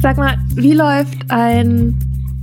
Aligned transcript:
Sag 0.00 0.16
mal, 0.16 0.38
wie 0.54 0.72
läuft 0.72 1.30
ein 1.30 1.98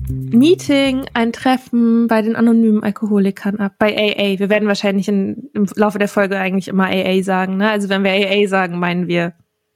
Meeting, 0.08 1.06
ein 1.14 1.34
Treffen 1.34 2.08
bei 2.08 2.22
den 2.22 2.36
anonymen 2.36 2.84
Alkoholikern 2.84 3.58
ab? 3.58 3.74
Bei 3.80 3.96
AA. 3.96 4.40
Wir 4.40 4.50
werden 4.50 4.68
wahrscheinlich 4.68 5.10
in, 5.10 5.50
im 5.54 5.66
Laufe 5.76 6.00
der 6.00 6.08
Folge 6.08 6.38
eigentlich 6.38 6.68
immer 6.70 6.86
AA 6.86 7.22
sagen. 7.24 7.58
Ne? 7.58 7.70
Also 7.70 7.90
wenn 7.90 8.04
wir 8.04 8.12
AA 8.12 8.48
sagen, 8.48 8.80
meinen 8.80 9.08
wir 9.08 9.34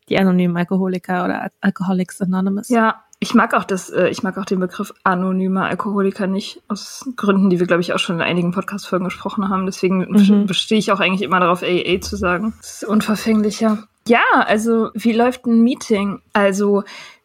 die 0.08 0.18
anonymen 0.18 0.56
Alkoholiker 0.56 1.26
oder 1.26 1.52
Alcoholics 1.62 2.22
Anonymous. 2.22 2.70
Ja, 2.70 3.04
ich 3.22 3.34
mag 3.34 3.54
auch 3.54 3.66
das, 3.66 3.90
äh, 3.90 4.08
ich 4.10 4.24
mag 4.24 4.38
auch 4.38 4.46
den 4.46 4.60
Begriff 4.60 4.94
anonymer 5.04 5.66
Alkoholiker 5.66 6.26
nicht, 6.28 6.62
aus 6.70 7.10
Gründen, 7.18 7.50
die 7.50 7.60
wir, 7.60 7.68
glaube 7.68 7.82
ich, 7.82 7.94
auch 7.94 8.00
schon 8.00 8.16
in 8.18 8.22
einigen 8.22 8.52
Podcast-Folgen 8.52 9.06
gesprochen 9.06 9.50
haben. 9.50 9.66
Deswegen 9.66 10.00
Mhm. 10.10 10.46
bestehe 10.46 10.78
ich 10.80 10.92
auch 10.92 11.00
eigentlich 11.02 11.22
immer 11.24 11.40
darauf, 11.40 11.62
AA 11.62 12.00
zu 12.00 12.16
sagen. 12.16 12.54
Das 12.62 12.82
ist 12.82 12.88
unverfänglicher. 12.88 13.84
Ja, 14.08 14.24
also 14.34 14.90
wie 14.94 15.12
läuft 15.12 15.46
ein 15.46 15.62
Meeting? 15.62 16.22
Also 16.34 16.84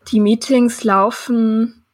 die 0.09 0.21
Meetings 0.21 0.83
laufen 0.84 1.84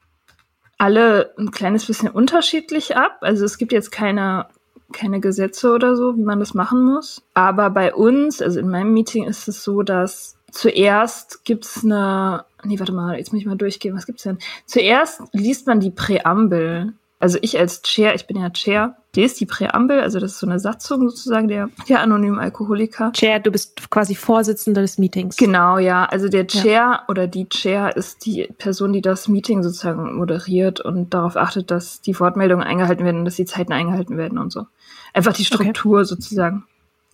alle 0.78 1.34
ein 1.38 1.50
kleines 1.50 1.84
bisschen 1.84 2.08
unterschiedlich 2.08 2.96
ab. 2.96 3.18
Also 3.20 3.44
es 3.44 3.58
gibt 3.58 3.70
jetzt 3.72 3.92
keine, 3.92 4.46
keine 4.92 5.20
Gesetze 5.20 5.72
oder 5.74 5.94
so, 5.94 6.16
wie 6.16 6.22
man 6.24 6.40
das 6.40 6.54
machen 6.54 6.82
muss. 6.82 7.22
Aber 7.34 7.68
bei 7.68 7.94
uns, 7.94 8.40
also 8.40 8.58
in 8.58 8.70
meinem 8.70 8.94
Meeting 8.94 9.24
ist 9.24 9.46
es 9.46 9.62
so, 9.62 9.82
dass 9.82 10.36
zuerst 10.50 11.44
gibt's 11.44 11.84
eine, 11.84 12.44
nee, 12.64 12.78
warte 12.78 12.92
mal, 12.92 13.16
jetzt 13.16 13.32
muss 13.32 13.40
ich 13.40 13.46
mal 13.46 13.56
durchgehen, 13.56 13.94
was 13.94 14.06
gibt's 14.06 14.22
denn? 14.22 14.38
Zuerst 14.66 15.22
liest 15.32 15.66
man 15.66 15.80
die 15.80 15.90
Präambel. 15.90 16.94
Also 17.18 17.38
ich 17.42 17.58
als 17.58 17.82
Chair, 17.82 18.14
ich 18.14 18.26
bin 18.26 18.38
ja 18.38 18.48
Chair, 18.48 18.96
lese 19.14 19.36
die 19.36 19.46
Präambel, 19.46 20.00
also 20.00 20.20
das 20.20 20.32
ist 20.32 20.38
so 20.38 20.46
eine 20.46 20.58
Satzung 20.58 21.08
sozusagen 21.10 21.48
der, 21.48 21.68
der 21.86 22.00
anonymen 22.00 22.38
Alkoholiker. 22.38 23.12
Chair, 23.12 23.40
du 23.40 23.50
bist 23.50 23.90
quasi 23.90 24.14
Vorsitzender 24.14 24.80
des 24.80 24.96
Meetings. 24.96 25.36
Genau, 25.36 25.76
ja. 25.76 26.06
Also 26.06 26.28
der 26.28 26.46
Chair 26.46 27.02
oder 27.08 27.26
die 27.26 27.46
Chair 27.50 27.94
ist 27.94 28.24
die 28.24 28.48
Person, 28.56 28.94
die 28.94 29.02
das 29.02 29.28
Meeting 29.28 29.62
sozusagen 29.62 30.14
moderiert 30.14 30.80
und 30.80 31.12
darauf 31.12 31.36
achtet, 31.36 31.70
dass 31.70 32.00
die 32.00 32.18
Wortmeldungen 32.18 32.66
eingehalten 32.66 33.04
werden 33.04 33.18
und 33.18 33.24
dass 33.26 33.36
die 33.36 33.44
Zeiten 33.44 33.74
eingehalten 33.74 34.16
werden 34.16 34.38
und 34.38 34.50
so. 34.50 34.66
Einfach 35.12 35.34
die 35.34 35.44
Struktur 35.44 36.06
sozusagen 36.06 36.64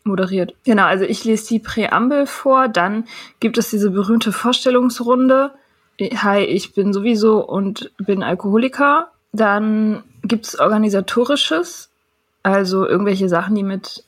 moderiert. 0.07 0.55
Genau, 0.65 0.85
also 0.85 1.05
ich 1.05 1.25
lese 1.25 1.49
die 1.49 1.59
Präambel 1.59 2.27
vor, 2.27 2.69
dann 2.69 3.05
gibt 3.41 3.59
es 3.59 3.71
diese 3.71 3.91
berühmte 3.91 4.33
Vorstellungsrunde. 4.33 5.53
Hi, 6.01 6.41
ich 6.41 6.75
bin 6.75 6.93
sowieso 6.93 7.47
und 7.47 7.91
bin 7.99 8.23
Alkoholiker. 8.23 9.11
Dann 9.33 10.03
gibt's 10.23 10.59
organisatorisches, 10.59 11.91
also 12.43 12.87
irgendwelche 12.87 13.29
Sachen, 13.29 13.55
die 13.55 13.63
mit 13.63 14.05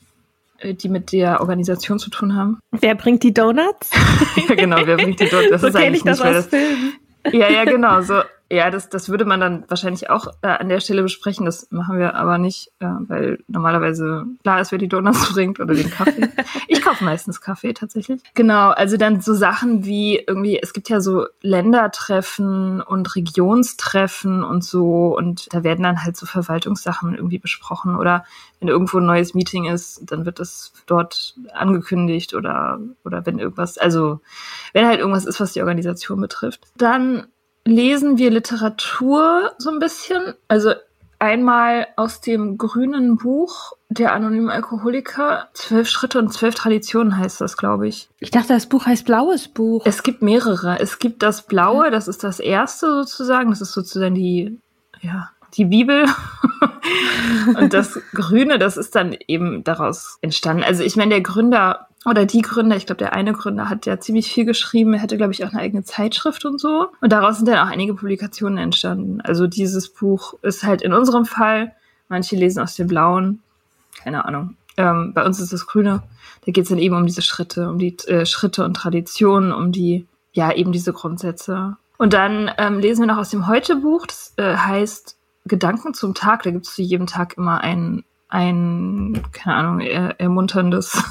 äh, 0.59 0.73
die 0.73 0.89
mit 0.89 1.11
der 1.11 1.41
Organisation 1.41 1.99
zu 1.99 2.09
tun 2.09 2.35
haben. 2.35 2.59
Wer 2.71 2.95
bringt 2.95 3.23
die 3.23 3.33
Donuts? 3.33 3.91
Ja, 4.49 4.55
genau, 4.55 4.77
wer 4.85 4.97
bringt 4.97 5.19
die 5.19 5.29
dort? 5.29 5.51
Das 5.51 5.61
so 5.61 5.67
ist 5.67 5.75
eigentlich 5.75 5.97
ich 5.97 6.03
das 6.03 6.23
nicht, 6.23 6.35
aus 6.35 6.45
Filmen. 6.47 6.93
Ja, 7.31 7.49
ja, 7.49 7.65
genau. 7.65 8.01
So, 8.01 8.21
ja, 8.51 8.71
das, 8.71 8.89
das 8.89 9.09
würde 9.09 9.25
man 9.25 9.39
dann 9.39 9.63
wahrscheinlich 9.67 10.09
auch 10.09 10.27
äh, 10.41 10.47
an 10.47 10.69
der 10.69 10.79
Stelle 10.79 11.03
besprechen. 11.03 11.45
Das 11.45 11.67
machen 11.69 11.99
wir 11.99 12.15
aber 12.15 12.39
nicht, 12.39 12.71
äh, 12.79 12.87
weil 13.07 13.43
normalerweise 13.47 14.25
klar 14.41 14.59
ist, 14.59 14.71
wer 14.71 14.79
die 14.79 14.87
Donuts 14.87 15.29
bringt 15.33 15.59
oder 15.59 15.75
den 15.75 15.91
Kaffee. 15.91 16.29
ich 16.67 16.81
kaufe 16.81 17.03
meistens 17.03 17.41
Kaffee 17.41 17.73
tatsächlich. 17.73 18.21
Genau, 18.33 18.69
also 18.69 18.97
dann 18.97 19.21
so 19.21 19.35
Sachen 19.35 19.85
wie 19.85 20.17
irgendwie, 20.17 20.59
es 20.59 20.73
gibt 20.73 20.89
ja 20.89 20.99
so 20.99 21.27
Ländertreffen 21.41 22.81
und 22.81 23.15
Regionstreffen 23.15 24.43
und 24.43 24.63
so 24.63 25.15
und 25.15 25.53
da 25.53 25.63
werden 25.63 25.83
dann 25.83 26.03
halt 26.03 26.17
so 26.17 26.25
Verwaltungssachen 26.25 27.15
irgendwie 27.15 27.39
besprochen 27.39 27.95
oder 27.95 28.25
wenn 28.59 28.67
irgendwo 28.67 28.97
ein 28.97 29.05
neues 29.05 29.35
Meeting 29.35 29.65
ist, 29.65 30.11
dann 30.11 30.25
wird 30.25 30.39
das 30.39 30.73
dort 30.87 31.35
angekündigt 31.53 32.33
oder, 32.33 32.79
oder 33.05 33.25
wenn 33.27 33.37
irgendwas, 33.37 33.77
also 33.77 34.21
wenn 34.73 34.87
halt 34.87 34.99
irgendwas 34.99 35.25
ist, 35.25 35.39
was 35.39 35.53
die 35.53 35.61
Organisation 35.61 36.19
betrifft. 36.19 36.61
Dann 36.75 37.27
lesen 37.65 38.17
wir 38.17 38.31
Literatur 38.31 39.51
so 39.57 39.69
ein 39.69 39.79
bisschen. 39.79 40.33
Also 40.47 40.73
einmal 41.19 41.87
aus 41.97 42.21
dem 42.21 42.57
grünen 42.57 43.17
Buch 43.17 43.73
der 43.89 44.13
anonymen 44.13 44.49
Alkoholiker, 44.49 45.49
Zwölf 45.53 45.89
Schritte 45.89 46.19
und 46.19 46.31
zwölf 46.31 46.55
Traditionen 46.55 47.17
heißt 47.17 47.41
das, 47.41 47.57
glaube 47.57 47.87
ich. 47.87 48.09
Ich 48.19 48.31
dachte, 48.31 48.49
das 48.49 48.67
Buch 48.67 48.85
heißt 48.85 49.05
Blaues 49.05 49.47
Buch. 49.47 49.83
Es 49.85 50.03
gibt 50.03 50.21
mehrere. 50.21 50.79
Es 50.79 50.99
gibt 50.99 51.23
das 51.23 51.45
Blaue, 51.45 51.91
das 51.91 52.07
ist 52.07 52.23
das 52.23 52.39
erste 52.39 52.87
sozusagen. 52.93 53.49
Das 53.49 53.61
ist 53.61 53.73
sozusagen 53.73 54.15
die, 54.15 54.59
ja, 55.01 55.29
die 55.57 55.65
Bibel. 55.65 56.05
und 57.59 57.73
das 57.73 57.99
Grüne, 58.13 58.59
das 58.59 58.77
ist 58.77 58.95
dann 58.95 59.17
eben 59.27 59.63
daraus 59.63 60.17
entstanden. 60.21 60.63
Also 60.63 60.83
ich 60.83 60.95
meine, 60.95 61.15
der 61.15 61.21
Gründer 61.21 61.88
oder 62.05 62.25
die 62.25 62.41
Gründer, 62.41 62.77
ich 62.77 62.85
glaube, 62.85 62.99
der 62.99 63.13
eine 63.13 63.33
Gründer 63.33 63.69
hat 63.69 63.85
ja 63.85 63.99
ziemlich 63.99 64.31
viel 64.31 64.45
geschrieben, 64.45 64.93
er 64.93 65.01
hatte, 65.01 65.17
glaube 65.17 65.33
ich, 65.33 65.43
auch 65.43 65.51
eine 65.51 65.59
eigene 65.59 65.83
Zeitschrift 65.83 66.45
und 66.45 66.59
so. 66.59 66.87
Und 67.01 67.11
daraus 67.11 67.37
sind 67.37 67.47
dann 67.47 67.57
auch 67.57 67.71
einige 67.71 67.93
Publikationen 67.93 68.57
entstanden. 68.57 69.19
Also 69.21 69.47
dieses 69.47 69.89
Buch 69.89 70.35
ist 70.41 70.63
halt 70.63 70.81
in 70.81 70.93
unserem 70.93 71.25
Fall, 71.25 71.73
manche 72.07 72.35
lesen 72.35 72.61
aus 72.61 72.75
dem 72.75 72.87
Blauen, 72.87 73.41
keine 74.01 74.25
Ahnung. 74.25 74.55
Ähm, 74.77 75.11
bei 75.13 75.25
uns 75.25 75.41
ist 75.41 75.51
das 75.51 75.67
Grüne. 75.67 76.01
Da 76.45 76.51
geht 76.53 76.63
es 76.63 76.69
dann 76.69 76.79
eben 76.79 76.95
um 76.95 77.05
diese 77.05 77.21
Schritte, 77.21 77.69
um 77.69 77.79
die 77.79 77.97
äh, 78.07 78.25
Schritte 78.25 78.63
und 78.63 78.75
Traditionen, 78.75 79.51
um 79.51 79.73
die, 79.73 80.07
ja, 80.31 80.53
eben 80.53 80.71
diese 80.71 80.93
Grundsätze. 80.93 81.75
Und 81.97 82.13
dann 82.13 82.49
ähm, 82.57 82.79
lesen 82.79 83.01
wir 83.01 83.07
noch 83.07 83.17
aus 83.17 83.29
dem 83.29 83.45
Heute-Buch, 83.45 84.07
das 84.07 84.33
äh, 84.37 84.55
heißt 84.55 85.17
Gedanken 85.45 85.93
zum 85.93 86.13
Tag. 86.13 86.43
Da 86.43 86.51
gibt 86.51 86.65
es 86.65 86.75
zu 86.75 86.81
jedem 86.81 87.07
Tag 87.07 87.35
immer 87.35 87.59
ein, 87.59 88.05
ein, 88.29 89.23
keine 89.33 89.55
Ahnung, 89.55 89.79
er, 89.81 90.19
ermunterndes 90.19 91.03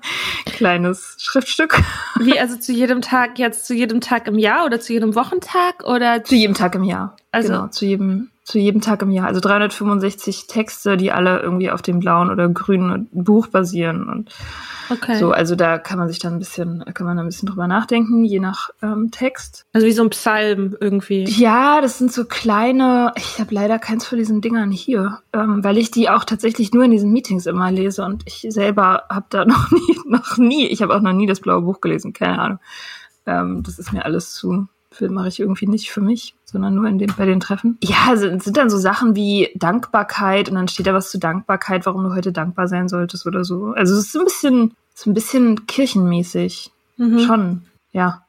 kleines 0.46 1.16
Schriftstück. 1.18 1.82
Wie, 2.20 2.38
also 2.38 2.56
zu 2.56 2.72
jedem 2.72 3.02
Tag, 3.02 3.38
jetzt 3.38 3.66
zu 3.66 3.74
jedem 3.74 4.00
Tag 4.00 4.28
im 4.28 4.38
Jahr 4.38 4.64
oder 4.64 4.80
zu 4.80 4.92
jedem 4.92 5.16
Wochentag 5.16 5.84
oder? 5.84 6.22
Zu 6.22 6.36
jedem 6.36 6.54
Tag 6.54 6.76
im 6.76 6.84
Jahr. 6.84 7.16
Also, 7.32 7.52
genau, 7.52 7.68
zu 7.68 7.86
jedem, 7.86 8.30
zu 8.42 8.58
jedem 8.58 8.80
Tag 8.80 9.02
im 9.02 9.10
Jahr. 9.10 9.28
Also 9.28 9.40
365 9.40 10.48
Texte, 10.48 10.96
die 10.96 11.12
alle 11.12 11.40
irgendwie 11.40 11.70
auf 11.70 11.80
dem 11.82 12.00
blauen 12.00 12.30
oder 12.30 12.48
grünen 12.48 13.08
Buch 13.12 13.46
basieren 13.46 14.08
und 14.08 14.30
okay. 14.90 15.16
so. 15.16 15.30
Also 15.30 15.54
da 15.54 15.78
kann 15.78 16.00
man 16.00 16.08
sich 16.08 16.18
dann 16.18 16.34
ein 16.34 16.38
bisschen, 16.40 16.84
kann 16.92 17.06
man 17.06 17.18
ein 17.18 17.26
bisschen 17.26 17.48
drüber 17.48 17.68
nachdenken, 17.68 18.24
je 18.24 18.40
nach 18.40 18.70
ähm, 18.82 19.12
Text. 19.12 19.64
Also 19.72 19.86
wie 19.86 19.92
so 19.92 20.02
ein 20.02 20.10
Psalm 20.10 20.76
irgendwie. 20.80 21.22
Ja, 21.24 21.80
das 21.80 21.98
sind 21.98 22.12
so 22.12 22.24
kleine. 22.24 23.12
Ich 23.16 23.38
habe 23.38 23.54
leider 23.54 23.78
keins 23.78 24.04
von 24.06 24.18
diesen 24.18 24.40
Dingern 24.40 24.72
hier, 24.72 25.20
ähm, 25.32 25.62
weil 25.62 25.78
ich 25.78 25.92
die 25.92 26.10
auch 26.10 26.24
tatsächlich 26.24 26.72
nur 26.72 26.82
in 26.82 26.90
diesen 26.90 27.12
Meetings 27.12 27.46
immer 27.46 27.70
lese 27.70 28.04
und 28.04 28.24
ich 28.26 28.44
selber 28.48 29.04
habe 29.08 29.26
da 29.30 29.44
noch 29.46 29.70
nie, 29.70 30.00
noch 30.06 30.36
nie. 30.36 30.66
Ich 30.66 30.82
habe 30.82 30.96
auch 30.96 31.00
noch 31.00 31.12
nie 31.12 31.26
das 31.26 31.38
blaue 31.38 31.62
Buch 31.62 31.80
gelesen, 31.80 32.12
keine 32.12 32.40
Ahnung. 32.40 32.58
Ähm, 33.26 33.62
das 33.62 33.78
ist 33.78 33.92
mir 33.92 34.04
alles 34.04 34.32
zu 34.32 34.66
mache 35.08 35.28
ich 35.28 35.40
irgendwie 35.40 35.66
nicht 35.66 35.90
für 35.90 36.00
mich, 36.00 36.34
sondern 36.44 36.74
nur 36.74 36.88
in 36.88 36.98
dem, 36.98 37.14
bei 37.16 37.26
den 37.26 37.40
Treffen. 37.40 37.78
Ja, 37.82 38.16
sind, 38.16 38.42
sind 38.42 38.56
dann 38.56 38.70
so 38.70 38.78
Sachen 38.78 39.14
wie 39.14 39.50
Dankbarkeit 39.54 40.48
und 40.48 40.56
dann 40.56 40.68
steht 40.68 40.86
da 40.86 40.94
was 40.94 41.10
zu 41.10 41.18
Dankbarkeit, 41.18 41.86
warum 41.86 42.04
du 42.04 42.14
heute 42.14 42.32
dankbar 42.32 42.68
sein 42.68 42.88
solltest 42.88 43.26
oder 43.26 43.44
so. 43.44 43.72
Also 43.76 43.94
es 43.94 44.06
ist 44.06 44.16
ein 44.16 44.24
bisschen, 44.24 44.76
so 44.94 45.10
ein 45.10 45.14
bisschen 45.14 45.66
kirchenmäßig. 45.66 46.70
Mhm. 46.96 47.18
Schon, 47.20 47.62
ja. 47.92 48.26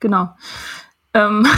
Genau. 0.00 0.34
Ähm 1.14 1.46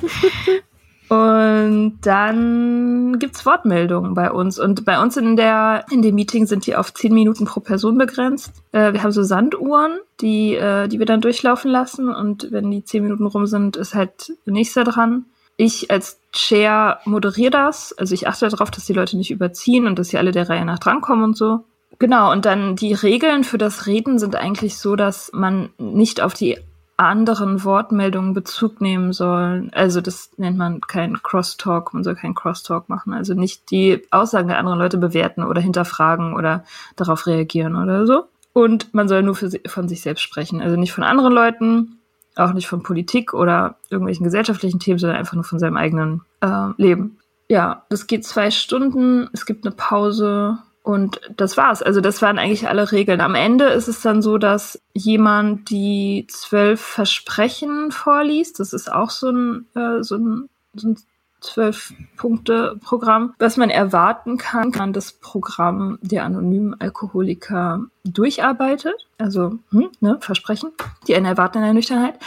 Und 1.10 1.98
dann 2.02 3.18
gibt's 3.18 3.44
Wortmeldungen 3.44 4.14
bei 4.14 4.30
uns. 4.30 4.60
Und 4.60 4.84
bei 4.84 5.02
uns 5.02 5.16
in 5.16 5.34
der 5.34 5.84
in 5.90 6.02
dem 6.02 6.14
Meeting 6.14 6.46
sind 6.46 6.66
die 6.66 6.76
auf 6.76 6.94
zehn 6.94 7.12
Minuten 7.12 7.46
pro 7.46 7.58
Person 7.58 7.98
begrenzt. 7.98 8.52
Äh, 8.70 8.92
wir 8.92 9.02
haben 9.02 9.10
so 9.10 9.24
Sanduhren, 9.24 9.98
die, 10.20 10.54
äh, 10.54 10.86
die 10.86 11.00
wir 11.00 11.06
dann 11.06 11.20
durchlaufen 11.20 11.68
lassen. 11.68 12.14
Und 12.14 12.52
wenn 12.52 12.70
die 12.70 12.84
zehn 12.84 13.02
Minuten 13.02 13.26
rum 13.26 13.48
sind, 13.48 13.76
ist 13.76 13.96
halt 13.96 14.34
nächster 14.44 14.84
dran. 14.84 15.24
Ich 15.56 15.90
als 15.90 16.20
Chair 16.32 17.00
moderiere 17.04 17.50
das. 17.50 17.92
Also 17.98 18.14
ich 18.14 18.28
achte 18.28 18.48
darauf, 18.48 18.70
dass 18.70 18.86
die 18.86 18.92
Leute 18.92 19.16
nicht 19.16 19.32
überziehen 19.32 19.88
und 19.88 19.98
dass 19.98 20.10
sie 20.10 20.18
alle 20.18 20.30
der 20.30 20.48
Reihe 20.48 20.64
nach 20.64 20.78
drankommen 20.78 21.24
und 21.24 21.36
so. 21.36 21.64
Genau, 21.98 22.30
und 22.30 22.44
dann 22.46 22.76
die 22.76 22.94
Regeln 22.94 23.42
für 23.42 23.58
das 23.58 23.86
Reden 23.86 24.20
sind 24.20 24.36
eigentlich 24.36 24.78
so, 24.78 24.94
dass 24.94 25.32
man 25.34 25.70
nicht 25.76 26.20
auf 26.20 26.34
die 26.34 26.58
anderen 27.00 27.64
Wortmeldungen 27.64 28.34
Bezug 28.34 28.80
nehmen 28.80 29.12
sollen. 29.12 29.70
Also 29.74 30.00
das 30.00 30.30
nennt 30.36 30.58
man 30.58 30.80
kein 30.82 31.22
Crosstalk, 31.22 31.94
man 31.94 32.04
soll 32.04 32.14
kein 32.14 32.34
Crosstalk 32.34 32.88
machen. 32.88 33.14
Also 33.14 33.34
nicht 33.34 33.70
die 33.70 34.02
Aussagen 34.10 34.48
der 34.48 34.58
anderen 34.58 34.78
Leute 34.78 34.98
bewerten 34.98 35.42
oder 35.42 35.60
hinterfragen 35.60 36.34
oder 36.34 36.64
darauf 36.96 37.26
reagieren 37.26 37.76
oder 37.76 38.06
so. 38.06 38.24
Und 38.52 38.92
man 38.92 39.08
soll 39.08 39.22
nur 39.22 39.34
für, 39.34 39.50
von 39.66 39.88
sich 39.88 40.02
selbst 40.02 40.22
sprechen. 40.22 40.60
Also 40.60 40.76
nicht 40.76 40.92
von 40.92 41.04
anderen 41.04 41.32
Leuten, 41.32 42.00
auch 42.36 42.52
nicht 42.52 42.68
von 42.68 42.82
Politik 42.82 43.32
oder 43.32 43.76
irgendwelchen 43.88 44.24
gesellschaftlichen 44.24 44.78
Themen, 44.78 44.98
sondern 44.98 45.18
einfach 45.18 45.34
nur 45.34 45.44
von 45.44 45.58
seinem 45.58 45.76
eigenen 45.76 46.22
äh, 46.40 46.68
Leben. 46.76 47.18
Ja, 47.48 47.86
das 47.88 48.06
geht 48.06 48.24
zwei 48.26 48.50
Stunden, 48.50 49.28
es 49.32 49.46
gibt 49.46 49.64
eine 49.64 49.74
Pause 49.74 50.58
und 50.82 51.20
das 51.36 51.56
war's. 51.56 51.82
Also 51.82 52.00
das 52.00 52.22
waren 52.22 52.38
eigentlich 52.38 52.68
alle 52.68 52.90
Regeln. 52.90 53.20
Am 53.20 53.34
Ende 53.34 53.66
ist 53.66 53.88
es 53.88 54.00
dann 54.00 54.22
so, 54.22 54.38
dass 54.38 54.80
jemand 54.94 55.70
die 55.70 56.26
zwölf 56.28 56.80
Versprechen 56.80 57.90
vorliest. 57.90 58.60
Das 58.60 58.72
ist 58.72 58.90
auch 58.90 59.10
so 59.10 59.30
ein, 59.30 59.66
äh, 59.74 60.02
so 60.02 60.16
ein, 60.16 60.48
so 60.74 60.88
ein 60.88 60.96
Zwölf-Punkte-Programm, 61.40 63.34
was 63.38 63.56
man 63.56 63.70
erwarten 63.70 64.36
kann, 64.36 64.72
kann 64.72 64.92
das 64.92 65.12
Programm 65.12 65.98
der 66.02 66.24
anonymen 66.24 66.80
Alkoholiker 66.80 67.84
durcharbeitet. 68.04 68.94
Also, 69.18 69.58
hm, 69.70 69.90
ne, 70.00 70.18
Versprechen, 70.20 70.70
die 71.06 71.14
einen 71.14 71.26
erwarten 71.26 71.58
in 71.58 71.64
der 71.64 71.74
Nüchternheit. 71.74 72.18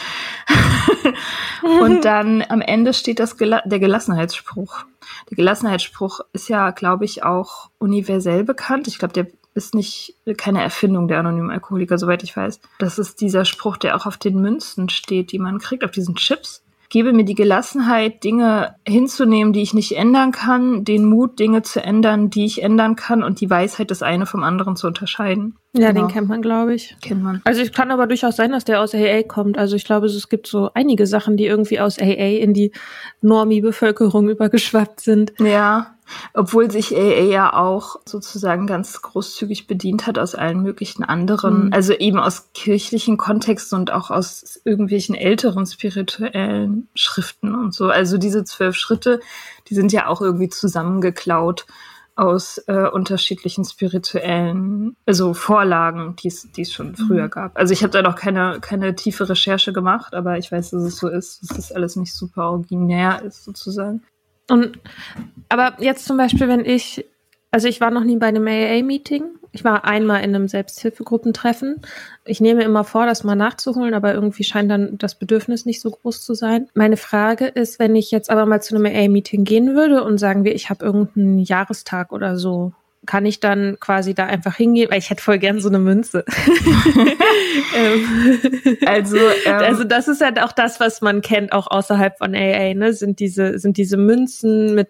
Und 1.82 2.06
dann 2.06 2.44
am 2.48 2.62
Ende 2.62 2.94
steht 2.94 3.20
das 3.20 3.38
Gela 3.38 3.62
der 3.66 3.80
Gelassenheitsspruch. 3.80 4.86
Der 5.30 5.36
Gelassenheitsspruch 5.36 6.22
ist 6.34 6.50
ja, 6.50 6.72
glaube 6.72 7.06
ich, 7.06 7.24
auch 7.24 7.70
universell 7.78 8.44
bekannt. 8.44 8.88
Ich 8.88 9.00
glaube, 9.00 9.14
der 9.14 9.28
ist 9.56 9.76
nicht 9.76 10.16
keine 10.38 10.64
Erfindung 10.64 11.08
der 11.08 11.20
anonymen 11.20 11.52
Alkoholiker, 11.52 11.98
soweit 11.98 12.24
ich 12.24 12.36
weiß. 12.36 12.60
Das 12.80 12.98
ist 12.98 13.22
dieser 13.22 13.46
Spruch, 13.46 13.78
der 13.78 13.96
auch 13.96 14.06
auf 14.06 14.18
den 14.18 14.42
Münzen 14.42 14.90
steht, 14.90 15.32
die 15.32 15.40
man 15.40 15.60
kriegt, 15.60 15.84
auf 15.84 15.92
diesen 15.92 16.16
Chips 16.16 16.63
gebe 16.94 17.12
mir 17.12 17.26
die 17.26 17.34
Gelassenheit, 17.34 18.24
Dinge 18.24 18.76
hinzunehmen, 18.88 19.52
die 19.52 19.64
ich 19.64 19.74
nicht 19.74 19.94
ändern 19.94 20.32
kann, 20.32 20.84
den 20.84 21.06
Mut, 21.06 21.40
Dinge 21.40 21.64
zu 21.64 21.84
ändern, 21.84 22.30
die 22.30 22.46
ich 22.46 22.62
ändern 22.62 22.96
kann 22.96 23.24
und 23.24 23.42
die 23.42 23.50
Weisheit, 23.50 23.90
das 23.90 24.04
eine 24.04 24.28
vom 24.28 24.44
anderen 24.44 24.76
zu 24.76 24.86
unterscheiden. 24.86 25.56
Ja, 25.76 25.92
genau. 25.92 26.06
den 26.06 26.14
kennt 26.14 26.30
man, 26.30 26.44
glaube 26.44 26.76
ich. 26.76 26.96
Kennt 27.02 27.24
man. 27.24 27.42
Also 27.46 27.64
es 27.64 27.72
kann 27.72 27.90
aber 27.90 28.06
durchaus 28.06 28.36
sein, 28.36 28.52
dass 28.52 28.64
der 28.64 28.80
aus 28.80 28.94
AA 28.94 29.24
kommt. 29.24 29.58
Also 29.58 29.76
ich 29.76 29.86
glaube, 29.86 30.06
es 30.06 30.30
gibt 30.30 30.46
so 30.46 30.70
einige 30.76 31.08
Sachen, 31.08 31.36
die 31.36 31.48
irgendwie 31.48 31.80
aus 31.80 31.98
AA 31.98 32.38
in 32.38 32.54
die 32.54 32.72
Normie-Bevölkerung 33.22 34.30
übergeschwappt 34.30 35.00
sind. 35.00 35.34
Ja, 35.40 35.93
obwohl 36.34 36.72
sich 36.72 36.96
AA 36.96 37.24
ja 37.24 37.54
auch 37.54 37.98
sozusagen 38.06 38.68
ganz 38.68 39.02
großzügig 39.02 39.68
bedient 39.68 40.08
hat 40.08 40.18
aus 40.18 40.36
allen 40.36 40.62
möglichen 40.62 41.04
anderen, 41.04 41.66
mhm. 41.66 41.74
also 41.74 41.94
eben 41.94 42.20
aus 42.20 42.50
kirchlichen 42.54 43.18
Kontexten 43.18 43.80
und 43.80 43.92
auch 43.92 44.12
aus 44.12 44.62
irgendwelchen 44.66 45.16
älteren 45.16 45.66
spirituellen 45.66 46.88
Schriften 46.96 47.56
und 47.56 47.74
so. 47.74 47.90
Also 47.90 48.18
diese 48.18 48.44
zwölf 48.44 48.76
Schritte, 48.76 49.20
die 49.70 49.76
sind 49.76 49.92
ja 49.92 50.08
auch 50.08 50.22
irgendwie 50.22 50.50
zusammengeklaut 50.50 51.66
aus 52.16 52.60
äh, 52.68 52.88
unterschiedlichen 52.88 53.66
spirituellen, 53.66 54.96
also 55.06 55.34
Vorlagen, 55.34 56.16
die 56.16 56.28
es 56.28 56.72
schon 56.72 56.90
mhm. 56.90 56.96
früher 56.96 57.28
gab. 57.28 57.58
Also 57.58 57.74
ich 57.74 57.82
habe 57.82 57.92
da 57.92 58.02
noch 58.02 58.16
keine, 58.16 58.60
keine 58.62 58.96
tiefe 58.96 59.28
Recherche 59.30 59.74
gemacht, 59.74 60.14
aber 60.14 60.38
ich 60.38 60.52
weiß, 60.52 60.72
dass 60.72 60.84
es 60.84 60.98
so 60.98 61.08
ist, 61.08 61.42
dass 61.42 61.58
das 61.58 61.72
alles 61.72 61.96
nicht 61.96 62.14
super 62.14 62.52
originär 62.52 63.24
ist 63.24 63.44
sozusagen. 63.44 64.04
Und 64.50 64.80
aber 65.50 65.76
jetzt 65.80 66.06
zum 66.06 66.18
Beispiel, 66.18 66.48
wenn 66.48 66.66
ich, 66.66 67.06
also 67.52 67.68
ich 67.68 67.80
war 67.82 67.92
noch 67.92 68.04
nie 68.04 68.18
bei 68.18 68.28
einem 68.28 68.48
AA-Meeting. 68.48 69.24
Ich 69.52 69.64
war 69.64 69.86
einmal 69.86 70.24
in 70.24 70.34
einem 70.34 70.48
Selbsthilfegruppentreffen. 70.48 71.82
Ich 72.26 72.42
nehme 72.42 72.64
immer 72.64 72.84
vor, 72.84 73.06
das 73.06 73.24
mal 73.24 73.36
nachzuholen, 73.36 73.94
aber 73.94 74.14
irgendwie 74.14 74.44
scheint 74.44 74.72
dann 74.72 74.98
das 74.98 75.14
Bedürfnis 75.14 75.66
nicht 75.66 75.80
so 75.80 75.92
groß 75.92 76.26
zu 76.26 76.34
sein. 76.34 76.70
Meine 76.74 76.98
Frage 76.98 77.46
ist, 77.46 77.78
wenn 77.78 77.96
ich 77.96 78.10
jetzt 78.10 78.32
aber 78.32 78.48
mal 78.48 78.62
zu 78.64 78.76
einem 78.76 78.88
AA-Meeting 78.88 79.44
gehen 79.44 79.76
würde 79.76 80.04
und 80.04 80.18
sagen 80.18 80.44
wir, 80.44 80.56
ich 80.56 80.72
habe 80.72 80.84
irgendeinen 80.84 81.38
Jahrestag 81.38 82.12
oder 82.12 82.36
so 82.36 82.74
kann 83.06 83.26
ich 83.26 83.40
dann 83.40 83.78
quasi 83.80 84.14
da 84.14 84.26
einfach 84.26 84.56
hingehen, 84.56 84.90
weil 84.92 85.00
ich 85.00 85.10
hätte 85.10 85.24
voll 85.24 85.40
gern 85.40 85.60
so 85.60 85.70
eine 85.70 85.80
Münze. 85.80 86.26
Ähm, 87.76 88.78
also, 88.86 89.18
ähm, 89.18 89.56
also 89.56 89.84
das 89.84 90.08
ist 90.08 90.22
halt 90.22 90.40
auch 90.40 90.52
das, 90.52 90.80
was 90.80 91.02
man 91.02 91.22
kennt, 91.22 91.54
auch 91.54 91.68
außerhalb 91.68 92.18
von 92.18 92.36
AA, 92.36 92.74
ne? 92.74 92.94
Sind 92.94 93.20
diese, 93.20 93.58
sind 93.58 93.78
diese 93.78 93.98
Münzen 93.98 94.76
mit 94.76 94.90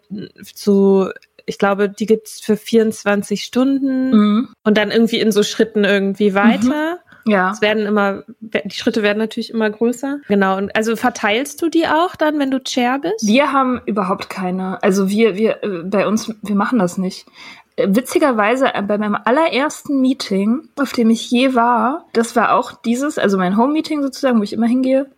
zu 0.54 1.10
ich 1.46 1.58
glaube, 1.58 1.90
die 1.90 2.06
gibt's 2.06 2.40
für 2.40 2.58
24 2.58 3.44
Stunden 3.44 4.12
mhm. 4.12 4.50
und 4.64 4.78
dann 4.78 4.92
irgendwie 4.92 5.20
in 5.20 5.32
so 5.32 5.44
Schritten 5.44 5.84
irgendwie 5.84 6.34
weiter. 6.34 7.00
Mhm. 7.26 7.32
Ja. 7.32 7.52
Es 7.52 7.62
werden 7.62 7.86
immer, 7.86 8.24
die 8.40 8.76
Schritte 8.76 9.02
werden 9.02 9.18
natürlich 9.18 9.50
immer 9.50 9.70
größer. 9.70 10.20
Genau. 10.28 10.58
Und 10.58 10.76
also 10.76 10.96
verteilst 10.96 11.62
du 11.62 11.70
die 11.70 11.88
auch 11.88 12.16
dann, 12.16 12.38
wenn 12.40 12.52
du 12.52 12.62
Chair 12.62 13.00
bist? 13.00 13.26
Wir 13.26 13.54
haben 13.54 13.82
überhaupt 13.86 14.30
keine. 14.30 14.82
Also 14.84 15.10
wir, 15.10 15.36
wir, 15.36 15.64
äh, 15.64 15.84
bei 15.84 16.06
uns, 16.06 16.34
wir 16.42 16.56
machen 16.56 16.80
das 16.80 16.98
nicht 16.98 17.26
witzigerweise 17.78 18.74
äh, 18.74 18.82
bei 18.82 18.98
meinem 18.98 19.18
allerersten 19.24 20.02
Meeting, 20.02 20.70
auf 20.78 20.92
dem 20.92 21.10
ich 21.10 21.30
je 21.30 21.56
war, 21.56 22.06
das 22.14 22.36
war 22.36 22.54
auch 22.54 22.72
dieses, 22.72 23.18
also 23.18 23.38
mein 23.38 23.58
Home-Meeting 23.58 24.02
sozusagen, 24.02 24.40
wo 24.40 24.44
ich 24.44 24.54
immer 24.54 24.68
hingehe. 24.68 25.10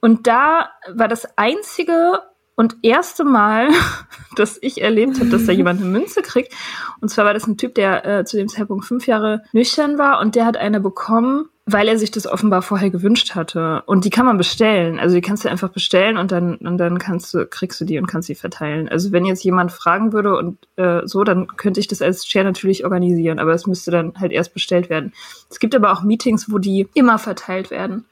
Und 0.00 0.26
da 0.26 0.70
war 0.92 1.08
das 1.08 1.26
einzige 1.36 2.20
und 2.54 2.76
erste 2.82 3.24
Mal, 3.24 3.68
dass 4.36 4.58
ich 4.60 4.80
erlebt 4.80 5.18
habe, 5.18 5.30
dass 5.30 5.46
da 5.46 5.52
jemand 5.52 5.80
eine 5.80 5.90
Münze 5.90 6.22
kriegt. 6.22 6.52
Und 7.00 7.08
zwar 7.08 7.24
war 7.24 7.34
das 7.34 7.46
ein 7.46 7.56
Typ, 7.56 7.74
der 7.74 8.04
äh, 8.04 8.24
zu 8.24 8.36
dem 8.36 8.48
Zeitpunkt 8.48 8.84
fünf 8.84 9.06
Jahre 9.06 9.42
nüchtern 9.52 9.98
war 9.98 10.20
und 10.20 10.34
der 10.34 10.46
hat 10.46 10.56
eine 10.56 10.80
bekommen 10.80 11.48
weil 11.68 11.88
er 11.88 11.98
sich 11.98 12.12
das 12.12 12.28
offenbar 12.28 12.62
vorher 12.62 12.90
gewünscht 12.90 13.34
hatte. 13.34 13.82
Und 13.86 14.04
die 14.04 14.10
kann 14.10 14.24
man 14.24 14.38
bestellen. 14.38 15.00
Also 15.00 15.16
die 15.16 15.20
kannst 15.20 15.44
du 15.44 15.50
einfach 15.50 15.70
bestellen 15.70 16.16
und 16.16 16.30
dann, 16.30 16.54
und 16.56 16.78
dann 16.78 16.98
kannst 16.98 17.34
du, 17.34 17.44
kriegst 17.44 17.80
du 17.80 17.84
die 17.84 17.98
und 17.98 18.06
kannst 18.06 18.28
sie 18.28 18.36
verteilen. 18.36 18.88
Also 18.88 19.10
wenn 19.10 19.24
jetzt 19.24 19.42
jemand 19.42 19.72
fragen 19.72 20.12
würde 20.12 20.36
und 20.36 20.58
äh, 20.76 21.00
so, 21.04 21.24
dann 21.24 21.48
könnte 21.56 21.80
ich 21.80 21.88
das 21.88 22.02
als 22.02 22.24
Share 22.24 22.44
natürlich 22.44 22.84
organisieren, 22.84 23.40
aber 23.40 23.52
es 23.52 23.66
müsste 23.66 23.90
dann 23.90 24.14
halt 24.20 24.30
erst 24.30 24.54
bestellt 24.54 24.88
werden. 24.88 25.12
Es 25.50 25.58
gibt 25.58 25.74
aber 25.74 25.92
auch 25.92 26.04
Meetings, 26.04 26.52
wo 26.52 26.58
die 26.58 26.88
immer 26.94 27.18
verteilt 27.18 27.72
werden. 27.72 28.04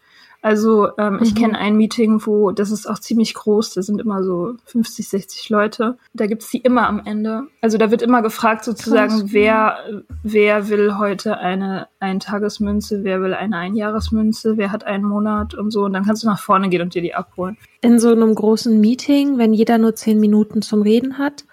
Also 0.44 0.88
ähm, 0.98 1.14
mhm. 1.14 1.22
ich 1.22 1.34
kenne 1.34 1.56
ein 1.56 1.74
Meeting, 1.74 2.20
wo, 2.26 2.50
das 2.50 2.70
ist 2.70 2.86
auch 2.86 2.98
ziemlich 2.98 3.32
groß, 3.32 3.72
da 3.72 3.82
sind 3.82 3.98
immer 3.98 4.22
so 4.22 4.56
50, 4.66 5.08
60 5.08 5.48
Leute. 5.48 5.96
Da 6.12 6.26
gibt's 6.26 6.50
die 6.50 6.58
immer 6.58 6.86
am 6.86 7.00
Ende. 7.02 7.44
Also 7.62 7.78
da 7.78 7.90
wird 7.90 8.02
immer 8.02 8.20
gefragt 8.20 8.62
sozusagen, 8.62 9.20
Krass. 9.20 9.32
wer, 9.32 9.78
wer 10.22 10.68
will 10.68 10.98
heute 10.98 11.38
eine 11.38 11.88
Eintagesmünze, 11.98 13.04
wer 13.04 13.22
will 13.22 13.32
eine 13.32 13.56
Einjahresmünze, 13.56 14.58
wer 14.58 14.70
hat 14.70 14.84
einen 14.84 15.04
Monat 15.04 15.54
und 15.54 15.70
so. 15.70 15.84
Und 15.84 15.94
dann 15.94 16.04
kannst 16.04 16.24
du 16.24 16.26
nach 16.26 16.40
vorne 16.40 16.68
gehen 16.68 16.82
und 16.82 16.94
dir 16.94 17.00
die 17.00 17.14
abholen. 17.14 17.56
In 17.80 17.98
so 17.98 18.10
einem 18.10 18.34
großen 18.34 18.78
Meeting, 18.78 19.38
wenn 19.38 19.54
jeder 19.54 19.78
nur 19.78 19.94
zehn 19.94 20.20
Minuten 20.20 20.60
zum 20.60 20.82
Reden 20.82 21.16
hat, 21.16 21.46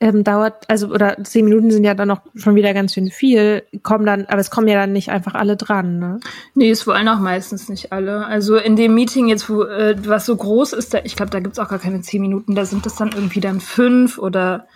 ähm, 0.00 0.24
dauert, 0.24 0.68
also 0.68 0.88
oder 0.88 1.16
zehn 1.24 1.44
Minuten 1.44 1.70
sind 1.70 1.84
ja 1.84 1.94
dann 1.94 2.08
noch 2.08 2.20
schon 2.34 2.54
wieder 2.54 2.74
ganz 2.74 2.94
schön 2.94 3.10
viel, 3.10 3.62
kommen 3.82 4.04
dann, 4.04 4.26
aber 4.26 4.40
es 4.40 4.50
kommen 4.50 4.68
ja 4.68 4.74
dann 4.74 4.92
nicht 4.92 5.10
einfach 5.10 5.34
alle 5.34 5.56
dran, 5.56 5.98
ne? 5.98 6.20
Nee, 6.54 6.70
es 6.70 6.86
wollen 6.86 7.08
auch 7.08 7.20
meistens 7.20 7.68
nicht 7.68 7.92
alle. 7.92 8.26
Also 8.26 8.56
in 8.56 8.76
dem 8.76 8.94
Meeting 8.94 9.28
jetzt, 9.28 9.48
wo 9.48 9.62
äh, 9.62 9.96
was 10.06 10.26
so 10.26 10.36
groß 10.36 10.72
ist, 10.72 10.94
da, 10.94 10.98
ich 11.04 11.16
glaube, 11.16 11.30
da 11.30 11.40
gibt's 11.40 11.58
auch 11.58 11.68
gar 11.68 11.78
keine 11.78 12.00
zehn 12.00 12.20
Minuten, 12.20 12.54
da 12.54 12.64
sind 12.64 12.86
das 12.86 12.96
dann 12.96 13.12
irgendwie 13.12 13.40
dann 13.40 13.60
fünf 13.60 14.18
oder 14.18 14.66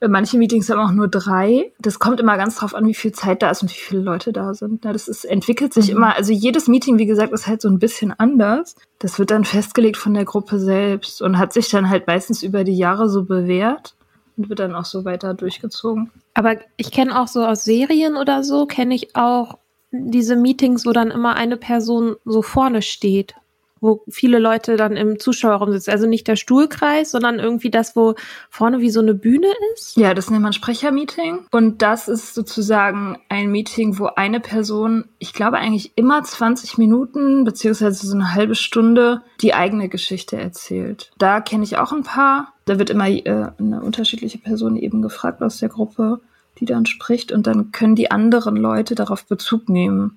äh, 0.00 0.08
manche 0.08 0.36
Meetings 0.38 0.68
haben 0.68 0.80
auch 0.80 0.92
nur 0.92 1.08
drei. 1.08 1.72
Das 1.78 1.98
kommt 1.98 2.20
immer 2.20 2.36
ganz 2.36 2.56
drauf 2.56 2.74
an, 2.74 2.86
wie 2.86 2.94
viel 2.94 3.12
Zeit 3.12 3.42
da 3.42 3.50
ist 3.50 3.62
und 3.62 3.70
wie 3.70 3.80
viele 3.80 4.02
Leute 4.02 4.32
da 4.32 4.54
sind. 4.54 4.84
Ja, 4.84 4.92
das 4.92 5.08
ist, 5.08 5.24
entwickelt 5.24 5.72
sich 5.72 5.90
mhm. 5.90 5.96
immer, 5.96 6.16
also 6.16 6.32
jedes 6.32 6.68
Meeting, 6.68 6.98
wie 6.98 7.06
gesagt, 7.06 7.32
ist 7.32 7.46
halt 7.46 7.62
so 7.62 7.68
ein 7.68 7.78
bisschen 7.78 8.12
anders. 8.12 8.74
Das 8.98 9.18
wird 9.18 9.30
dann 9.30 9.44
festgelegt 9.44 9.96
von 9.96 10.14
der 10.14 10.24
Gruppe 10.24 10.58
selbst 10.58 11.22
und 11.22 11.38
hat 11.38 11.52
sich 11.52 11.70
dann 11.70 11.88
halt 11.88 12.06
meistens 12.06 12.42
über 12.42 12.64
die 12.64 12.76
Jahre 12.76 13.08
so 13.08 13.24
bewährt 13.24 13.94
und 14.36 14.48
wird 14.48 14.58
dann 14.58 14.74
auch 14.74 14.84
so 14.84 15.04
weiter 15.04 15.34
durchgezogen. 15.34 16.10
Aber 16.34 16.56
ich 16.76 16.90
kenne 16.90 17.20
auch 17.20 17.28
so 17.28 17.44
aus 17.44 17.64
Serien 17.64 18.16
oder 18.16 18.42
so, 18.42 18.66
kenne 18.66 18.94
ich 18.94 19.14
auch 19.16 19.58
diese 19.90 20.36
Meetings, 20.36 20.86
wo 20.86 20.92
dann 20.92 21.10
immer 21.10 21.36
eine 21.36 21.56
Person 21.56 22.16
so 22.24 22.42
vorne 22.42 22.82
steht, 22.82 23.34
wo 23.80 24.02
viele 24.08 24.38
Leute 24.38 24.76
dann 24.76 24.96
im 24.96 25.20
Zuschauerraum 25.20 25.70
sitzen. 25.70 25.90
Also 25.90 26.06
nicht 26.06 26.26
der 26.26 26.36
Stuhlkreis, 26.36 27.10
sondern 27.10 27.38
irgendwie 27.38 27.70
das, 27.70 27.94
wo 27.94 28.14
vorne 28.50 28.80
wie 28.80 28.90
so 28.90 29.00
eine 29.00 29.14
Bühne 29.14 29.48
ist. 29.74 29.96
Ja, 29.96 30.14
das 30.14 30.30
nennt 30.30 30.42
man 30.42 30.52
Sprechermeeting. 30.52 31.46
Und 31.52 31.82
das 31.82 32.08
ist 32.08 32.34
sozusagen 32.34 33.18
ein 33.28 33.50
Meeting, 33.50 33.98
wo 33.98 34.06
eine 34.06 34.40
Person, 34.40 35.04
ich 35.18 35.32
glaube 35.32 35.58
eigentlich 35.58 35.92
immer 35.96 36.22
20 36.22 36.78
Minuten 36.78 37.44
beziehungsweise 37.44 38.06
so 38.06 38.14
eine 38.14 38.34
halbe 38.34 38.54
Stunde 38.54 39.22
die 39.40 39.54
eigene 39.54 39.88
Geschichte 39.88 40.36
erzählt. 40.36 41.12
Da 41.18 41.40
kenne 41.40 41.62
ich 41.62 41.76
auch 41.76 41.92
ein 41.92 42.02
paar 42.04 42.53
da 42.64 42.78
wird 42.78 42.90
immer 42.90 43.08
äh, 43.08 43.50
eine 43.58 43.80
unterschiedliche 43.82 44.38
Person 44.38 44.76
eben 44.76 45.02
gefragt 45.02 45.42
aus 45.42 45.58
der 45.58 45.68
Gruppe, 45.68 46.20
die 46.58 46.64
dann 46.66 46.86
spricht 46.86 47.32
und 47.32 47.46
dann 47.46 47.72
können 47.72 47.96
die 47.96 48.10
anderen 48.10 48.56
Leute 48.56 48.94
darauf 48.94 49.26
Bezug 49.26 49.68
nehmen 49.68 50.16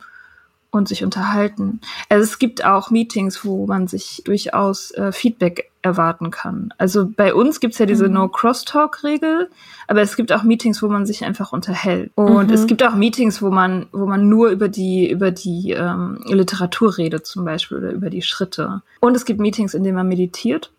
und 0.70 0.88
sich 0.88 1.04
unterhalten. 1.04 1.80
Also 2.10 2.24
es 2.24 2.40
gibt 2.40 2.64
auch 2.64 2.92
Meetings, 2.92 3.44
wo 3.44 3.66
man 3.68 3.88
sich 3.88 4.22
durchaus 4.26 4.92
äh, 4.92 5.12
Feedback 5.12 5.72
erwarten 5.82 6.30
kann. 6.30 6.74
Also 6.78 7.08
bei 7.08 7.34
uns 7.34 7.60
gibt's 7.60 7.78
ja 7.78 7.86
diese 7.86 8.08
mhm. 8.08 8.16
No-Crosstalk-Regel, 8.16 9.50
aber 9.88 10.02
es 10.02 10.16
gibt 10.16 10.34
auch 10.34 10.44
Meetings, 10.44 10.84
wo 10.84 10.88
man 10.88 11.06
sich 11.06 11.24
einfach 11.24 11.54
unterhält. 11.54 12.12
Und 12.16 12.48
mhm. 12.48 12.54
es 12.54 12.68
gibt 12.68 12.84
auch 12.84 12.96
Meetings, 12.96 13.42
wo 13.42 13.50
man, 13.50 13.88
wo 13.92 14.06
man 14.06 14.28
nur 14.28 14.50
über 14.50 14.68
die, 14.68 15.10
über 15.10 15.32
die 15.32 15.72
ähm, 15.72 16.20
Literatur 16.26 16.98
redet, 16.98 17.26
zum 17.26 17.46
Beispiel, 17.46 17.78
oder 17.78 17.92
über 17.92 18.10
die 18.10 18.22
Schritte. 18.22 18.82
Und 19.00 19.16
es 19.16 19.26
gibt 19.26 19.40
Meetings, 19.40 19.74
in 19.74 19.84
denen 19.84 19.96
man 19.96 20.08
meditiert. 20.08 20.72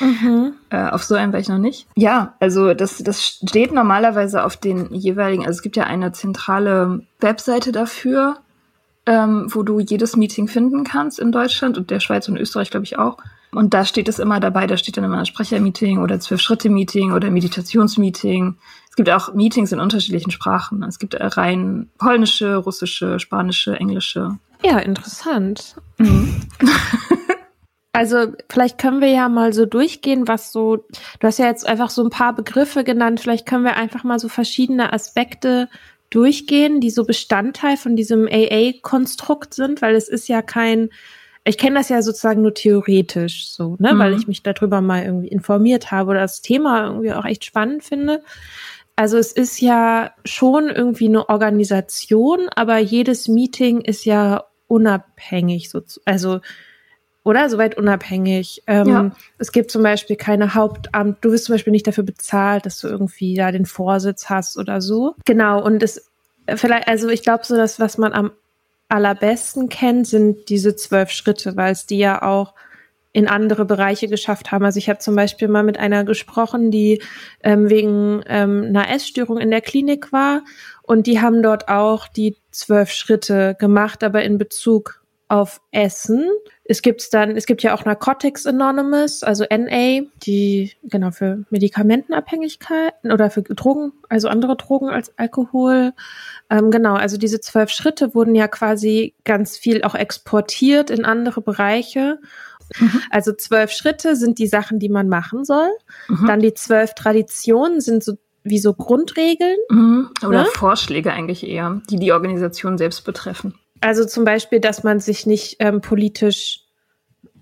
Mhm. 0.00 0.54
Äh, 0.70 0.88
auf 0.88 1.04
so 1.04 1.14
einem 1.14 1.32
war 1.32 1.40
ich 1.40 1.48
noch 1.48 1.58
nicht. 1.58 1.86
Ja, 1.96 2.34
also 2.40 2.74
das, 2.74 2.98
das 2.98 3.24
steht 3.24 3.72
normalerweise 3.72 4.44
auf 4.44 4.56
den 4.56 4.94
jeweiligen, 4.94 5.46
also 5.46 5.56
es 5.56 5.62
gibt 5.62 5.76
ja 5.76 5.84
eine 5.84 6.12
zentrale 6.12 7.02
Webseite 7.20 7.72
dafür, 7.72 8.38
ähm, 9.06 9.46
wo 9.48 9.62
du 9.62 9.80
jedes 9.80 10.16
Meeting 10.16 10.48
finden 10.48 10.84
kannst 10.84 11.18
in 11.18 11.32
Deutschland 11.32 11.78
und 11.78 11.90
der 11.90 12.00
Schweiz 12.00 12.28
und 12.28 12.36
Österreich, 12.36 12.70
glaube 12.70 12.84
ich, 12.84 12.98
auch. 12.98 13.16
Und 13.52 13.72
da 13.72 13.84
steht 13.84 14.08
es 14.08 14.18
immer 14.18 14.40
dabei, 14.40 14.66
da 14.66 14.76
steht 14.76 14.98
dann 14.98 15.04
immer 15.04 15.18
ein 15.18 15.26
Sprechermeeting 15.26 15.98
oder 15.98 16.20
Zwölf-Schritte-Meeting 16.20 17.12
oder 17.12 17.30
Meditationsmeeting. 17.30 18.56
Es 18.90 18.96
gibt 18.96 19.08
auch 19.08 19.32
Meetings 19.32 19.72
in 19.72 19.80
unterschiedlichen 19.80 20.30
Sprachen. 20.30 20.82
Es 20.82 20.98
gibt 20.98 21.16
rein 21.18 21.88
polnische, 21.96 22.56
russische, 22.56 23.18
spanische, 23.18 23.76
englische. 23.76 24.36
Ja, 24.62 24.78
interessant. 24.78 25.76
Mhm. 25.96 26.42
Also 27.98 28.32
vielleicht 28.48 28.78
können 28.78 29.00
wir 29.00 29.08
ja 29.08 29.28
mal 29.28 29.52
so 29.52 29.66
durchgehen, 29.66 30.28
was 30.28 30.52
so, 30.52 30.76
du 30.76 31.26
hast 31.26 31.40
ja 31.40 31.46
jetzt 31.46 31.66
einfach 31.66 31.90
so 31.90 32.04
ein 32.04 32.10
paar 32.10 32.32
Begriffe 32.32 32.84
genannt, 32.84 33.18
vielleicht 33.18 33.44
können 33.44 33.64
wir 33.64 33.76
einfach 33.76 34.04
mal 34.04 34.20
so 34.20 34.28
verschiedene 34.28 34.92
Aspekte 34.92 35.68
durchgehen, 36.08 36.80
die 36.80 36.90
so 36.90 37.02
Bestandteil 37.02 37.76
von 37.76 37.96
diesem 37.96 38.28
AA-Konstrukt 38.28 39.52
sind, 39.52 39.82
weil 39.82 39.96
es 39.96 40.08
ist 40.08 40.28
ja 40.28 40.42
kein, 40.42 40.90
ich 41.42 41.58
kenne 41.58 41.74
das 41.74 41.88
ja 41.88 42.00
sozusagen 42.00 42.40
nur 42.40 42.54
theoretisch 42.54 43.48
so, 43.50 43.74
ne, 43.80 43.92
mhm. 43.94 43.98
weil 43.98 44.14
ich 44.14 44.28
mich 44.28 44.44
darüber 44.44 44.80
mal 44.80 45.02
irgendwie 45.02 45.28
informiert 45.28 45.90
habe 45.90 46.12
oder 46.12 46.20
das 46.20 46.40
Thema 46.40 46.86
irgendwie 46.86 47.12
auch 47.14 47.24
echt 47.24 47.44
spannend 47.44 47.82
finde. 47.82 48.22
Also 48.94 49.18
es 49.18 49.32
ist 49.32 49.60
ja 49.60 50.12
schon 50.24 50.68
irgendwie 50.68 51.08
eine 51.08 51.28
Organisation, 51.28 52.48
aber 52.54 52.78
jedes 52.78 53.26
Meeting 53.26 53.80
ist 53.80 54.04
ja 54.04 54.44
unabhängig, 54.68 55.68
so, 55.68 55.82
also 56.04 56.38
oder? 57.28 57.50
Soweit 57.50 57.76
unabhängig. 57.76 58.62
Ähm, 58.66 58.88
ja. 58.88 59.10
Es 59.38 59.52
gibt 59.52 59.70
zum 59.70 59.82
Beispiel 59.82 60.16
keine 60.16 60.54
Hauptamt, 60.54 61.18
du 61.20 61.30
wirst 61.30 61.44
zum 61.44 61.54
Beispiel 61.54 61.72
nicht 61.72 61.86
dafür 61.86 62.04
bezahlt, 62.04 62.66
dass 62.66 62.80
du 62.80 62.88
irgendwie 62.88 63.34
da 63.34 63.52
den 63.52 63.66
Vorsitz 63.66 64.30
hast 64.30 64.56
oder 64.56 64.80
so. 64.80 65.14
Genau, 65.24 65.62
und 65.62 65.82
es 65.82 66.10
vielleicht, 66.56 66.88
also 66.88 67.08
ich 67.08 67.22
glaube 67.22 67.44
so, 67.44 67.56
dass 67.56 67.78
was 67.78 67.98
man 67.98 68.12
am 68.12 68.30
allerbesten 68.88 69.68
kennt, 69.68 70.06
sind 70.06 70.48
diese 70.48 70.74
zwölf 70.74 71.10
Schritte, 71.10 71.56
weil 71.56 71.72
es 71.72 71.84
die 71.84 71.98
ja 71.98 72.22
auch 72.22 72.54
in 73.12 73.28
andere 73.28 73.64
Bereiche 73.64 74.08
geschafft 74.08 74.52
haben. 74.52 74.64
Also 74.64 74.78
ich 74.78 74.88
habe 74.88 74.98
zum 74.98 75.14
Beispiel 75.14 75.48
mal 75.48 75.62
mit 75.62 75.78
einer 75.78 76.04
gesprochen, 76.04 76.70
die 76.70 77.02
ähm, 77.42 77.68
wegen 77.68 78.22
ähm, 78.26 78.64
einer 78.68 78.90
Essstörung 78.90 79.38
in 79.38 79.50
der 79.50 79.60
Klinik 79.60 80.12
war 80.12 80.42
und 80.82 81.06
die 81.06 81.20
haben 81.20 81.42
dort 81.42 81.68
auch 81.68 82.08
die 82.08 82.36
zwölf 82.50 82.90
Schritte 82.90 83.56
gemacht, 83.58 84.02
aber 84.02 84.22
in 84.22 84.38
Bezug 84.38 85.02
auf 85.28 85.60
Essen. 85.70 86.26
Es 86.64 86.82
gibt 86.82 87.12
dann, 87.12 87.36
es 87.36 87.46
gibt 87.46 87.62
ja 87.62 87.74
auch 87.74 87.84
Narcotics 87.84 88.46
Anonymous, 88.46 89.22
also 89.22 89.44
NA, 89.50 90.06
die 90.22 90.72
genau 90.82 91.10
für 91.10 91.44
Medikamentenabhängigkeiten 91.50 93.12
oder 93.12 93.30
für 93.30 93.42
Drogen, 93.42 93.92
also 94.08 94.28
andere 94.28 94.56
Drogen 94.56 94.88
als 94.88 95.16
Alkohol. 95.18 95.92
Ähm, 96.50 96.70
genau, 96.70 96.94
also 96.94 97.18
diese 97.18 97.40
zwölf 97.40 97.70
Schritte 97.70 98.14
wurden 98.14 98.34
ja 98.34 98.48
quasi 98.48 99.14
ganz 99.24 99.56
viel 99.58 99.82
auch 99.82 99.94
exportiert 99.94 100.90
in 100.90 101.04
andere 101.04 101.42
Bereiche. 101.42 102.18
Mhm. 102.78 103.02
Also 103.10 103.32
zwölf 103.32 103.70
Schritte 103.70 104.16
sind 104.16 104.38
die 104.38 104.46
Sachen, 104.46 104.78
die 104.78 104.88
man 104.88 105.08
machen 105.08 105.44
soll. 105.44 105.70
Mhm. 106.08 106.26
Dann 106.26 106.40
die 106.40 106.54
zwölf 106.54 106.94
Traditionen 106.94 107.80
sind 107.80 108.02
so 108.02 108.14
wie 108.44 108.58
so 108.58 108.72
Grundregeln. 108.72 109.58
Mhm. 109.70 110.10
Oder 110.26 110.44
ne? 110.44 110.48
Vorschläge 110.54 111.12
eigentlich 111.12 111.46
eher, 111.46 111.82
die 111.90 111.98
die 111.98 112.12
Organisation 112.12 112.78
selbst 112.78 113.04
betreffen. 113.04 113.54
Also 113.80 114.04
zum 114.04 114.24
Beispiel, 114.24 114.60
dass 114.60 114.82
man 114.84 115.00
sich 115.00 115.26
nicht 115.26 115.56
ähm, 115.60 115.80
politisch 115.80 116.64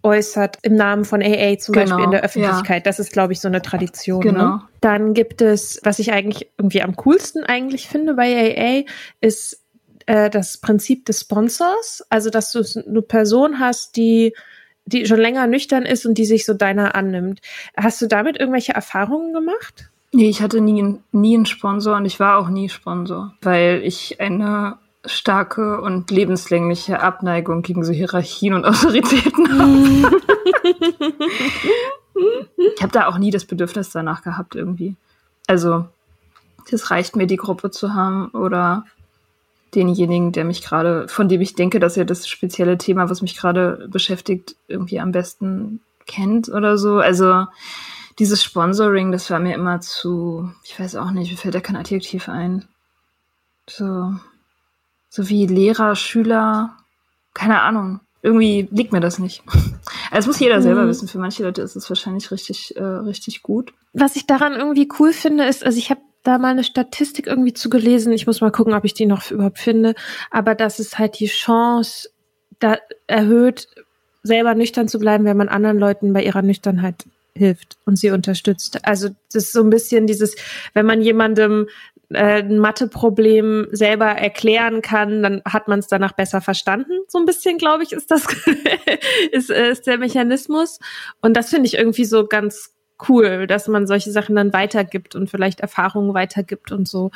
äußert 0.02 0.58
im 0.62 0.76
Namen 0.76 1.04
von 1.04 1.22
AA 1.22 1.58
zum 1.58 1.72
genau, 1.74 1.86
Beispiel 1.86 2.04
in 2.04 2.10
der 2.12 2.22
Öffentlichkeit. 2.22 2.84
Ja. 2.84 2.90
Das 2.90 3.00
ist, 3.00 3.12
glaube 3.12 3.32
ich, 3.32 3.40
so 3.40 3.48
eine 3.48 3.60
Tradition. 3.60 4.24
Ne? 4.24 4.32
Genau. 4.32 4.44
Ne? 4.44 4.62
Dann 4.80 5.14
gibt 5.14 5.42
es, 5.42 5.80
was 5.82 5.98
ich 5.98 6.12
eigentlich 6.12 6.48
irgendwie 6.58 6.82
am 6.82 6.96
coolsten 6.96 7.44
eigentlich 7.44 7.88
finde 7.88 8.14
bei 8.14 8.54
AA, 8.56 8.84
ist 9.20 9.64
äh, 10.06 10.30
das 10.30 10.58
Prinzip 10.58 11.04
des 11.06 11.20
Sponsors. 11.20 12.04
Also, 12.08 12.30
dass 12.30 12.52
du 12.52 12.62
eine 12.88 13.02
Person 13.02 13.58
hast, 13.58 13.96
die 13.96 14.32
die 14.86 15.04
schon 15.04 15.18
länger 15.18 15.48
nüchtern 15.48 15.84
ist 15.84 16.06
und 16.06 16.16
die 16.16 16.24
sich 16.24 16.46
so 16.46 16.54
deiner 16.54 16.94
annimmt. 16.94 17.40
Hast 17.76 18.00
du 18.00 18.06
damit 18.06 18.38
irgendwelche 18.38 18.72
Erfahrungen 18.72 19.32
gemacht? 19.32 19.90
Nee, 20.12 20.28
ich 20.28 20.40
hatte 20.40 20.60
nie, 20.60 20.98
nie 21.10 21.34
einen 21.34 21.46
Sponsor 21.46 21.96
und 21.96 22.06
ich 22.06 22.20
war 22.20 22.38
auch 22.38 22.48
nie 22.48 22.68
Sponsor, 22.68 23.34
weil 23.42 23.82
ich 23.84 24.20
eine 24.20 24.78
starke 25.06 25.80
und 25.80 26.10
lebenslängliche 26.10 27.00
Abneigung 27.00 27.62
gegen 27.62 27.84
so 27.84 27.92
Hierarchien 27.92 28.54
und 28.54 28.64
Autoritäten 28.66 29.58
habe. 29.58 30.20
ich 32.76 32.82
habe 32.82 32.92
da 32.92 33.06
auch 33.06 33.18
nie 33.18 33.30
das 33.30 33.44
Bedürfnis 33.44 33.90
danach 33.90 34.22
gehabt 34.22 34.54
irgendwie. 34.54 34.96
Also, 35.46 35.86
das 36.70 36.90
reicht 36.90 37.16
mir, 37.16 37.26
die 37.26 37.36
Gruppe 37.36 37.70
zu 37.70 37.94
haben 37.94 38.28
oder 38.28 38.84
denjenigen, 39.74 40.32
der 40.32 40.44
mich 40.44 40.62
gerade, 40.62 41.06
von 41.08 41.28
dem 41.28 41.40
ich 41.40 41.54
denke, 41.54 41.80
dass 41.80 41.96
er 41.96 42.04
das 42.04 42.28
spezielle 42.28 42.78
Thema, 42.78 43.10
was 43.10 43.22
mich 43.22 43.36
gerade 43.36 43.88
beschäftigt, 43.90 44.56
irgendwie 44.68 45.00
am 45.00 45.12
besten 45.12 45.80
kennt 46.06 46.48
oder 46.48 46.78
so. 46.78 46.98
Also 46.98 47.46
dieses 48.18 48.42
Sponsoring, 48.42 49.12
das 49.12 49.30
war 49.30 49.38
mir 49.38 49.54
immer 49.54 49.80
zu, 49.80 50.50
ich 50.64 50.78
weiß 50.78 50.96
auch 50.96 51.10
nicht, 51.10 51.30
mir 51.30 51.36
fällt 51.36 51.54
da 51.54 51.60
kein 51.60 51.76
Adjektiv 51.76 52.28
ein. 52.28 52.64
So 53.68 54.14
so 55.08 55.28
wie 55.28 55.46
Lehrer, 55.46 55.96
Schüler, 55.96 56.76
keine 57.34 57.62
Ahnung. 57.62 58.00
Irgendwie 58.22 58.68
liegt 58.70 58.92
mir 58.92 59.00
das 59.00 59.18
nicht. 59.18 59.42
Also 60.08 60.18
das 60.18 60.26
muss 60.28 60.40
jeder 60.40 60.62
selber 60.62 60.84
mhm. 60.84 60.88
wissen. 60.88 61.08
Für 61.08 61.18
manche 61.18 61.42
Leute 61.42 61.62
ist 61.62 61.74
es 61.74 61.88
wahrscheinlich 61.88 62.30
richtig, 62.30 62.76
äh, 62.76 62.82
richtig 62.82 63.42
gut. 63.42 63.72
Was 63.92 64.14
ich 64.14 64.24
daran 64.24 64.52
irgendwie 64.52 64.88
cool 65.00 65.12
finde, 65.12 65.44
ist, 65.44 65.64
also 65.64 65.78
ich 65.78 65.90
habe 65.90 66.00
da 66.22 66.38
mal 66.38 66.50
eine 66.50 66.64
Statistik 66.64 67.26
irgendwie 67.26 67.54
zu 67.54 67.68
gelesen. 67.68 68.12
Ich 68.12 68.26
muss 68.26 68.40
mal 68.40 68.52
gucken, 68.52 68.74
ob 68.74 68.84
ich 68.84 68.94
die 68.94 69.06
noch 69.06 69.30
überhaupt 69.30 69.58
finde. 69.58 69.94
Aber 70.30 70.54
dass 70.54 70.78
es 70.78 70.98
halt 70.98 71.18
die 71.18 71.26
Chance 71.26 72.10
da 72.60 72.78
erhöht, 73.06 73.68
selber 74.22 74.54
nüchtern 74.54 74.88
zu 74.88 74.98
bleiben, 74.98 75.24
wenn 75.24 75.36
man 75.36 75.48
anderen 75.48 75.78
Leuten 75.78 76.12
bei 76.12 76.22
ihrer 76.22 76.42
Nüchternheit 76.42 77.04
hilft 77.34 77.76
und 77.84 77.96
sie 77.96 78.10
unterstützt. 78.10 78.84
Also 78.84 79.08
das 79.32 79.44
ist 79.44 79.52
so 79.52 79.62
ein 79.62 79.70
bisschen 79.70 80.06
dieses, 80.06 80.36
wenn 80.74 80.86
man 80.86 81.00
jemandem 81.00 81.68
äh, 82.10 82.42
ein 82.42 82.58
Matheproblem 82.58 83.68
selber 83.72 84.06
erklären 84.06 84.82
kann, 84.82 85.22
dann 85.22 85.42
hat 85.44 85.68
man 85.68 85.80
es 85.80 85.88
danach 85.88 86.12
besser 86.12 86.40
verstanden. 86.40 86.92
So 87.08 87.18
ein 87.18 87.26
bisschen, 87.26 87.58
glaube 87.58 87.82
ich, 87.82 87.92
ist 87.92 88.10
das 88.10 88.26
ist, 89.32 89.50
äh, 89.50 89.70
ist 89.70 89.86
der 89.86 89.98
Mechanismus. 89.98 90.78
Und 91.20 91.36
das 91.36 91.50
finde 91.50 91.66
ich 91.66 91.74
irgendwie 91.74 92.04
so 92.04 92.26
ganz 92.26 92.72
cool, 93.08 93.46
dass 93.46 93.68
man 93.68 93.86
solche 93.86 94.10
Sachen 94.10 94.36
dann 94.36 94.52
weitergibt 94.52 95.14
und 95.14 95.30
vielleicht 95.30 95.60
Erfahrungen 95.60 96.14
weitergibt 96.14 96.72
und 96.72 96.88
so. 96.88 97.10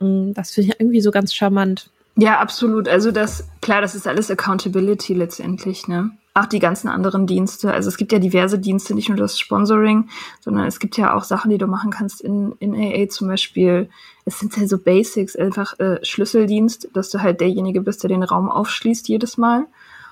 Mm, 0.00 0.32
das 0.32 0.52
finde 0.52 0.70
ich 0.70 0.80
irgendwie 0.80 1.00
so 1.00 1.10
ganz 1.10 1.34
charmant. 1.34 1.90
Ja, 2.16 2.38
absolut. 2.40 2.88
Also 2.88 3.10
das, 3.10 3.48
klar, 3.60 3.80
das 3.80 3.94
ist 3.94 4.06
alles 4.06 4.30
Accountability 4.30 5.14
letztendlich, 5.14 5.88
ne? 5.88 6.10
Auch 6.34 6.46
die 6.46 6.60
ganzen 6.60 6.88
anderen 6.88 7.26
Dienste. 7.26 7.72
Also 7.72 7.88
es 7.88 7.98
gibt 7.98 8.12
ja 8.12 8.18
diverse 8.18 8.58
Dienste, 8.58 8.94
nicht 8.94 9.08
nur 9.08 9.18
das 9.18 9.38
Sponsoring, 9.38 10.08
sondern 10.40 10.66
es 10.66 10.78
gibt 10.78 10.96
ja 10.96 11.14
auch 11.14 11.24
Sachen, 11.24 11.50
die 11.50 11.58
du 11.58 11.66
machen 11.66 11.90
kannst 11.90 12.22
in, 12.22 12.54
in 12.58 12.74
AA 12.74 13.08
zum 13.08 13.28
Beispiel. 13.28 13.90
Es 14.24 14.38
sind 14.38 14.56
ja 14.56 14.66
so 14.66 14.78
Basics, 14.78 15.36
einfach 15.36 15.78
äh, 15.80 16.04
Schlüsseldienst, 16.04 16.90
dass 16.92 17.10
du 17.10 17.20
halt 17.22 17.40
derjenige 17.40 17.80
bist, 17.80 18.02
der 18.02 18.08
den 18.08 18.22
Raum 18.22 18.50
aufschließt 18.50 19.08
jedes 19.08 19.36
Mal 19.36 19.66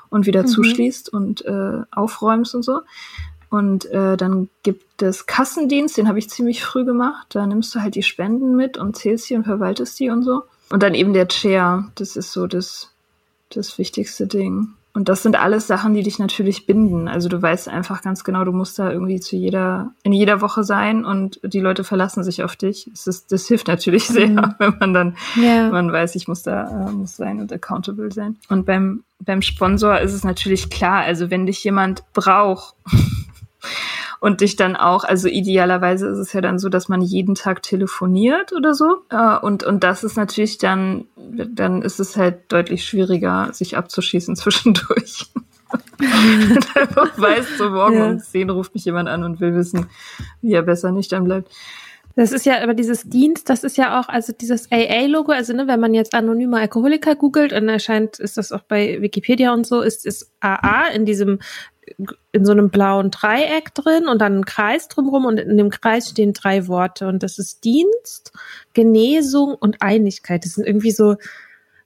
und 0.09 0.27
wieder 0.27 0.43
mhm. 0.43 0.49
zuschließt 0.49 1.13
und 1.13 1.45
äh, 1.45 1.83
aufräumst 1.91 2.55
und 2.55 2.63
so. 2.63 2.81
Und 3.51 3.87
äh, 3.87 4.17
dann 4.17 4.49
gibt 4.63 5.03
es 5.03 5.27
Kassendienst, 5.27 5.97
den 5.97 6.09
habe 6.09 6.19
ich 6.19 6.31
ziemlich 6.31 6.65
früh 6.65 6.85
gemacht. 6.85 7.27
Da 7.31 7.47
nimmst 7.47 7.75
du 7.75 7.81
halt 7.81 7.97
die 7.97 8.03
Spenden 8.03 8.55
mit 8.55 8.79
und 8.79 8.97
zählst 8.97 9.29
die 9.29 9.35
und 9.35 9.45
verwaltest 9.45 9.99
die 9.99 10.11
und 10.11 10.23
so. 10.23 10.43
Und 10.71 10.83
dann 10.85 10.95
eben 10.95 11.13
der 11.13 11.27
Chair, 11.27 11.91
das 11.97 12.17
ist 12.17 12.33
so 12.33 12.47
das, 12.47 12.93
das 13.49 13.77
wichtigste 13.77 14.29
Ding. 14.29 14.75
Und 14.93 15.09
das 15.09 15.23
sind 15.23 15.39
alles 15.39 15.69
Sachen, 15.69 15.95
die 15.95 16.03
dich 16.03 16.19
natürlich 16.19 16.67
binden. 16.67 17.07
Also 17.07 17.29
du 17.29 17.41
weißt 17.41 17.69
einfach 17.69 18.03
ganz 18.03 18.25
genau, 18.25 18.45
du 18.45 18.51
musst 18.51 18.77
da 18.79 18.91
irgendwie 18.91 19.21
zu 19.21 19.37
jeder, 19.37 19.93
in 20.03 20.13
jeder 20.13 20.41
Woche 20.41 20.65
sein 20.65 21.05
und 21.05 21.39
die 21.45 21.61
Leute 21.61 21.85
verlassen 21.85 22.25
sich 22.25 22.43
auf 22.43 22.57
dich. 22.57 22.89
Das, 22.91 23.07
ist, 23.07 23.31
das 23.31 23.47
hilft 23.47 23.69
natürlich 23.69 24.09
sehr, 24.09 24.29
mhm. 24.29 24.55
wenn 24.59 24.77
man 24.81 24.95
dann, 24.95 25.17
yeah. 25.37 25.71
man 25.71 25.93
weiß, 25.93 26.17
ich 26.17 26.27
muss 26.27 26.43
da, 26.43 26.89
äh, 26.89 26.93
muss 26.93 27.17
sein 27.17 27.41
und 27.41 27.53
accountable 27.53 28.11
sein. 28.11 28.37
Und 28.49 28.67
beim, 28.67 29.05
beim 29.21 29.43
Sponsor 29.43 30.01
ist 30.01 30.13
es 30.13 30.25
natürlich 30.25 30.71
klar, 30.71 31.03
also 31.03 31.31
wenn 31.31 31.47
dich 31.47 31.63
jemand 31.63 32.03
braucht, 32.13 32.75
und 34.21 34.43
dich 34.43 34.57
dann 34.57 34.77
auch, 34.77 35.05
also 35.05 35.29
idealerweise 35.29 36.07
ist 36.09 36.19
es 36.19 36.33
ja 36.35 36.43
dann 36.43 36.59
so, 36.59 36.69
dass 36.69 36.89
man 36.89 37.01
jeden 37.01 37.35
Tag 37.35 37.63
telefoniert 37.63 38.53
oder 38.53 38.75
so. 38.75 38.99
Äh, 39.09 39.39
und, 39.39 39.65
und 39.65 39.83
das 39.83 40.05
ist 40.05 40.17
natürlich 40.17 40.59
dann, 40.59 41.07
dann 41.17 41.81
ist 41.81 41.99
es 42.01 42.17
halt 42.17 42.53
deutlich 42.53 42.85
schwieriger, 42.85 43.49
sich 43.53 43.77
abzuschießen 43.79 44.37
zwischendurch. 44.37 45.27
und 46.01 46.77
einfach 46.77 47.17
weißt, 47.17 47.59
so 47.59 47.71
morgen 47.71 47.97
ja. 47.97 48.11
um 48.11 48.19
10 48.19 48.51
ruft 48.51 48.75
mich 48.75 48.85
jemand 48.85 49.09
an 49.09 49.25
und 49.25 49.41
will 49.41 49.55
wissen, 49.55 49.87
wie 50.43 50.53
er 50.53 50.63
besser 50.63 50.93
nicht 50.93 51.13
dann 51.13 51.25
bleibt. 51.25 51.51
Das 52.17 52.33
ist 52.33 52.45
ja 52.45 52.61
aber 52.61 52.75
dieses 52.75 53.05
Dienst, 53.05 53.49
das 53.49 53.65
ist 53.65 53.79
ja 53.79 53.99
auch, 54.01 54.09
also 54.09 54.33
dieses 54.33 54.71
AA-Logo, 54.71 55.33
also 55.33 55.55
ne, 55.55 55.69
wenn 55.69 55.81
man 55.81 55.95
jetzt 55.95 56.13
anonymer 56.13 56.59
Alkoholiker 56.59 57.15
googelt 57.15 57.53
und 57.53 57.69
erscheint, 57.69 58.19
ist 58.19 58.37
das 58.37 58.53
auch 58.53 58.63
bei 58.63 59.01
Wikipedia 59.01 59.53
und 59.55 59.67
so, 59.67 59.81
ist, 59.81 60.05
ist 60.05 60.33
AA 60.41 60.89
in 60.89 61.07
diesem 61.07 61.39
in 62.33 62.45
so 62.45 62.53
einem 62.53 62.71
blauen 62.71 63.11
Dreieck 63.11 63.75
drin 63.75 64.09
und 64.09 64.21
dann 64.21 64.41
ein 64.41 64.45
Kreis 64.45 64.89
drumherum 64.89 65.27
und 65.27 65.39
in 65.39 65.57
dem 65.57 65.71
Kreis 65.71 66.11
stehen 66.11 66.33
drei 66.33 66.67
Worte 66.69 67.09
und 67.09 67.23
das 67.23 67.39
ist 67.39 67.65
Dienst, 67.65 68.33
Genesung 68.75 69.55
und 69.55 69.83
Einigkeit. 69.83 70.45
Das 70.45 70.55
sind 70.55 70.67
irgendwie 70.67 70.91
so, 70.91 71.17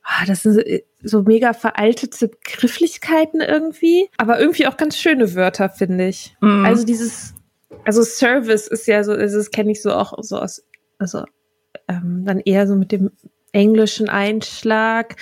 ah, 0.02 0.24
das 0.26 0.42
sind 0.42 0.62
so 1.02 1.22
mega 1.22 1.52
veraltete 1.52 2.30
Grifflichkeiten 2.44 3.40
irgendwie, 3.40 4.08
aber 4.16 4.40
irgendwie 4.40 4.66
auch 4.66 4.76
ganz 4.76 4.96
schöne 4.96 5.34
Wörter, 5.34 5.68
finde 5.68 6.08
ich. 6.08 6.36
Mhm. 6.40 6.64
Also 6.64 6.84
dieses, 6.84 7.34
also 7.84 8.02
Service 8.02 8.66
ist 8.66 8.86
ja 8.86 9.04
so, 9.04 9.12
also 9.12 9.38
das 9.38 9.50
kenne 9.50 9.72
ich 9.72 9.82
so 9.82 9.92
auch 9.92 10.14
so 10.22 10.38
aus, 10.38 10.64
also 10.98 11.24
ähm, 11.88 12.24
dann 12.24 12.40
eher 12.40 12.66
so 12.66 12.76
mit 12.76 12.92
dem 12.92 13.10
englischen 13.52 14.08
Einschlag 14.08 15.16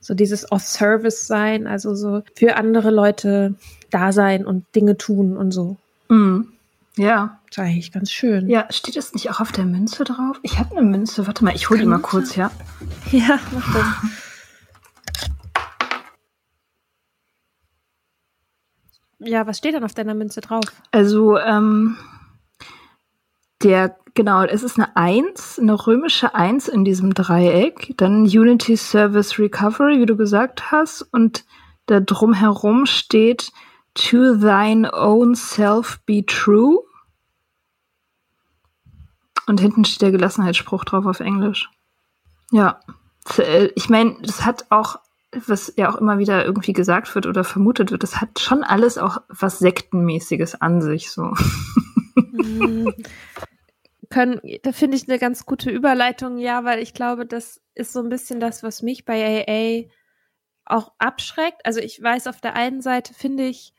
so 0.00 0.14
dieses 0.14 0.50
Off-Service 0.50 1.26
sein, 1.26 1.66
also 1.66 1.94
so 1.94 2.22
für 2.34 2.56
andere 2.56 2.90
Leute 2.90 3.54
da 3.90 4.12
sein 4.12 4.46
und 4.46 4.64
Dinge 4.74 4.96
tun 4.96 5.36
und 5.36 5.52
so. 5.52 5.76
Mhm. 6.08 6.52
Ja. 6.96 7.38
Das 7.46 7.58
ist 7.58 7.64
eigentlich 7.64 7.92
ganz 7.92 8.10
schön. 8.10 8.48
Ja, 8.48 8.66
steht 8.70 8.96
es 8.96 9.14
nicht 9.14 9.30
auch 9.30 9.40
auf 9.40 9.52
der 9.52 9.64
Münze 9.64 10.04
drauf? 10.04 10.38
Ich 10.42 10.58
habe 10.58 10.76
eine 10.76 10.86
Münze. 10.86 11.26
Warte 11.26 11.44
mal, 11.44 11.54
ich 11.54 11.70
hole 11.70 11.80
die 11.80 11.86
mal 11.86 12.00
kurz 12.00 12.36
her. 12.36 12.50
Ja, 13.10 13.38
mach 13.52 13.72
das. 13.72 13.86
Ja, 19.20 19.46
was 19.46 19.58
steht 19.58 19.74
dann 19.74 19.84
auf 19.84 19.94
deiner 19.94 20.14
Münze 20.14 20.40
drauf? 20.40 20.62
Also, 20.92 21.38
ähm, 21.38 21.96
der, 23.62 23.96
genau, 24.14 24.44
es 24.44 24.62
ist 24.62 24.78
eine 24.78 24.96
Eins, 24.96 25.58
eine 25.58 25.86
römische 25.86 26.34
Eins 26.34 26.68
in 26.68 26.84
diesem 26.84 27.14
Dreieck, 27.14 27.94
dann 27.96 28.22
Unity 28.22 28.76
Service 28.76 29.38
Recovery, 29.38 29.98
wie 30.00 30.06
du 30.06 30.16
gesagt 30.16 30.70
hast, 30.70 31.02
und 31.02 31.44
da 31.86 31.98
drumherum 31.98 32.86
steht 32.86 33.50
To 33.98 34.36
thine 34.36 34.92
own 34.92 35.34
self 35.34 35.98
be 36.06 36.24
true. 36.24 36.84
Und 39.46 39.60
hinten 39.60 39.84
steht 39.84 40.02
der 40.02 40.12
Gelassenheitsspruch 40.12 40.84
drauf 40.84 41.04
auf 41.06 41.20
Englisch. 41.20 41.68
Ja. 42.52 42.80
Äh, 43.38 43.70
ich 43.74 43.88
meine, 43.88 44.16
das 44.22 44.44
hat 44.44 44.66
auch, 44.70 45.00
was 45.46 45.72
ja 45.76 45.90
auch 45.90 45.96
immer 45.96 46.18
wieder 46.18 46.44
irgendwie 46.44 46.72
gesagt 46.72 47.14
wird 47.14 47.26
oder 47.26 47.42
vermutet 47.44 47.90
wird, 47.90 48.02
das 48.02 48.20
hat 48.20 48.38
schon 48.38 48.62
alles 48.62 48.98
auch 48.98 49.18
was 49.28 49.58
Sektenmäßiges 49.58 50.60
an 50.60 50.80
sich, 50.80 51.10
so. 51.10 51.34
Können, 54.10 54.40
da 54.62 54.72
finde 54.72 54.96
ich 54.96 55.08
eine 55.08 55.18
ganz 55.18 55.44
gute 55.44 55.70
Überleitung, 55.70 56.38
ja, 56.38 56.64
weil 56.64 56.78
ich 56.78 56.94
glaube, 56.94 57.26
das 57.26 57.60
ist 57.74 57.92
so 57.92 58.00
ein 58.00 58.08
bisschen 58.08 58.40
das, 58.40 58.62
was 58.62 58.80
mich 58.80 59.04
bei 59.04 59.44
AA 59.46 59.90
auch 60.64 60.92
abschreckt. 60.98 61.66
Also 61.66 61.80
ich 61.80 62.02
weiß, 62.02 62.26
auf 62.26 62.40
der 62.40 62.54
einen 62.54 62.80
Seite 62.80 63.12
finde 63.12 63.44
ich 63.44 63.74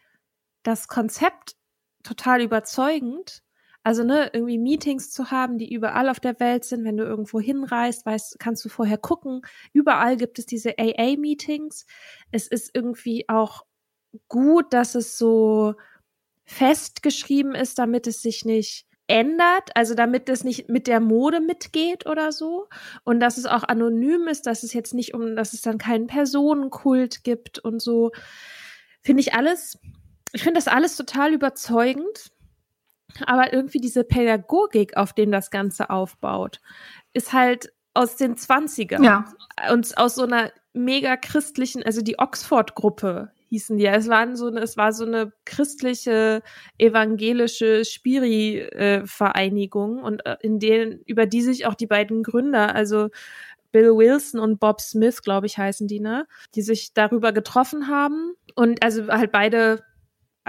das 0.70 0.88
Konzept 0.88 1.56
total 2.04 2.42
überzeugend. 2.42 3.44
Also, 3.84 4.04
ne, 4.04 4.30
irgendwie 4.34 4.58
Meetings 4.58 5.12
zu 5.12 5.32
haben, 5.32 5.58
die 5.58 5.74
überall 5.74 6.10
auf 6.10 6.20
der 6.20 6.40
Welt 6.40 6.66
sind. 6.66 6.84
Wenn 6.84 6.98
du 6.98 7.06
irgendwo 7.06 7.40
hinreist, 7.40 8.06
weißt, 8.06 8.40
kannst 8.40 8.64
du 8.66 8.70
vorher 8.70 8.98
gucken. 8.98 9.42
Überall 9.74 10.18
gibt 10.18 10.38
es 10.38 10.46
diese 10.46 10.78
AA-Meetings. 10.78 11.86
Es 12.32 12.48
ist 12.48 12.72
irgendwie 12.74 13.28
auch 13.30 13.66
gut, 14.28 14.74
dass 14.74 14.96
es 14.96 15.18
so 15.18 15.76
festgeschrieben 16.46 17.56
ist, 17.56 17.80
damit 17.80 18.08
es 18.08 18.22
sich 18.22 18.44
nicht 18.46 18.86
ändert, 19.08 19.72
also 19.76 19.96
damit 19.96 20.30
es 20.30 20.44
nicht 20.44 20.70
mit 20.70 20.88
der 20.88 21.00
Mode 21.00 21.42
mitgeht 21.42 22.06
oder 22.06 22.32
so 22.32 22.68
und 23.04 23.20
dass 23.20 23.38
es 23.38 23.48
auch 23.48 23.64
anonym 23.64 24.28
ist, 24.28 24.46
dass 24.46 24.64
es 24.64 24.74
jetzt 24.74 24.94
nicht 24.94 25.16
um, 25.16 25.36
dass 25.36 25.54
es 25.54 25.62
dann 25.62 25.80
keinen 25.80 26.08
Personenkult 26.08 27.24
gibt 27.24 27.58
und 27.60 27.82
so, 27.82 28.12
finde 29.02 29.22
ich 29.22 29.34
alles, 29.34 29.80
ich 30.34 30.44
finde 30.44 30.60
das 30.60 30.68
alles 30.68 30.96
total 30.96 31.34
überzeugend, 31.34 32.32
aber 33.26 33.54
irgendwie 33.54 33.80
diese 33.80 34.04
Pädagogik, 34.04 34.98
auf 34.98 35.14
dem 35.14 35.32
das 35.32 35.52
Ganze 35.52 35.90
aufbaut, 35.90 36.60
ist 37.14 37.34
halt 37.34 37.72
aus 37.94 38.16
den 38.16 38.38
Zwanzigern 38.38 39.04
ja. 39.04 39.26
und 39.72 39.98
aus 39.98 40.16
so 40.16 40.24
einer 40.24 40.52
mega 40.74 41.18
christlichen, 41.18 41.84
also 41.84 42.02
die 42.02 42.18
Oxford-Gruppe 42.20 43.32
hießen 43.50 43.78
die. 43.78 43.88
Es 43.88 44.08
waren 44.08 44.36
so 44.36 44.48
eine, 44.48 44.62
es 44.62 44.78
war 44.78 44.94
so 44.94 45.06
eine 45.06 45.34
christliche, 45.46 46.44
evangelische 46.78 47.84
Spiri-Vereinigung 47.84 50.04
und 50.04 50.24
äh, 50.26 50.38
in 50.42 50.60
denen, 50.60 51.02
über 51.06 51.26
die 51.26 51.42
sich 51.42 51.66
auch 51.66 51.74
die 51.74 51.88
beiden 51.88 52.22
Gründer, 52.22 52.76
also 52.76 53.10
Bill 53.72 53.96
Wilson 53.96 54.40
und 54.40 54.60
Bob 54.60 54.82
Smith, 54.82 55.22
glaube 55.22 55.48
ich, 55.48 55.58
heißen 55.58 55.88
die, 55.88 56.00
ne? 56.00 56.28
Die 56.56 56.62
sich 56.62 56.94
darüber 56.94 57.32
getroffen 57.32 57.88
haben 57.88 58.34
und 58.56 58.84
also 58.84 59.08
halt 59.08 59.32
beide 59.32 59.84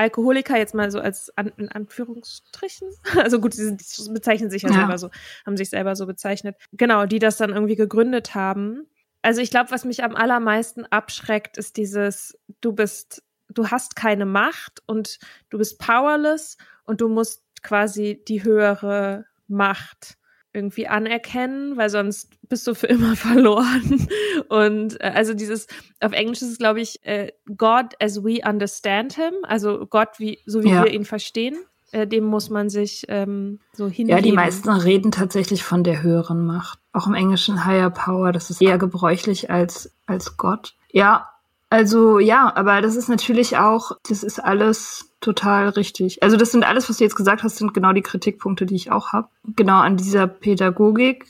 Alkoholiker 0.01 0.57
jetzt 0.57 0.75
mal 0.75 0.91
so 0.91 0.99
als 0.99 1.37
an, 1.37 1.53
in 1.57 1.69
Anführungsstrichen. 1.69 2.89
Also 3.17 3.41
gut, 3.41 3.55
sie 3.55 3.77
bezeichnen 4.13 4.51
sich 4.51 4.63
ja, 4.63 4.71
ja 4.71 4.75
selber 4.75 4.99
so, 4.99 5.11
haben 5.47 5.57
sich 5.57 5.71
selber 5.71 5.95
so 5.95 6.07
bezeichnet. 6.07 6.57
Genau, 6.73 7.07
die 7.07 7.19
das 7.19 7.37
dann 7.37 7.51
irgendwie 7.51 7.77
gegründet 7.77 8.35
haben 8.35 8.87
also 9.23 9.41
ich 9.41 9.51
glaube, 9.51 9.71
was 9.71 9.85
mich 9.85 10.03
am 10.03 10.17
allermeisten 10.17 10.87
abschreckt, 10.87 11.59
ist 11.59 11.77
dieses, 11.77 12.39
du 12.61 12.73
bist, 12.73 13.23
du 13.49 13.69
hast 13.71 13.97
keine 13.97 14.27
Macht 14.27 14.83
und 14.87 15.19
du 15.51 15.59
bist 15.59 15.79
powerless 15.79 16.57
und 16.85 17.01
du 17.01 17.09
musst 17.09 17.45
quasi 17.63 18.23
die 18.27 18.43
höhere 18.43 19.27
Macht 19.47 20.17
irgendwie 20.53 20.89
anerkennen, 20.89 21.77
weil 21.77 21.91
sonst 21.91 22.33
bist 22.51 22.67
du 22.67 22.75
für 22.75 22.87
immer 22.89 23.17
verloren. 23.17 24.07
Und 24.49 25.01
äh, 25.01 25.13
also 25.15 25.33
dieses, 25.33 25.67
auf 26.01 26.13
Englisch 26.13 26.43
ist 26.43 26.51
es, 26.51 26.59
glaube 26.59 26.83
ich, 26.83 27.03
äh, 27.07 27.33
God 27.57 27.95
as 27.99 28.23
we 28.23 28.41
understand 28.47 29.15
him, 29.15 29.33
also 29.45 29.87
Gott, 29.87 30.19
wie, 30.19 30.41
so 30.45 30.63
wie 30.63 30.71
ja. 30.71 30.85
wir 30.85 30.93
ihn 30.93 31.07
verstehen, 31.07 31.57
äh, 31.93 32.07
dem 32.07 32.25
muss 32.25 32.51
man 32.51 32.69
sich 32.69 33.07
ähm, 33.09 33.61
so 33.73 33.87
hingeben. 33.87 34.11
Ja, 34.11 34.23
die 34.23 34.33
meisten 34.33 34.69
reden 34.69 35.11
tatsächlich 35.11 35.65
von 35.65 35.83
der 35.83 36.03
höheren 36.03 36.45
Macht. 36.45 36.79
Auch 36.93 37.07
im 37.07 37.15
Englischen 37.15 37.65
Higher 37.65 37.91
Power, 37.91 38.33
das 38.33 38.51
ist 38.51 38.61
eher 38.61 38.79
gebräuchlich 38.79 39.51
als, 39.51 39.93
als 40.07 40.37
Gott. 40.37 40.75
Ja, 40.93 41.31
also 41.71 42.19
ja, 42.19 42.53
aber 42.55 42.81
das 42.81 42.97
ist 42.97 43.09
natürlich 43.09 43.57
auch, 43.57 43.93
das 44.09 44.25
ist 44.25 44.41
alles 44.41 45.13
total 45.21 45.69
richtig. 45.69 46.23
Also 46.23 46.37
das 46.37 46.51
sind 46.51 46.65
alles, 46.65 46.89
was 46.89 46.99
du 46.99 47.05
jetzt 47.05 47.15
gesagt 47.15 47.45
hast, 47.45 47.57
sind 47.57 47.75
genau 47.75 47.93
die 47.93 48.03
Kritikpunkte, 48.03 48.67
die 48.67 48.75
ich 48.75 48.91
auch 48.91 49.13
habe. 49.13 49.29
Genau 49.55 49.79
an 49.79 49.97
dieser 49.97 50.27
Pädagogik, 50.27 51.27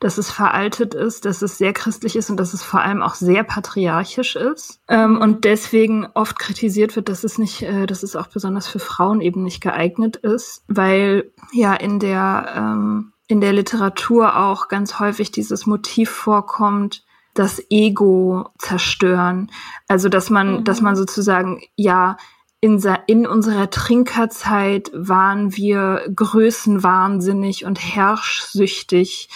dass 0.00 0.18
es 0.18 0.30
veraltet 0.30 0.94
ist, 0.94 1.24
dass 1.24 1.42
es 1.42 1.58
sehr 1.58 1.72
christlich 1.72 2.16
ist 2.16 2.30
und 2.30 2.36
dass 2.36 2.54
es 2.54 2.62
vor 2.62 2.80
allem 2.80 3.02
auch 3.02 3.14
sehr 3.14 3.44
patriarchisch 3.44 4.36
ist 4.36 4.80
ähm, 4.88 5.18
und 5.18 5.44
deswegen 5.44 6.06
oft 6.14 6.38
kritisiert 6.38 6.96
wird, 6.96 7.08
dass 7.08 7.24
es 7.24 7.38
nicht, 7.38 7.62
äh, 7.62 7.86
dass 7.86 8.02
es 8.02 8.16
auch 8.16 8.26
besonders 8.26 8.66
für 8.66 8.78
Frauen 8.78 9.20
eben 9.20 9.42
nicht 9.42 9.60
geeignet 9.60 10.16
ist, 10.16 10.62
weil 10.68 11.30
ja 11.52 11.74
in 11.74 11.98
der 11.98 12.52
ähm, 12.56 13.12
in 13.26 13.40
der 13.40 13.52
Literatur 13.52 14.36
auch 14.36 14.68
ganz 14.68 15.00
häufig 15.00 15.30
dieses 15.30 15.66
Motiv 15.66 16.10
vorkommt, 16.10 17.04
das 17.32 17.60
Ego 17.70 18.50
zerstören. 18.58 19.50
Also 19.88 20.08
dass 20.08 20.30
man, 20.30 20.58
mhm. 20.58 20.64
dass 20.64 20.80
man 20.80 20.96
sozusagen 20.96 21.62
ja 21.76 22.16
in, 22.64 22.82
in 23.06 23.26
unserer 23.26 23.68
Trinkerzeit 23.68 24.90
waren 24.94 25.54
wir 25.54 26.00
größenwahnsinnig 26.16 27.66
und 27.66 27.78
herrschsüchtig 27.78 29.28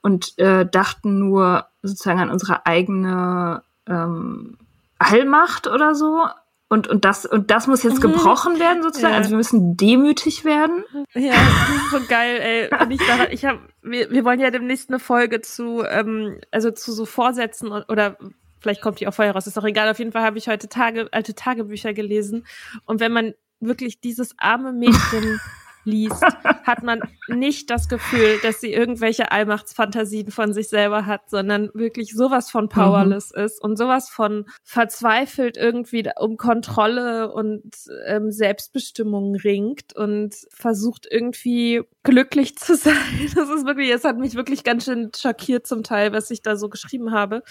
und 0.00 0.38
äh, 0.38 0.64
dachten 0.64 1.18
nur 1.18 1.66
sozusagen 1.82 2.20
an 2.20 2.30
unsere 2.30 2.64
eigene 2.64 3.62
ähm, 3.86 4.56
Allmacht 4.98 5.66
oder 5.66 5.94
so. 5.94 6.24
Und, 6.70 6.88
und, 6.88 7.04
das, 7.04 7.26
und 7.26 7.50
das 7.50 7.66
muss 7.66 7.82
jetzt 7.82 7.98
mhm. 7.98 8.12
gebrochen 8.12 8.58
werden, 8.58 8.82
sozusagen. 8.82 9.12
Ja. 9.12 9.18
Also 9.18 9.28
wir 9.28 9.36
müssen 9.36 9.76
demütig 9.76 10.46
werden. 10.46 10.84
Ja, 11.12 11.32
das 11.32 11.76
ist 11.76 11.90
so 11.90 12.08
geil, 12.08 12.40
ey. 12.40 12.82
Und 12.82 12.92
ich, 12.92 13.06
daran, 13.06 13.26
ich 13.30 13.44
hab, 13.44 13.58
wir, 13.82 14.10
wir 14.10 14.24
wollen 14.24 14.40
ja 14.40 14.50
demnächst 14.50 14.88
eine 14.88 15.00
Folge 15.00 15.42
zu, 15.42 15.84
ähm, 15.86 16.40
also 16.50 16.70
zu 16.70 16.92
so 16.92 17.04
Vorsätzen 17.04 17.72
oder 17.72 18.16
Vielleicht 18.60 18.82
kommt 18.82 19.00
die 19.00 19.08
auch 19.08 19.14
vorher 19.14 19.34
raus, 19.34 19.46
ist 19.46 19.56
doch 19.56 19.64
egal. 19.64 19.90
Auf 19.90 19.98
jeden 19.98 20.12
Fall 20.12 20.22
habe 20.22 20.38
ich 20.38 20.48
heute 20.48 20.68
Tage, 20.68 21.08
alte 21.12 21.34
Tagebücher 21.34 21.92
gelesen. 21.92 22.46
Und 22.84 23.00
wenn 23.00 23.12
man 23.12 23.34
wirklich 23.60 24.00
dieses 24.00 24.34
arme 24.38 24.72
Mädchen 24.72 25.40
liest, 25.84 26.22
hat 26.64 26.82
man 26.82 27.00
nicht 27.28 27.70
das 27.70 27.88
Gefühl, 27.88 28.38
dass 28.42 28.60
sie 28.60 28.72
irgendwelche 28.72 29.32
Allmachtsfantasien 29.32 30.30
von 30.30 30.52
sich 30.52 30.68
selber 30.68 31.06
hat, 31.06 31.30
sondern 31.30 31.70
wirklich 31.74 32.14
sowas 32.14 32.50
von 32.50 32.68
powerless 32.68 33.32
mhm. 33.34 33.44
ist 33.44 33.62
und 33.62 33.76
sowas 33.76 34.10
von 34.10 34.46
verzweifelt 34.62 35.56
irgendwie 35.56 36.08
um 36.18 36.36
Kontrolle 36.36 37.32
und 37.32 37.64
ähm, 38.06 38.30
Selbstbestimmung 38.30 39.36
ringt 39.36 39.94
und 39.96 40.34
versucht 40.50 41.06
irgendwie 41.10 41.82
glücklich 42.02 42.56
zu 42.56 42.74
sein. 42.76 42.94
Das 43.34 43.48
ist 43.48 43.66
wirklich, 43.66 43.90
es 43.90 44.04
hat 44.04 44.18
mich 44.18 44.34
wirklich 44.34 44.64
ganz 44.64 44.84
schön 44.84 45.10
schockiert 45.16 45.66
zum 45.66 45.82
Teil, 45.82 46.12
was 46.12 46.30
ich 46.30 46.42
da 46.42 46.56
so 46.56 46.68
geschrieben 46.68 47.12
habe. 47.12 47.42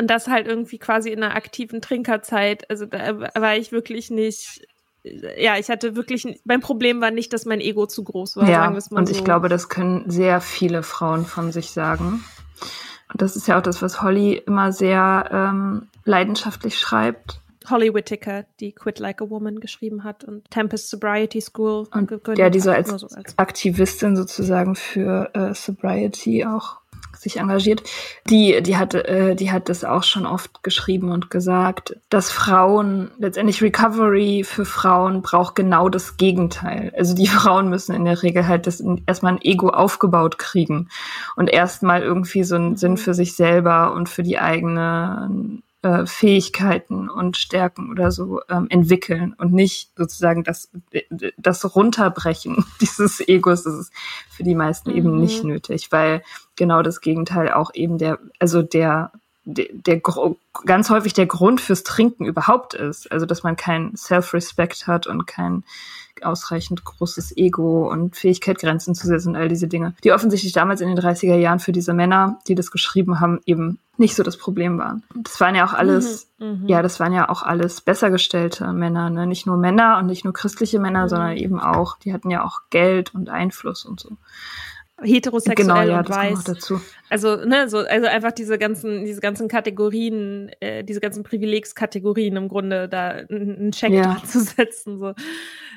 Und 0.00 0.08
das 0.08 0.26
halt 0.26 0.48
irgendwie 0.48 0.78
quasi 0.78 1.10
in 1.10 1.22
einer 1.22 1.36
aktiven 1.36 1.80
Trinkerzeit. 1.80 2.68
Also 2.70 2.86
da 2.86 3.20
war 3.20 3.56
ich 3.56 3.72
wirklich 3.72 4.10
nicht 4.10 4.66
ja, 5.04 5.56
ich 5.58 5.68
hatte 5.68 5.96
wirklich, 5.96 6.40
mein 6.44 6.60
Problem 6.60 7.00
war 7.00 7.10
nicht, 7.10 7.32
dass 7.32 7.44
mein 7.44 7.60
Ego 7.60 7.86
zu 7.86 8.04
groß 8.04 8.36
war. 8.36 8.48
Ja, 8.48 8.68
und 8.90 9.10
ich 9.10 9.18
so. 9.18 9.24
glaube, 9.24 9.48
das 9.48 9.68
können 9.68 10.08
sehr 10.08 10.40
viele 10.40 10.82
Frauen 10.82 11.24
von 11.24 11.50
sich 11.50 11.70
sagen. 11.70 12.24
Und 13.12 13.20
das 13.20 13.36
ist 13.36 13.48
ja 13.48 13.58
auch 13.58 13.62
das, 13.62 13.82
was 13.82 14.00
Holly 14.02 14.34
immer 14.34 14.72
sehr 14.72 15.28
ähm, 15.32 15.88
leidenschaftlich 16.04 16.78
schreibt. 16.78 17.40
Holly 17.68 17.94
Whittaker, 17.94 18.44
die 18.60 18.72
Quit 18.72 18.98
Like 18.98 19.22
a 19.22 19.30
Woman 19.30 19.60
geschrieben 19.60 20.04
hat 20.04 20.24
und 20.24 20.50
Tempest 20.50 20.90
Sobriety 20.90 21.40
School. 21.40 21.86
Und 21.92 22.10
ja, 22.36 22.50
die 22.50 22.60
so 22.60 22.70
als, 22.70 22.88
so 22.88 23.06
als 23.08 23.38
Aktivistin 23.38 24.16
sozusagen 24.16 24.74
für 24.74 25.30
äh, 25.34 25.54
Sobriety 25.54 26.44
auch 26.44 26.81
sich 27.16 27.38
engagiert, 27.38 27.82
die, 28.28 28.62
die 28.62 28.76
hat, 28.76 28.94
äh, 28.94 29.34
die 29.34 29.50
hat 29.50 29.68
das 29.68 29.84
auch 29.84 30.02
schon 30.02 30.26
oft 30.26 30.62
geschrieben 30.62 31.10
und 31.10 31.30
gesagt, 31.30 31.96
dass 32.08 32.30
Frauen, 32.30 33.10
letztendlich 33.18 33.62
Recovery 33.62 34.44
für 34.44 34.64
Frauen 34.64 35.22
braucht 35.22 35.54
genau 35.54 35.88
das 35.88 36.16
Gegenteil. 36.16 36.92
Also 36.96 37.14
die 37.14 37.26
Frauen 37.28 37.68
müssen 37.68 37.94
in 37.94 38.04
der 38.04 38.22
Regel 38.22 38.46
halt 38.46 38.66
das 38.66 38.82
erstmal 39.06 39.34
ein 39.34 39.42
Ego 39.42 39.68
aufgebaut 39.68 40.38
kriegen 40.38 40.88
und 41.36 41.48
erstmal 41.48 42.02
irgendwie 42.02 42.44
so 42.44 42.56
einen 42.56 42.76
Sinn 42.76 42.96
für 42.96 43.14
sich 43.14 43.34
selber 43.34 43.92
und 43.94 44.08
für 44.08 44.22
die 44.22 44.38
eigene 44.38 45.62
äh, 45.82 46.06
Fähigkeiten 46.06 47.08
und 47.08 47.36
Stärken 47.36 47.90
oder 47.90 48.10
so 48.10 48.40
ähm, 48.48 48.66
entwickeln 48.70 49.34
und 49.36 49.52
nicht 49.52 49.90
sozusagen 49.96 50.44
das, 50.44 50.70
das 51.36 51.74
Runterbrechen 51.74 52.64
dieses 52.80 53.20
Egos 53.20 53.64
das 53.64 53.74
ist 53.74 53.92
für 54.30 54.44
die 54.44 54.54
meisten 54.54 54.90
mhm. 54.90 54.96
eben 54.96 55.20
nicht 55.20 55.44
nötig, 55.44 55.90
weil 55.90 56.22
genau 56.56 56.82
das 56.82 57.00
Gegenteil 57.00 57.52
auch 57.52 57.72
eben 57.74 57.98
der, 57.98 58.18
also 58.38 58.62
der, 58.62 59.12
der, 59.44 59.66
der 59.72 60.00
ganz 60.64 60.88
häufig 60.90 61.14
der 61.14 61.26
Grund 61.26 61.60
fürs 61.60 61.82
Trinken 61.82 62.26
überhaupt 62.26 62.74
ist. 62.74 63.10
Also 63.10 63.26
dass 63.26 63.42
man 63.42 63.56
kein 63.56 63.96
Self-Respect 63.96 64.86
hat 64.86 65.06
und 65.06 65.26
kein 65.26 65.64
ausreichend 66.22 66.84
großes 66.84 67.36
Ego 67.36 67.90
und 67.90 68.16
Fähigkeit, 68.16 68.58
Grenzen 68.58 68.94
zu 68.94 69.06
setzen 69.06 69.30
und 69.30 69.36
all 69.36 69.48
diese 69.48 69.68
Dinge, 69.68 69.94
die 70.04 70.12
offensichtlich 70.12 70.52
damals 70.52 70.80
in 70.80 70.88
den 70.88 70.98
30er 70.98 71.36
Jahren 71.36 71.58
für 71.58 71.72
diese 71.72 71.94
Männer, 71.94 72.38
die 72.48 72.54
das 72.54 72.70
geschrieben 72.70 73.20
haben, 73.20 73.40
eben 73.46 73.78
nicht 73.98 74.14
so 74.14 74.22
das 74.22 74.36
Problem 74.36 74.78
waren. 74.78 75.02
Das 75.14 75.40
waren 75.40 75.54
ja 75.54 75.66
auch 75.66 75.74
alles, 75.74 76.28
mhm, 76.38 76.62
mhm. 76.62 76.68
ja, 76.68 76.82
das 76.82 76.98
waren 77.00 77.12
ja 77.12 77.28
auch 77.28 77.42
alles 77.42 77.80
besser 77.80 78.10
gestellte 78.10 78.72
Männer, 78.72 79.10
ne? 79.10 79.26
Nicht 79.26 79.46
nur 79.46 79.56
Männer 79.56 79.98
und 79.98 80.06
nicht 80.06 80.24
nur 80.24 80.32
christliche 80.32 80.78
Männer, 80.78 81.04
mhm. 81.04 81.08
sondern 81.08 81.36
eben 81.36 81.60
auch, 81.60 81.98
die 81.98 82.12
hatten 82.12 82.30
ja 82.30 82.44
auch 82.44 82.60
Geld 82.70 83.14
und 83.14 83.28
Einfluss 83.28 83.84
und 83.84 84.00
so 84.00 84.16
heterosexuell 85.04 85.66
genau, 85.66 85.82
ja, 85.82 85.98
und 85.98 86.08
weiß. 86.08 86.44
dazu. 86.44 86.80
Also, 87.08 87.36
ne, 87.36 87.68
so, 87.68 87.78
also 87.78 88.06
einfach 88.06 88.32
diese 88.32 88.58
ganzen, 88.58 89.04
diese 89.04 89.20
ganzen 89.20 89.48
Kategorien, 89.48 90.50
äh, 90.60 90.84
diese 90.84 91.00
ganzen 91.00 91.22
Privilegskategorien 91.22 92.36
im 92.36 92.48
Grunde 92.48 92.88
da 92.88 93.08
einen 93.08 93.72
Check 93.72 93.92
ja. 93.92 94.22
zu 94.26 94.40
setzen. 94.40 94.98
So. 94.98 95.14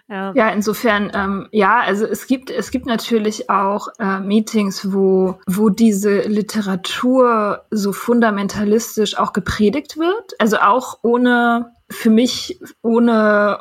Ja. 0.07 0.33
ja, 0.35 0.49
insofern, 0.49 1.11
ähm, 1.15 1.47
ja, 1.51 1.79
also 1.79 2.05
es 2.05 2.27
gibt, 2.27 2.51
es 2.51 2.69
gibt 2.69 2.85
natürlich 2.85 3.49
auch 3.49 3.87
äh, 3.97 4.19
Meetings, 4.19 4.93
wo, 4.93 5.39
wo 5.47 5.69
diese 5.69 6.21
Literatur 6.21 7.63
so 7.71 7.91
fundamentalistisch 7.91 9.17
auch 9.17 9.33
gepredigt 9.33 9.97
wird. 9.97 10.35
Also 10.37 10.57
auch 10.57 10.99
ohne, 11.01 11.71
für 11.89 12.11
mich 12.11 12.59
ohne 12.83 13.57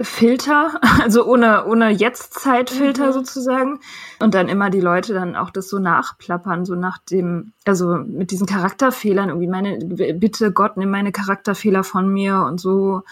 Filter, 0.00 0.80
also 1.02 1.26
ohne, 1.26 1.66
ohne 1.66 1.90
Jetztzeitfilter 1.90 3.08
mhm. 3.08 3.12
sozusagen. 3.12 3.80
Und 4.20 4.34
dann 4.34 4.48
immer 4.48 4.70
die 4.70 4.80
Leute 4.80 5.14
dann 5.14 5.34
auch 5.34 5.50
das 5.50 5.68
so 5.68 5.80
nachplappern, 5.80 6.64
so 6.64 6.76
nach 6.76 6.98
dem, 6.98 7.52
also 7.64 7.96
mit 7.96 8.30
diesen 8.30 8.46
Charakterfehlern, 8.46 9.30
irgendwie 9.30 9.48
meine, 9.48 9.78
bitte 10.14 10.52
Gott, 10.52 10.76
nimm 10.76 10.90
meine 10.90 11.10
Charakterfehler 11.10 11.82
von 11.82 12.08
mir 12.08 12.42
und 12.42 12.60
so. 12.60 13.02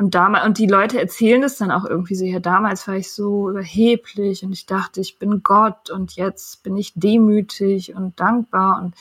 Und 0.00 0.14
damals, 0.14 0.46
und 0.46 0.56
die 0.56 0.66
Leute 0.66 0.98
erzählen 0.98 1.42
es 1.42 1.58
dann 1.58 1.70
auch 1.70 1.84
irgendwie 1.84 2.14
so, 2.14 2.24
ja, 2.24 2.40
damals 2.40 2.88
war 2.88 2.96
ich 2.96 3.12
so 3.12 3.50
überheblich 3.50 4.42
und 4.42 4.50
ich 4.50 4.64
dachte, 4.64 5.02
ich 5.02 5.18
bin 5.18 5.42
Gott 5.42 5.90
und 5.90 6.16
jetzt 6.16 6.62
bin 6.62 6.74
ich 6.78 6.94
demütig 6.94 7.94
und 7.94 8.18
dankbar 8.18 8.80
und 8.82 8.94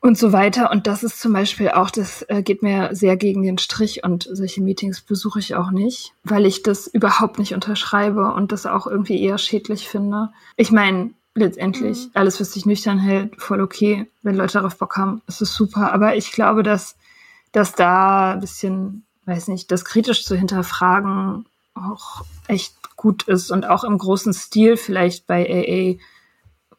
und 0.00 0.16
so 0.16 0.32
weiter. 0.32 0.70
Und 0.70 0.86
das 0.86 1.02
ist 1.02 1.20
zum 1.20 1.34
Beispiel 1.34 1.68
auch, 1.68 1.90
das 1.90 2.22
äh, 2.28 2.42
geht 2.42 2.62
mir 2.62 2.94
sehr 2.94 3.18
gegen 3.18 3.42
den 3.42 3.58
Strich 3.58 4.04
und 4.04 4.26
solche 4.32 4.62
Meetings 4.62 5.02
besuche 5.02 5.38
ich 5.40 5.54
auch 5.54 5.70
nicht, 5.70 6.14
weil 6.24 6.46
ich 6.46 6.62
das 6.62 6.86
überhaupt 6.86 7.38
nicht 7.38 7.52
unterschreibe 7.52 8.32
und 8.32 8.52
das 8.52 8.64
auch 8.64 8.86
irgendwie 8.86 9.20
eher 9.20 9.36
schädlich 9.36 9.86
finde. 9.86 10.30
Ich 10.56 10.72
meine, 10.72 11.10
letztendlich, 11.34 12.06
mhm. 12.06 12.10
alles, 12.14 12.40
was 12.40 12.52
sich 12.52 12.64
nüchtern 12.64 12.98
hält, 12.98 13.38
voll 13.38 13.60
okay. 13.60 14.10
Wenn 14.22 14.36
Leute 14.36 14.54
darauf 14.54 14.78
Bock 14.78 14.96
haben, 14.96 15.20
ist 15.26 15.42
es 15.42 15.52
super. 15.52 15.92
Aber 15.92 16.16
ich 16.16 16.32
glaube, 16.32 16.62
dass, 16.62 16.96
dass 17.52 17.74
da 17.74 18.32
ein 18.32 18.40
bisschen, 18.40 19.04
weiß 19.28 19.48
nicht, 19.48 19.70
das 19.70 19.84
kritisch 19.84 20.24
zu 20.24 20.34
hinterfragen 20.36 21.46
auch 21.74 22.24
echt 22.48 22.96
gut 22.96 23.22
ist 23.24 23.50
und 23.52 23.68
auch 23.68 23.84
im 23.84 23.98
großen 23.98 24.32
Stil 24.32 24.76
vielleicht 24.76 25.26
bei 25.26 25.46
AA 25.46 26.02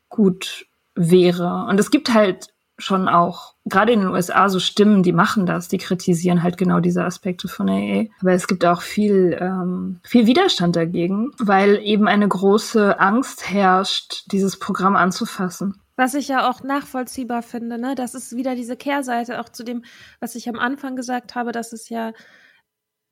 gut 0.09 0.65
wäre. 0.95 1.65
Und 1.69 1.79
es 1.79 1.91
gibt 1.91 2.13
halt 2.13 2.49
schon 2.77 3.07
auch, 3.07 3.53
gerade 3.65 3.91
in 3.91 3.99
den 3.99 4.09
USA, 4.09 4.49
so 4.49 4.59
Stimmen, 4.59 5.03
die 5.03 5.11
machen 5.11 5.45
das, 5.45 5.67
die 5.67 5.77
kritisieren 5.77 6.43
halt 6.43 6.57
genau 6.57 6.79
diese 6.79 7.03
Aspekte 7.03 7.47
von 7.47 7.69
AA. 7.69 8.05
Aber 8.21 8.33
es 8.33 8.47
gibt 8.47 8.65
auch 8.65 8.81
viel, 8.81 9.37
ähm, 9.39 9.99
viel 10.03 10.27
Widerstand 10.27 10.75
dagegen, 10.75 11.31
weil 11.39 11.79
eben 11.83 12.07
eine 12.07 12.27
große 12.27 12.99
Angst 12.99 13.49
herrscht, 13.49 14.23
dieses 14.31 14.57
Programm 14.57 14.95
anzufassen. 14.95 15.79
Was 15.99 16.13
ich 16.13 16.29
ja 16.29 16.49
auch 16.49 16.63
nachvollziehbar 16.63 17.41
finde, 17.41 17.77
ne? 17.77 17.93
Das 17.93 18.15
ist 18.15 18.33
wieder 18.33 18.55
diese 18.55 18.77
Kehrseite 18.77 19.41
auch 19.41 19.49
zu 19.49 19.65
dem, 19.65 19.83
was 20.21 20.35
ich 20.35 20.47
am 20.47 20.57
Anfang 20.57 20.95
gesagt 20.95 21.35
habe, 21.35 21.51
dass 21.51 21.73
es 21.73 21.89
ja 21.89 22.13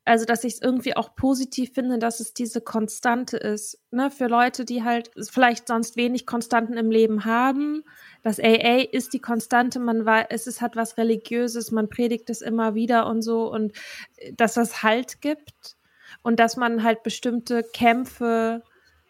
also 0.06 0.24
dass 0.24 0.42
ich 0.42 0.54
es 0.54 0.62
irgendwie 0.62 0.96
auch 0.96 1.14
positiv 1.14 1.74
finde, 1.74 1.98
dass 1.98 2.18
es 2.20 2.32
diese 2.32 2.62
Konstante 2.62 3.36
ist. 3.36 3.78
Ne? 3.90 4.10
Für 4.10 4.26
Leute, 4.26 4.64
die 4.64 4.82
halt 4.84 5.10
vielleicht 5.30 5.68
sonst 5.68 5.96
wenig 5.96 6.24
Konstanten 6.24 6.78
im 6.78 6.90
Leben 6.90 7.26
haben. 7.26 7.84
Das 8.22 8.40
AA 8.40 8.84
ist 8.90 9.12
die 9.12 9.20
Konstante, 9.20 9.80
man 9.80 10.06
weiß, 10.06 10.28
es 10.30 10.46
ist, 10.46 10.62
hat 10.62 10.74
was 10.74 10.96
Religiöses, 10.96 11.72
man 11.72 11.90
predigt 11.90 12.30
es 12.30 12.40
immer 12.40 12.74
wieder 12.74 13.06
und 13.06 13.20
so 13.20 13.52
und 13.52 13.76
äh, 14.16 14.32
dass 14.32 14.56
es 14.56 14.82
Halt 14.82 15.20
gibt 15.20 15.76
und 16.22 16.40
dass 16.40 16.56
man 16.56 16.82
halt 16.82 17.02
bestimmte 17.02 17.62
Kämpfe 17.62 18.62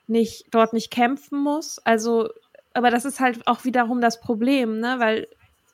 nicht, 0.09 0.47
dort 0.51 0.73
nicht 0.73 0.91
kämpfen 0.91 1.39
muss. 1.39 1.79
Also, 1.85 2.31
aber 2.75 2.91
das 2.91 3.05
ist 3.05 3.21
halt 3.21 3.47
auch 3.47 3.65
wiederum 3.65 4.01
das 4.01 4.21
Problem, 4.21 4.81
ne? 4.81 4.97
Weil, 4.99 5.29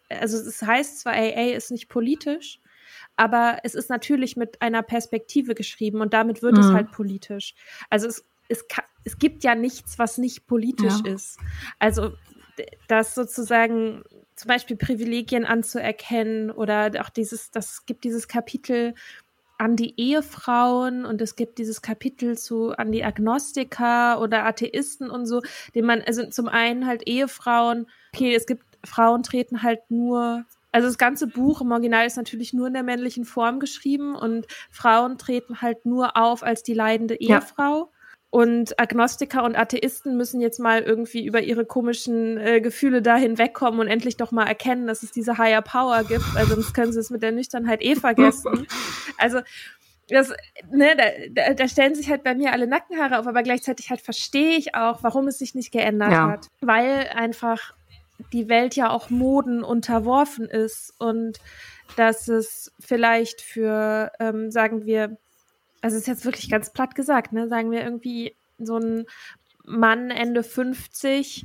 also 0.09 0.37
es 0.37 0.63
heißt 0.63 1.01
zwar, 1.01 1.15
AA 1.15 1.55
ist 1.55 1.71
nicht 1.71 1.89
politisch, 1.89 2.61
aber 3.17 3.59
es 3.63 3.75
ist 3.75 3.91
natürlich 3.91 4.37
mit 4.37 4.61
einer 4.63 4.83
Perspektive 4.83 5.55
geschrieben 5.55 6.01
und 6.01 6.13
damit 6.15 6.43
wird 6.43 6.55
mhm. 6.55 6.61
es 6.61 6.73
halt 6.73 6.91
politisch. 6.93 7.55
Also 7.91 8.09
es, 8.09 8.25
es, 8.49 8.65
es 9.05 9.19
gibt 9.19 9.45
ja 9.45 9.55
nichts, 9.55 9.99
was 9.99 10.19
nicht 10.19 10.47
politisch 10.47 11.01
ja. 11.05 11.13
ist. 11.13 11.39
Also 11.79 12.13
das 12.89 13.15
sozusagen 13.15 14.05
zum 14.37 14.49
Beispiel 14.49 14.77
Privilegien 14.77 15.45
anzuerkennen 15.45 16.51
oder 16.51 16.91
auch 17.01 17.09
dieses, 17.09 17.51
das 17.51 17.87
gibt 17.87 18.05
dieses 18.05 18.29
Kapitel 18.29 18.95
an 19.59 19.77
die 19.77 19.99
Ehefrauen 20.01 21.05
und 21.05 21.21
es 21.21 21.37
gibt 21.37 21.59
dieses 21.59 21.83
Kapitel 21.83 22.37
zu 22.37 22.73
an 22.73 22.93
die 22.93 23.05
Agnostiker 23.05 24.21
oder 24.21 24.45
Atheisten 24.47 25.11
und 25.11 25.27
so, 25.27 25.43
den 25.75 25.85
man, 25.85 26.03
also 26.03 26.27
zum 26.29 26.49
einen 26.49 26.87
halt 26.87 27.07
Ehefrauen, 27.07 27.87
okay, 28.15 28.35
es 28.35 28.47
gibt 28.47 28.65
Frauen 28.85 29.23
treten 29.23 29.63
halt 29.63 29.91
nur 29.91 30.45
also 30.75 30.89
das 30.89 30.99
ganze 30.99 31.29
Buch 31.29 31.61
im 31.61 31.71
Original 31.71 32.05
ist 32.05 32.17
natürlich 32.17 32.53
nur 32.53 32.67
in 32.67 32.73
der 32.73 32.83
männlichen 32.83 33.25
Form 33.25 33.61
geschrieben 33.61 34.17
und 34.17 34.49
Frauen 34.73 35.19
treten 35.19 35.61
halt 35.63 35.87
nur 35.87 36.17
auf 36.17 36.43
als 36.43 36.65
die 36.65 36.75
leidende 36.75 37.15
Ehefrau. 37.15 37.93
Ja. 37.93 37.94
Und 38.35 38.81
Agnostiker 38.81 39.45
und 39.45 39.55
Atheisten 39.55 40.17
müssen 40.17 40.41
jetzt 40.41 40.59
mal 40.59 40.83
irgendwie 40.83 41.25
über 41.25 41.41
ihre 41.43 41.65
komischen 41.65 42.37
äh, 42.37 42.61
Gefühle 42.61 43.01
da 43.01 43.15
hinwegkommen 43.15 43.79
und 43.79 43.87
endlich 43.87 44.17
doch 44.17 44.33
mal 44.33 44.45
erkennen, 44.45 44.89
dass 44.89 45.05
es 45.05 45.13
diese 45.13 45.39
Higher 45.39 45.63
Power 45.63 46.03
gibt. 46.03 46.25
Also 46.35 46.57
sonst 46.57 46.75
können 46.75 46.93
sie 46.93 46.99
es 46.99 47.11
mit 47.11 47.23
der 47.23 47.31
Nüchternheit 47.31 47.81
eh 47.81 47.95
vergessen. 47.95 48.67
Also 49.19 49.39
das, 50.09 50.33
ne, 50.69 50.97
da, 51.31 51.55
da 51.55 51.69
stellen 51.69 51.95
sich 51.95 52.11
halt 52.11 52.25
bei 52.25 52.35
mir 52.35 52.51
alle 52.51 52.67
Nackenhaare 52.67 53.21
auf, 53.21 53.29
aber 53.29 53.45
gleichzeitig 53.45 53.91
halt 53.91 54.01
verstehe 54.01 54.57
ich 54.57 54.75
auch, 54.75 55.05
warum 55.05 55.29
es 55.29 55.39
sich 55.39 55.55
nicht 55.55 55.71
geändert 55.71 56.11
ja. 56.11 56.29
hat. 56.29 56.49
Weil 56.61 57.09
einfach 57.15 57.75
die 58.33 58.49
Welt 58.49 58.75
ja 58.75 58.91
auch 58.91 59.11
Moden 59.11 59.63
unterworfen 59.63 60.47
ist 60.47 60.93
und 60.99 61.39
dass 61.95 62.27
es 62.27 62.73
vielleicht 62.81 63.43
für, 63.43 64.11
ähm, 64.19 64.51
sagen 64.51 64.85
wir, 64.87 65.19
also 65.85 65.99
ist 65.99 66.07
jetzt 66.07 66.25
wirklich 66.25 66.49
ganz 66.49 66.73
platt 66.73 66.95
gesagt, 66.95 67.35
ne, 67.35 67.47
sagen 67.47 67.71
wir 67.71 67.83
irgendwie 67.83 68.35
so 68.57 68.79
ein 68.79 69.05
Mann 69.67 70.11
Ende 70.11 70.43
50, 70.43 71.45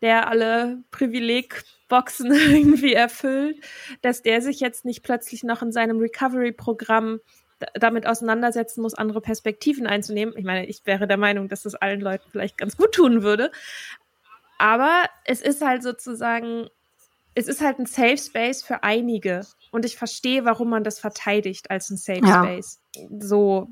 der 0.00 0.26
alle 0.28 0.78
Privilegboxen 0.90 2.32
irgendwie 2.50 2.94
erfüllt, 2.94 3.62
dass 4.00 4.22
der 4.22 4.40
sich 4.40 4.60
jetzt 4.60 4.86
nicht 4.86 5.02
plötzlich 5.02 5.44
noch 5.44 5.60
in 5.60 5.70
seinem 5.70 5.98
Recovery-Programm 5.98 7.20
damit 7.74 8.06
auseinandersetzen 8.06 8.80
muss, 8.80 8.94
andere 8.94 9.20
Perspektiven 9.20 9.86
einzunehmen. 9.86 10.34
Ich 10.38 10.46
meine, 10.46 10.64
ich 10.64 10.80
wäre 10.86 11.06
der 11.06 11.18
Meinung, 11.18 11.50
dass 11.50 11.64
das 11.64 11.74
allen 11.74 12.00
Leuten 12.00 12.30
vielleicht 12.30 12.56
ganz 12.56 12.78
gut 12.78 12.92
tun 12.92 13.22
würde. 13.22 13.52
Aber 14.56 15.04
es 15.26 15.42
ist 15.42 15.60
halt 15.60 15.82
sozusagen, 15.82 16.68
es 17.34 17.48
ist 17.48 17.60
halt 17.60 17.78
ein 17.78 17.86
Safe 17.86 18.16
Space 18.16 18.62
für 18.62 18.82
einige. 18.82 19.42
Und 19.72 19.84
ich 19.84 19.98
verstehe, 19.98 20.46
warum 20.46 20.70
man 20.70 20.84
das 20.84 20.98
verteidigt 20.98 21.70
als 21.70 21.90
ein 21.90 21.98
Safe 21.98 22.24
ja. 22.24 22.44
Space. 22.44 22.80
So. 23.18 23.68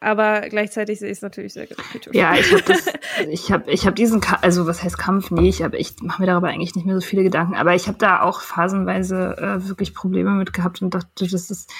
Aber 0.00 0.40
gleichzeitig 0.48 0.98
sehe 0.98 1.10
ich 1.10 1.18
es 1.18 1.22
natürlich 1.22 1.52
sehr 1.52 1.68
kritisch. 1.68 2.12
Ja, 2.12 2.34
ich 2.34 2.52
habe 2.52 2.62
ich 3.30 3.52
habe, 3.52 3.70
ich 3.70 3.86
habe 3.86 3.94
diesen, 3.94 4.20
Ka 4.20 4.38
also 4.42 4.66
was 4.66 4.82
heißt 4.82 4.98
Kampf? 4.98 5.30
Nee, 5.30 5.48
ich 5.48 5.60
ich 5.60 5.94
mache 6.02 6.22
mir 6.22 6.26
darüber 6.26 6.48
eigentlich 6.48 6.74
nicht 6.74 6.86
mehr 6.86 6.96
so 6.96 7.00
viele 7.00 7.22
Gedanken. 7.22 7.54
Aber 7.54 7.74
ich 7.74 7.86
habe 7.86 7.98
da 7.98 8.22
auch 8.22 8.40
phasenweise 8.40 9.36
äh, 9.38 9.68
wirklich 9.68 9.94
Probleme 9.94 10.32
mit 10.32 10.52
gehabt 10.52 10.82
und 10.82 10.92
dachte, 10.92 11.28
das 11.28 11.50
ist 11.50 11.70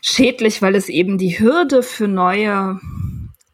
schädlich, 0.00 0.62
weil 0.62 0.76
es 0.76 0.88
eben 0.88 1.18
die 1.18 1.38
Hürde 1.38 1.82
für 1.82 2.06
neue 2.06 2.78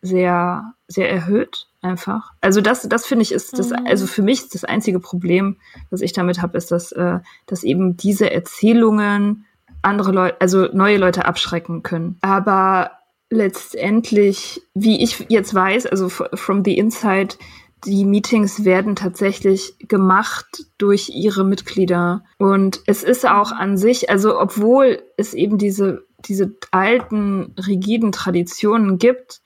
sehr, 0.02 0.74
sehr 0.88 1.10
erhöht 1.10 1.66
einfach. 1.82 2.32
Also 2.40 2.60
das, 2.60 2.82
das 2.82 3.06
finde 3.06 3.22
ich 3.22 3.32
ist 3.32 3.58
das, 3.58 3.70
mhm. 3.70 3.86
also 3.86 4.06
für 4.06 4.22
mich 4.22 4.40
ist 4.40 4.54
das 4.54 4.64
einzige 4.64 5.00
Problem, 5.00 5.56
was 5.90 6.00
ich 6.00 6.12
damit 6.12 6.42
habe, 6.42 6.58
ist, 6.58 6.70
dass, 6.70 6.92
äh, 6.92 7.20
dass 7.46 7.64
eben 7.64 7.96
diese 7.96 8.30
Erzählungen 8.30 9.45
andere 9.86 10.12
Leute, 10.12 10.40
also 10.40 10.68
neue 10.72 10.98
Leute 10.98 11.24
abschrecken 11.24 11.82
können. 11.82 12.18
Aber 12.20 12.90
letztendlich, 13.30 14.62
wie 14.74 15.02
ich 15.02 15.26
jetzt 15.28 15.54
weiß, 15.54 15.86
also 15.86 16.08
from 16.08 16.64
the 16.64 16.76
inside, 16.76 17.36
die 17.84 18.04
Meetings 18.04 18.64
werden 18.64 18.96
tatsächlich 18.96 19.76
gemacht 19.78 20.66
durch 20.78 21.10
ihre 21.10 21.44
Mitglieder. 21.44 22.24
Und 22.38 22.80
es 22.86 23.02
ist 23.02 23.26
auch 23.26 23.52
an 23.52 23.76
sich, 23.76 24.10
also 24.10 24.40
obwohl 24.40 25.02
es 25.16 25.34
eben 25.34 25.58
diese, 25.58 26.04
diese 26.24 26.54
alten, 26.70 27.54
rigiden 27.66 28.12
Traditionen 28.12 28.98
gibt, 28.98 29.40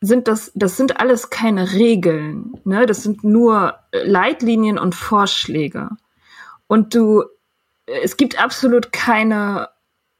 sind 0.00 0.28
das, 0.28 0.52
das 0.54 0.76
sind 0.76 1.00
alles 1.00 1.30
keine 1.30 1.72
Regeln, 1.72 2.54
ne? 2.64 2.86
Das 2.86 3.02
sind 3.02 3.24
nur 3.24 3.74
Leitlinien 3.92 4.78
und 4.78 4.94
Vorschläge. 4.94 5.90
Und 6.66 6.94
du, 6.94 7.24
es 7.86 8.16
gibt 8.16 8.42
absolut 8.42 8.92
keine 8.92 9.68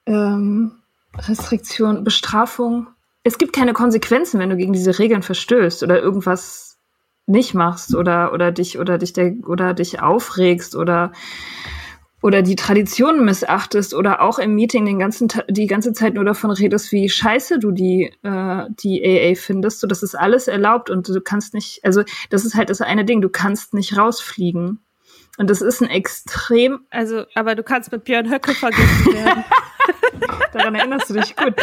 ähm, 0.07 0.73
Restriktion, 1.19 2.05
Bestrafung. 2.05 2.88
Es 3.23 3.38
gibt 3.38 3.53
keine 3.53 3.73
Konsequenzen, 3.73 4.38
wenn 4.40 4.51
du 4.51 4.57
gegen 4.57 4.73
diese 4.73 4.99
Regeln 4.99 5.23
verstößt 5.23 5.83
oder 5.83 6.01
irgendwas 6.01 6.79
nicht 7.27 7.55
machst 7.55 7.95
oder 7.95 8.33
oder 8.33 8.53
dich 8.53 8.79
oder 8.79 8.99
dich 8.99 9.12
der, 9.12 9.35
oder 9.47 9.75
dich 9.75 10.01
aufregst 10.01 10.77
oder 10.77 11.12
oder 12.23 12.42
die 12.42 12.57
Traditionen 12.57 13.25
missachtest 13.25 13.95
oder 13.95 14.23
auch 14.23 14.38
im 14.38 14.55
Meeting 14.55 14.85
den 14.85 14.99
ganzen 14.99 15.29
die 15.49 15.66
ganze 15.66 15.92
Zeit 15.92 16.14
nur 16.14 16.25
davon 16.25 16.51
redest, 16.53 16.92
wie 16.92 17.09
scheiße 17.09 17.59
du 17.59 17.73
die 17.73 18.12
äh, 18.23 18.64
die 18.71 19.03
AA 19.05 19.35
findest, 19.35 19.81
so 19.81 19.87
das 19.87 20.03
ist 20.03 20.14
alles 20.14 20.47
erlaubt 20.47 20.88
und 20.88 21.09
du 21.09 21.21
kannst 21.21 21.53
nicht, 21.53 21.85
also 21.85 22.05
das 22.31 22.45
ist 22.45 22.55
halt 22.55 22.71
das 22.71 22.81
eine 22.81 23.05
Ding, 23.05 23.21
du 23.21 23.29
kannst 23.29 23.75
nicht 23.75 23.97
rausfliegen. 23.97 24.81
Und 25.38 25.51
das 25.51 25.61
ist 25.61 25.83
ein 25.83 25.90
extrem. 25.90 26.87
Also, 26.88 27.25
aber 27.35 27.55
du 27.55 27.62
kannst 27.62 27.92
mit 27.92 28.05
Björn 28.05 28.31
Höcke 28.31 28.55
vergessen 28.55 29.12
werden. 29.12 29.45
Daran 30.52 30.74
erinnerst 30.74 31.11
du 31.11 31.14
dich 31.14 31.37
gut. 31.37 31.55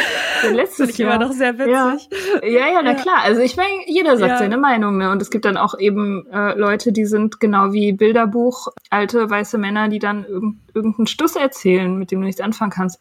Letztes 0.52 0.92
ich 0.92 0.98
Jahr. 1.00 1.12
war 1.12 1.20
doch 1.20 1.32
sehr 1.32 1.58
witzig. 1.58 1.74
Ja, 1.74 1.98
ja, 2.44 2.74
ja 2.74 2.82
na 2.84 2.94
klar. 2.94 3.22
Also 3.24 3.42
ich 3.42 3.58
meine, 3.58 3.70
jeder 3.88 4.18
sagt 4.18 4.32
ja. 4.32 4.38
seine 4.38 4.58
Meinung. 4.58 4.98
Ne? 4.98 5.12
Und 5.12 5.22
es 5.22 5.30
gibt 5.30 5.46
dann 5.46 5.58
auch 5.58 5.78
eben 5.78 6.28
äh, 6.32 6.58
Leute, 6.58 6.92
die 6.92 7.06
sind 7.06 7.40
genau 7.40 7.74
wie 7.74 7.94
Bilderbuch, 7.94 8.68
alte 8.90 9.30
weiße 9.30 9.58
Männer, 9.58 9.90
die 9.90 10.00
dann 10.00 10.26
irg 10.26 10.44
irgendeinen 10.74 11.08
Stuss 11.08 11.36
erzählen, 11.36 11.98
mit 11.98 12.12
dem 12.12 12.22
du 12.22 12.26
nichts 12.26 12.42
anfangen 12.42 12.72
kannst. 12.72 13.00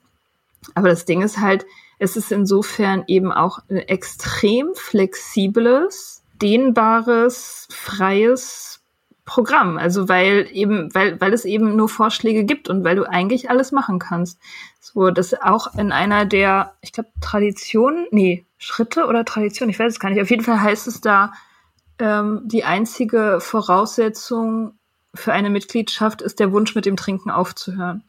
Aber 0.74 0.88
das 0.88 1.04
Ding 1.04 1.22
ist 1.22 1.38
halt, 1.38 1.64
es 1.98 2.16
ist 2.16 2.32
insofern 2.32 3.04
eben 3.06 3.32
auch 3.32 3.60
ein 3.70 3.76
extrem 3.76 4.74
flexibles, 4.74 6.22
dehnbares, 6.40 7.68
freies 7.70 8.82
Programm. 9.24 9.78
Also 9.78 10.08
weil 10.08 10.48
eben, 10.52 10.92
weil, 10.94 11.20
weil 11.20 11.32
es 11.32 11.44
eben 11.44 11.76
nur 11.76 11.88
Vorschläge 11.88 12.44
gibt 12.44 12.68
und 12.68 12.84
weil 12.84 12.96
du 12.96 13.08
eigentlich 13.08 13.50
alles 13.50 13.72
machen 13.72 13.98
kannst. 13.98 14.38
So, 14.84 15.12
das 15.12 15.32
auch 15.40 15.76
in 15.76 15.92
einer 15.92 16.26
der, 16.26 16.74
ich 16.80 16.92
glaube, 16.92 17.10
Traditionen, 17.20 18.08
nee, 18.10 18.44
Schritte 18.58 19.06
oder 19.06 19.24
Tradition, 19.24 19.68
ich 19.68 19.78
weiß 19.78 19.92
es 19.92 20.00
gar 20.00 20.10
nicht. 20.10 20.20
Auf 20.20 20.28
jeden 20.30 20.42
Fall 20.42 20.60
heißt 20.60 20.88
es 20.88 21.00
da, 21.00 21.32
ähm, 22.00 22.40
die 22.46 22.64
einzige 22.64 23.38
Voraussetzung 23.40 24.74
für 25.14 25.32
eine 25.32 25.50
Mitgliedschaft 25.50 26.20
ist 26.20 26.40
der 26.40 26.50
Wunsch, 26.50 26.74
mit 26.74 26.84
dem 26.84 26.96
Trinken 26.96 27.30
aufzuhören. 27.30 28.02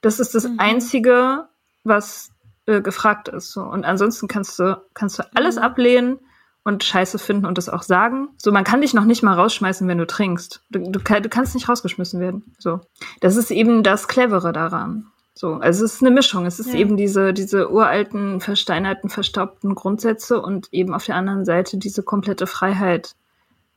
Das 0.00 0.20
ist 0.20 0.36
das 0.36 0.44
mhm. 0.44 0.60
Einzige, 0.60 1.48
was 1.82 2.30
äh, 2.66 2.80
gefragt 2.80 3.26
ist. 3.26 3.50
So. 3.50 3.62
Und 3.62 3.84
ansonsten 3.84 4.28
kannst 4.28 4.60
du, 4.60 4.80
kannst 4.94 5.18
du 5.18 5.24
alles 5.34 5.56
mhm. 5.56 5.62
ablehnen 5.62 6.18
und 6.62 6.84
Scheiße 6.84 7.18
finden 7.18 7.46
und 7.46 7.58
das 7.58 7.68
auch 7.68 7.82
sagen. 7.82 8.28
So, 8.36 8.52
man 8.52 8.62
kann 8.62 8.80
dich 8.80 8.94
noch 8.94 9.04
nicht 9.04 9.24
mal 9.24 9.34
rausschmeißen, 9.34 9.88
wenn 9.88 9.98
du 9.98 10.06
trinkst. 10.06 10.62
Du, 10.70 10.78
du, 10.78 11.00
du 11.00 11.28
kannst 11.28 11.56
nicht 11.56 11.68
rausgeschmissen 11.68 12.20
werden. 12.20 12.54
So. 12.60 12.80
Das 13.20 13.34
ist 13.34 13.50
eben 13.50 13.82
das 13.82 14.06
Clevere 14.06 14.52
daran. 14.52 15.10
So, 15.38 15.54
also 15.54 15.84
es 15.84 15.94
ist 15.94 16.02
eine 16.02 16.10
Mischung. 16.14 16.46
Es 16.46 16.58
ist 16.58 16.72
ja. 16.72 16.78
eben 16.78 16.96
diese, 16.96 17.34
diese 17.34 17.70
uralten, 17.70 18.40
versteinerten, 18.40 19.10
verstaubten 19.10 19.74
Grundsätze 19.74 20.40
und 20.40 20.68
eben 20.72 20.94
auf 20.94 21.04
der 21.04 21.16
anderen 21.16 21.44
Seite 21.44 21.76
diese 21.76 22.02
komplette 22.02 22.46
Freiheit, 22.46 23.16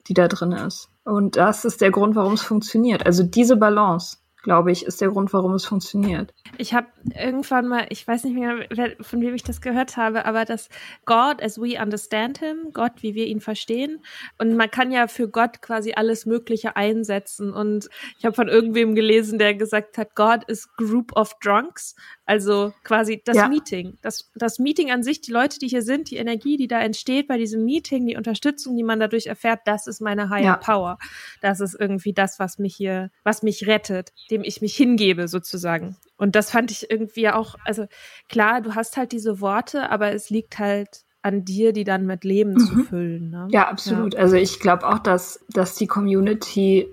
die 0.08 0.14
da 0.14 0.30
drin 0.30 0.54
ist. 0.54 0.90
Und 1.04 1.36
das 1.36 1.66
ist 1.66 1.82
der 1.82 1.92
Grund, 1.92 2.16
warum 2.16 2.34
es 2.34 2.42
funktioniert. 2.42 3.06
Also 3.06 3.24
diese 3.24 3.58
Balance. 3.58 4.19
Glaube 4.42 4.72
ich, 4.72 4.86
ist 4.86 5.02
der 5.02 5.10
Grund, 5.10 5.34
warum 5.34 5.54
es 5.54 5.66
funktioniert. 5.66 6.34
Ich 6.58 6.74
habe 6.74 6.88
irgendwann 7.14 7.68
mal, 7.68 7.88
ich 7.90 8.08
weiß 8.08 8.24
nicht 8.24 8.36
mehr, 8.36 8.66
von 9.02 9.22
wem 9.22 9.36
ich 9.36 9.44
das 9.44 9.60
gehört 9.60 9.98
habe, 9.98 10.26
aber 10.26 10.46
das 10.46 10.70
God 11.06 11.42
as 11.42 11.60
we 11.60 11.82
understand 11.82 12.38
him, 12.38 12.72
Gott, 12.74 12.94
wie 13.02 13.16
wir 13.16 13.26
ihn 13.28 13.42
verstehen. 13.42 14.02
Und 14.38 14.56
man 14.56 14.72
kann 14.72 14.92
ja 14.92 15.08
für 15.08 15.28
Gott 15.28 15.62
quasi 15.62 15.94
alles 15.94 16.26
Mögliche 16.26 16.76
einsetzen. 16.76 17.54
Und 17.54 17.90
ich 18.18 18.26
habe 18.26 18.36
von 18.36 18.48
irgendwem 18.48 18.96
gelesen, 18.96 19.40
der 19.40 19.56
gesagt 19.56 19.98
hat, 19.98 20.16
God 20.16 20.46
is 20.48 20.74
group 20.76 21.16
of 21.16 21.34
drunks. 21.42 21.96
Also 22.26 22.74
quasi 22.84 23.22
das 23.26 23.38
ja. 23.38 23.50
Meeting. 23.50 23.98
Das, 24.02 24.32
das 24.36 24.60
Meeting 24.60 24.92
an 24.92 25.04
sich, 25.04 25.20
die 25.22 25.32
Leute, 25.32 25.60
die 25.60 25.68
hier 25.68 25.82
sind, 25.82 26.12
die 26.12 26.18
Energie, 26.18 26.58
die 26.58 26.68
da 26.68 26.80
entsteht 26.80 27.28
bei 27.28 27.38
diesem 27.38 27.66
Meeting, 27.66 28.06
die 28.06 28.16
Unterstützung, 28.16 28.78
die 28.78 28.84
man 28.84 29.00
dadurch 29.00 29.28
erfährt, 29.28 29.62
das 29.66 29.88
ist 29.88 30.00
meine 30.00 30.30
Higher 30.30 30.44
ja. 30.44 30.56
Power. 30.58 30.98
Das 31.42 31.60
ist 31.60 31.76
irgendwie 31.78 32.14
das, 32.14 32.40
was 32.40 32.60
mich 32.60 32.76
hier, 32.76 33.10
was 33.24 33.44
mich 33.44 33.68
rettet, 33.68 34.14
dem 34.30 34.44
ich 34.44 34.62
mich 34.62 34.76
hingebe, 34.76 35.28
sozusagen. 35.28 35.96
Und 36.18 36.36
das 36.36 36.52
fand 36.52 36.72
ich 36.72 36.90
irgendwie 36.92 37.30
auch, 37.30 37.56
also 37.66 37.88
klar, 38.28 38.62
du 38.62 38.76
hast 38.76 38.98
halt 38.98 39.12
diese 39.12 39.42
Worte, 39.42 39.90
aber 39.90 40.12
es 40.14 40.30
liegt 40.30 40.60
halt 40.60 41.04
an 41.22 41.46
dir, 41.46 41.74
die 41.74 41.84
dann 41.84 42.06
mit 42.06 42.24
Leben 42.24 42.54
mhm. 42.54 42.60
zu 42.60 42.84
füllen. 42.84 43.30
Ne? 43.30 43.48
Ja, 43.52 43.68
absolut. 43.68 44.14
Ja. 44.14 44.22
Also 44.22 44.36
ich 44.36 44.60
glaube 44.60 44.88
auch, 44.88 45.00
dass, 45.00 45.44
dass 45.50 45.76
die 45.76 45.88
Community 45.88 46.88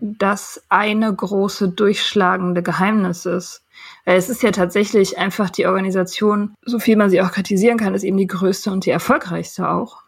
das 0.00 0.60
eine 0.68 1.14
große 1.14 1.68
durchschlagende 1.68 2.62
Geheimnis 2.62 3.24
ist. 3.24 3.62
Es 4.04 4.28
ist 4.28 4.42
ja 4.42 4.50
tatsächlich 4.50 5.16
einfach 5.16 5.48
die 5.48 5.66
Organisation, 5.66 6.54
so 6.64 6.80
viel 6.80 6.96
man 6.96 7.08
sie 7.08 7.20
auch 7.22 7.30
kritisieren 7.30 7.78
kann, 7.78 7.94
ist 7.94 8.02
eben 8.02 8.16
die 8.16 8.26
größte 8.26 8.72
und 8.72 8.84
die 8.84 8.90
erfolgreichste 8.90 9.68
auch, 9.68 10.02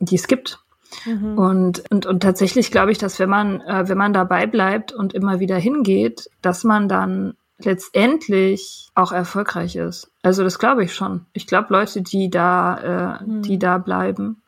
die 0.00 0.14
es 0.14 0.26
gibt. 0.26 0.58
Mhm. 1.04 1.38
Und, 1.38 1.84
und, 1.90 2.06
und 2.06 2.22
tatsächlich 2.22 2.70
glaube 2.70 2.92
ich, 2.92 2.98
dass 2.98 3.18
wenn 3.18 3.30
man, 3.30 3.60
äh, 3.60 3.88
wenn 3.88 3.98
man 3.98 4.12
dabei 4.12 4.46
bleibt 4.46 4.92
und 4.92 5.14
immer 5.14 5.40
wieder 5.40 5.56
hingeht, 5.56 6.30
dass 6.42 6.64
man 6.64 6.88
dann 6.88 7.34
letztendlich 7.58 8.90
auch 8.94 9.12
erfolgreich 9.12 9.76
ist. 9.76 10.10
Also 10.22 10.42
das 10.42 10.58
glaube 10.58 10.84
ich 10.84 10.94
schon. 10.94 11.26
Ich 11.32 11.46
glaube, 11.46 11.68
Leute, 11.70 12.02
die 12.02 12.28
da, 12.28 13.18
äh, 13.20 13.24
mhm. 13.24 13.42
die 13.42 13.58
da 13.58 13.78
bleiben, 13.78 14.42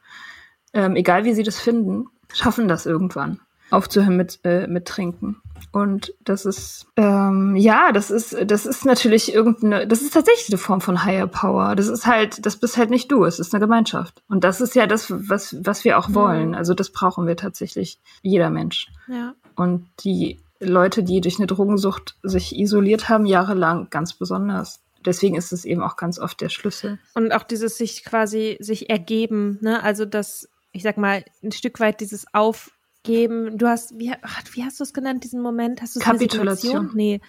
ähm, 0.74 0.96
egal 0.96 1.24
wie 1.24 1.32
sie 1.32 1.42
das 1.42 1.58
finden, 1.58 2.06
schaffen 2.32 2.68
das 2.68 2.84
irgendwann 2.84 3.40
aufzuhören 3.70 4.16
mit, 4.16 4.40
äh, 4.44 4.66
mit 4.66 4.86
Trinken. 4.86 5.40
Und 5.72 6.14
das 6.24 6.46
ist, 6.46 6.86
ähm, 6.96 7.54
ja, 7.56 7.92
das 7.92 8.10
ist, 8.10 8.36
das 8.46 8.64
ist 8.64 8.84
natürlich 8.84 9.32
irgendeine, 9.32 9.86
das 9.86 10.02
ist 10.02 10.14
tatsächlich 10.14 10.48
eine 10.48 10.58
Form 10.58 10.80
von 10.80 11.04
Higher 11.04 11.26
Power. 11.26 11.76
Das 11.76 11.88
ist 11.88 12.06
halt, 12.06 12.44
das 12.46 12.56
bist 12.56 12.76
halt 12.76 12.90
nicht 12.90 13.10
du, 13.12 13.24
es 13.24 13.38
ist 13.38 13.52
eine 13.54 13.60
Gemeinschaft. 13.60 14.22
Und 14.28 14.44
das 14.44 14.60
ist 14.60 14.74
ja 14.74 14.86
das, 14.86 15.10
was, 15.10 15.56
was 15.60 15.84
wir 15.84 15.98
auch 15.98 16.14
wollen. 16.14 16.54
Also 16.54 16.74
das 16.74 16.90
brauchen 16.90 17.26
wir 17.26 17.36
tatsächlich, 17.36 17.98
jeder 18.22 18.50
Mensch. 18.50 18.88
Ja. 19.08 19.34
Und 19.56 19.86
die 20.04 20.40
Leute, 20.60 21.02
die 21.02 21.20
durch 21.20 21.38
eine 21.38 21.46
Drogensucht 21.46 22.16
sich 22.22 22.56
isoliert 22.56 23.08
haben, 23.08 23.26
jahrelang 23.26 23.88
ganz 23.90 24.14
besonders. 24.14 24.80
Deswegen 25.04 25.36
ist 25.36 25.52
es 25.52 25.64
eben 25.64 25.82
auch 25.82 25.96
ganz 25.96 26.18
oft 26.18 26.40
der 26.40 26.48
Schlüssel. 26.48 26.98
Und 27.14 27.32
auch 27.32 27.44
dieses 27.44 27.76
sich 27.76 28.04
quasi, 28.04 28.56
sich 28.60 28.90
ergeben, 28.90 29.58
ne? 29.60 29.82
Also 29.82 30.04
das, 30.04 30.48
ich 30.72 30.82
sag 30.82 30.98
mal, 30.98 31.24
ein 31.42 31.52
Stück 31.52 31.78
weit 31.78 32.00
dieses 32.00 32.26
Auf, 32.34 32.72
geben. 33.02 33.58
Du 33.58 33.66
hast, 33.66 33.98
wie, 33.98 34.12
wie 34.52 34.64
hast 34.64 34.80
du 34.80 34.84
es 34.84 34.92
genannt, 34.92 35.24
diesen 35.24 35.40
Moment? 35.40 35.82
Hast 35.82 35.96
du 35.96 36.00
Kapitulation? 36.00 36.90
Nee. 36.94 37.20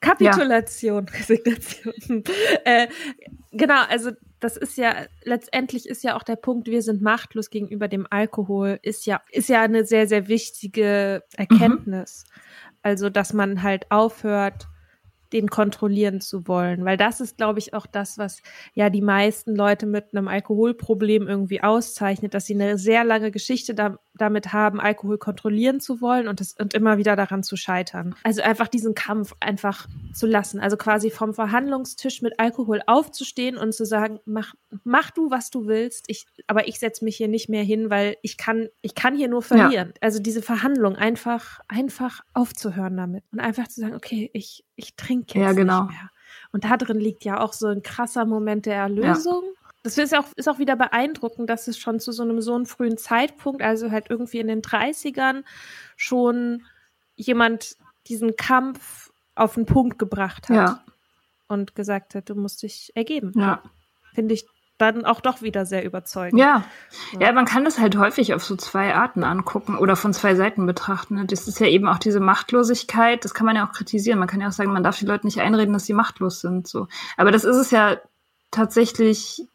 Kapitulation, 0.00 1.06
ja. 1.06 1.12
Resignation. 1.18 2.24
äh, 2.64 2.88
genau, 3.52 3.82
also 3.88 4.10
das 4.40 4.56
ist 4.56 4.76
ja, 4.76 4.94
letztendlich 5.22 5.88
ist 5.88 6.04
ja 6.04 6.16
auch 6.16 6.22
der 6.22 6.36
Punkt, 6.36 6.68
wir 6.68 6.82
sind 6.82 7.00
machtlos 7.00 7.48
gegenüber 7.48 7.88
dem 7.88 8.06
Alkohol, 8.10 8.78
ist 8.82 9.06
ja, 9.06 9.22
ist 9.30 9.48
ja 9.48 9.62
eine 9.62 9.86
sehr, 9.86 10.06
sehr 10.06 10.28
wichtige 10.28 11.22
Erkenntnis. 11.36 12.24
Mhm. 12.26 12.40
Also, 12.82 13.08
dass 13.08 13.32
man 13.32 13.62
halt 13.62 13.90
aufhört, 13.90 14.68
den 15.32 15.48
kontrollieren 15.48 16.20
zu 16.20 16.46
wollen. 16.46 16.84
Weil 16.84 16.96
das 16.96 17.20
ist, 17.20 17.38
glaube 17.38 17.58
ich, 17.58 17.74
auch 17.74 17.86
das, 17.86 18.18
was 18.18 18.40
ja 18.74 18.88
die 18.88 19.02
meisten 19.02 19.56
Leute 19.56 19.86
mit 19.86 20.14
einem 20.14 20.28
Alkoholproblem 20.28 21.26
irgendwie 21.26 21.62
auszeichnet, 21.62 22.34
dass 22.34 22.46
sie 22.46 22.54
eine 22.54 22.78
sehr 22.78 23.04
lange 23.04 23.30
Geschichte 23.30 23.74
da, 23.74 23.98
damit 24.16 24.52
haben, 24.52 24.80
Alkohol 24.80 25.18
kontrollieren 25.18 25.80
zu 25.80 26.00
wollen 26.00 26.28
und, 26.28 26.40
das, 26.40 26.52
und 26.52 26.72
immer 26.74 26.98
wieder 26.98 27.16
daran 27.16 27.42
zu 27.42 27.56
scheitern. 27.56 28.14
Also 28.22 28.42
einfach 28.42 28.68
diesen 28.68 28.94
Kampf 28.94 29.34
einfach 29.40 29.88
zu 30.12 30.26
lassen. 30.26 30.60
Also 30.60 30.76
quasi 30.76 31.10
vom 31.10 31.34
Verhandlungstisch 31.34 32.22
mit 32.22 32.38
Alkohol 32.38 32.80
aufzustehen 32.86 33.56
und 33.56 33.74
zu 33.74 33.84
sagen, 33.84 34.20
mach, 34.24 34.54
mach 34.84 35.10
du, 35.10 35.30
was 35.30 35.50
du 35.50 35.66
willst, 35.66 36.04
ich, 36.08 36.26
aber 36.46 36.68
ich 36.68 36.78
setze 36.78 37.04
mich 37.04 37.16
hier 37.16 37.28
nicht 37.28 37.48
mehr 37.48 37.64
hin, 37.64 37.90
weil 37.90 38.16
ich 38.22 38.36
kann, 38.36 38.68
ich 38.82 38.94
kann 38.94 39.16
hier 39.16 39.28
nur 39.28 39.42
verlieren. 39.42 39.88
Ja. 39.88 40.00
Also 40.00 40.20
diese 40.20 40.42
Verhandlung 40.42 40.94
einfach, 40.94 41.60
einfach 41.68 42.20
aufzuhören 42.32 42.96
damit 42.96 43.24
und 43.32 43.40
einfach 43.40 43.68
zu 43.68 43.80
sagen, 43.80 43.94
okay, 43.94 44.30
ich, 44.32 44.64
ich 44.76 44.94
trinke 44.94 45.38
jetzt 45.38 45.46
ja, 45.46 45.52
genau. 45.52 45.82
nicht 45.84 45.92
mehr. 45.92 46.10
Und 46.52 46.64
da 46.64 46.76
drin 46.76 47.00
liegt 47.00 47.24
ja 47.24 47.40
auch 47.40 47.52
so 47.52 47.66
ein 47.66 47.82
krasser 47.82 48.24
Moment 48.24 48.66
der 48.66 48.76
Erlösung. 48.76 49.42
Ja. 49.44 49.63
Das 49.84 49.98
ist 49.98 50.16
auch, 50.16 50.24
ist 50.34 50.48
auch 50.48 50.58
wieder 50.58 50.76
beeindruckend, 50.76 51.48
dass 51.50 51.68
es 51.68 51.78
schon 51.78 52.00
zu 52.00 52.10
so 52.10 52.22
einem 52.22 52.40
so 52.40 52.54
einem 52.54 52.64
frühen 52.64 52.96
Zeitpunkt, 52.96 53.62
also 53.62 53.90
halt 53.90 54.06
irgendwie 54.08 54.38
in 54.38 54.48
den 54.48 54.62
30ern, 54.62 55.44
schon 55.96 56.62
jemand 57.16 57.76
diesen 58.06 58.34
Kampf 58.36 59.12
auf 59.34 59.54
den 59.54 59.66
Punkt 59.66 59.98
gebracht 59.98 60.48
hat 60.48 60.56
ja. 60.56 60.84
und 61.48 61.74
gesagt 61.74 62.14
hat, 62.14 62.30
du 62.30 62.34
musst 62.34 62.62
dich 62.62 62.92
ergeben. 62.94 63.32
Ja. 63.36 63.62
Finde 64.14 64.32
ich 64.32 64.46
dann 64.78 65.04
auch 65.04 65.20
doch 65.20 65.42
wieder 65.42 65.66
sehr 65.66 65.84
überzeugend. 65.84 66.40
Ja. 66.40 66.64
ja, 67.20 67.32
man 67.32 67.44
kann 67.44 67.64
das 67.64 67.78
halt 67.78 67.96
häufig 67.96 68.32
auf 68.32 68.42
so 68.42 68.56
zwei 68.56 68.94
Arten 68.94 69.22
angucken 69.22 69.76
oder 69.76 69.96
von 69.96 70.14
zwei 70.14 70.34
Seiten 70.34 70.66
betrachten. 70.66 71.16
Ne? 71.16 71.26
Das 71.26 71.46
ist 71.46 71.60
ja 71.60 71.66
eben 71.66 71.88
auch 71.88 71.98
diese 71.98 72.20
Machtlosigkeit, 72.20 73.22
das 73.24 73.34
kann 73.34 73.46
man 73.46 73.54
ja 73.54 73.66
auch 73.66 73.72
kritisieren. 73.72 74.18
Man 74.18 74.28
kann 74.28 74.40
ja 74.40 74.48
auch 74.48 74.52
sagen, 74.52 74.72
man 74.72 74.82
darf 74.82 74.98
die 74.98 75.06
Leute 75.06 75.26
nicht 75.26 75.40
einreden, 75.40 75.74
dass 75.74 75.84
sie 75.84 75.92
machtlos 75.92 76.40
sind. 76.40 76.66
So. 76.66 76.88
Aber 77.18 77.30
das 77.30 77.44
ist 77.44 77.56
es 77.56 77.70
ja 77.70 77.98
tatsächlich 78.50 79.46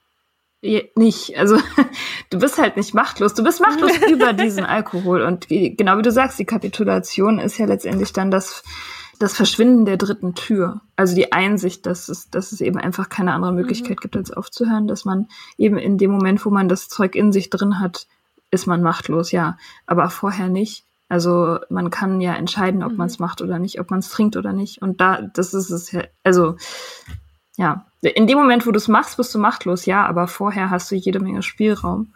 nicht. 0.61 1.37
Also 1.37 1.57
du 2.29 2.39
bist 2.39 2.57
halt 2.57 2.77
nicht 2.77 2.93
machtlos. 2.93 3.33
Du 3.33 3.43
bist 3.43 3.61
machtlos 3.61 3.91
über 4.11 4.33
diesen 4.33 4.65
Alkohol. 4.65 5.21
Und 5.21 5.47
genau 5.49 5.97
wie 5.97 6.03
du 6.03 6.11
sagst, 6.11 6.39
die 6.39 6.45
Kapitulation 6.45 7.39
ist 7.39 7.57
ja 7.57 7.65
letztendlich 7.65 8.13
dann 8.13 8.31
das 8.31 8.63
das 9.19 9.35
Verschwinden 9.35 9.83
der 9.83 9.97
dritten 9.97 10.33
Tür. 10.33 10.79
Also 10.95 11.13
die 11.13 11.33
Einsicht, 11.33 11.85
dass 11.85 12.07
es, 12.07 12.29
dass 12.29 12.53
es 12.53 12.61
eben 12.61 12.79
einfach 12.79 13.09
keine 13.09 13.33
andere 13.33 13.51
Möglichkeit 13.51 13.97
mhm. 13.97 14.01
gibt, 14.01 14.15
als 14.15 14.31
aufzuhören, 14.31 14.87
dass 14.87 15.03
man 15.03 15.27
eben 15.57 15.77
in 15.77 15.97
dem 15.97 16.09
Moment, 16.09 16.45
wo 16.45 16.49
man 16.49 16.69
das 16.69 16.87
Zeug 16.87 17.15
in 17.15 17.33
sich 17.33 17.49
drin 17.49 17.79
hat, 17.79 18.07
ist 18.49 18.65
man 18.65 18.81
machtlos, 18.81 19.31
ja. 19.31 19.57
Aber 19.85 20.09
vorher 20.09 20.47
nicht. 20.47 20.85
Also 21.09 21.59
man 21.69 21.89
kann 21.89 22.21
ja 22.21 22.33
entscheiden, 22.33 22.81
ob 22.81 22.93
mhm. 22.93 22.97
man 22.97 23.07
es 23.07 23.19
macht 23.19 23.41
oder 23.41 23.59
nicht, 23.59 23.81
ob 23.81 23.91
man 23.91 23.99
es 23.99 24.09
trinkt 24.09 24.37
oder 24.37 24.53
nicht. 24.53 24.81
Und 24.81 25.01
da, 25.01 25.21
das 25.21 25.53
ist 25.53 25.69
es 25.69 25.91
ja, 25.91 26.03
also 26.23 26.55
ja, 27.57 27.87
in 28.01 28.27
dem 28.27 28.37
Moment, 28.37 28.65
wo 28.65 28.71
du 28.71 28.77
es 28.77 28.87
machst, 28.87 29.17
bist 29.17 29.33
du 29.35 29.39
machtlos, 29.39 29.85
ja, 29.85 30.05
aber 30.05 30.27
vorher 30.27 30.69
hast 30.69 30.89
du 30.91 30.95
jede 30.95 31.19
Menge 31.19 31.43
Spielraum 31.43 32.13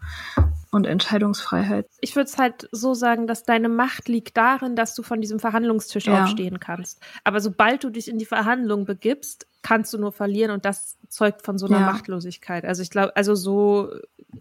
und 0.71 0.85
Entscheidungsfreiheit. 0.85 1.87
Ich 1.99 2.15
würde 2.15 2.29
es 2.29 2.37
halt 2.37 2.67
so 2.71 2.93
sagen, 2.93 3.27
dass 3.27 3.43
deine 3.43 3.69
Macht 3.69 4.07
liegt 4.07 4.37
darin, 4.37 4.75
dass 4.75 4.95
du 4.95 5.03
von 5.03 5.21
diesem 5.21 5.39
Verhandlungstisch 5.39 6.05
ja. 6.05 6.23
aufstehen 6.23 6.59
kannst. 6.59 7.01
Aber 7.23 7.41
sobald 7.41 7.83
du 7.83 7.89
dich 7.89 8.07
in 8.07 8.17
die 8.17 8.25
Verhandlung 8.25 8.85
begibst, 8.85 9.45
kannst 9.61 9.93
du 9.93 9.97
nur 9.97 10.11
verlieren 10.11 10.51
und 10.51 10.65
das 10.65 10.97
zeugt 11.09 11.45
von 11.45 11.57
so 11.57 11.67
einer 11.67 11.79
ja. 11.79 11.85
Machtlosigkeit. 11.85 12.65
Also 12.65 12.81
ich 12.81 12.89
glaube, 12.89 13.15
also 13.15 13.35
so 13.35 13.91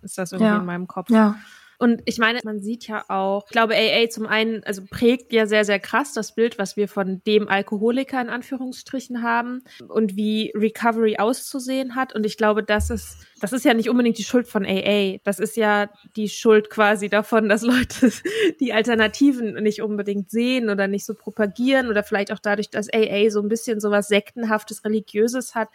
ist 0.01 0.19
das 0.19 0.33
irgendwie 0.33 0.53
ja. 0.53 0.59
in 0.59 0.65
meinem 0.65 0.87
Kopf. 0.87 1.11
Ja. 1.11 1.37
Und 1.83 2.01
ich 2.05 2.19
meine, 2.19 2.39
man 2.45 2.61
sieht 2.61 2.87
ja 2.87 3.05
auch, 3.09 3.43
ich 3.47 3.51
glaube, 3.51 3.75
AA 3.75 4.09
zum 4.09 4.29
einen, 4.29 4.63
also 4.63 4.83
prägt 4.89 5.33
ja 5.33 5.47
sehr, 5.47 5.65
sehr 5.65 5.81
krass 5.81 6.13
das 6.13 6.33
Bild, 6.33 6.57
was 6.57 6.77
wir 6.77 6.87
von 6.87 7.21
dem 7.27 7.49
Alkoholiker 7.49 8.21
in 8.21 8.29
Anführungsstrichen 8.29 9.21
haben 9.21 9.65
und 9.89 10.15
wie 10.15 10.53
Recovery 10.55 11.17
auszusehen 11.19 11.97
hat. 11.97 12.15
Und 12.15 12.25
ich 12.25 12.37
glaube, 12.37 12.63
das 12.63 12.89
ist, 12.91 13.27
das 13.41 13.53
ist 13.53 13.65
ja 13.65 13.75
nicht 13.75 13.91
unbedingt 13.91 14.17
die 14.17 14.23
Schuld 14.23 14.47
von 14.47 14.65
AA. 14.65 15.17
Das 15.25 15.41
ist 15.41 15.57
ja 15.57 15.91
die 16.15 16.29
Schuld 16.29 16.71
quasi 16.71 17.09
davon, 17.09 17.49
dass 17.49 17.63
Leute 17.63 18.13
die 18.61 18.73
Alternativen 18.73 19.55
nicht 19.55 19.83
unbedingt 19.83 20.31
sehen 20.31 20.71
oder 20.71 20.87
nicht 20.87 21.05
so 21.05 21.15
propagieren 21.15 21.89
oder 21.89 22.05
vielleicht 22.05 22.31
auch 22.31 22.39
dadurch, 22.39 22.71
dass 22.71 22.95
AA 22.95 23.29
so 23.31 23.41
ein 23.41 23.49
bisschen 23.49 23.81
so 23.81 23.91
was 23.91 24.07
Sektenhaftes, 24.07 24.85
Religiöses 24.85 25.57
hat 25.57 25.69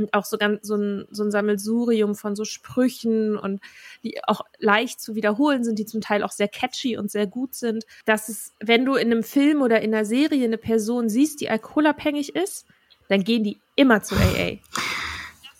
und 0.00 0.14
auch 0.14 0.24
so 0.24 0.38
ganz 0.38 0.66
so 0.66 0.76
ein, 0.76 1.06
so 1.10 1.22
ein 1.22 1.30
Sammelsurium 1.30 2.14
von 2.14 2.34
so 2.36 2.44
Sprüchen 2.44 3.36
und 3.36 3.60
die 4.02 4.22
auch 4.24 4.42
leicht 4.58 5.00
zu 5.00 5.14
wiederholen 5.14 5.64
sind, 5.64 5.78
die 5.78 5.86
zum 5.86 6.00
Teil 6.00 6.22
auch 6.22 6.32
sehr 6.32 6.48
catchy 6.48 6.96
und 6.96 7.10
sehr 7.10 7.26
gut 7.26 7.54
sind, 7.54 7.84
dass 8.04 8.28
es, 8.28 8.52
wenn 8.60 8.84
du 8.84 8.94
in 8.94 9.10
einem 9.10 9.22
Film 9.22 9.62
oder 9.62 9.80
in 9.80 9.94
einer 9.94 10.04
Serie 10.04 10.44
eine 10.44 10.58
Person 10.58 11.08
siehst, 11.08 11.40
die 11.40 11.50
alkoholabhängig 11.50 12.34
ist, 12.34 12.66
dann 13.08 13.24
gehen 13.24 13.44
die 13.44 13.58
immer 13.76 14.02
zu 14.02 14.14
AA. 14.14 14.58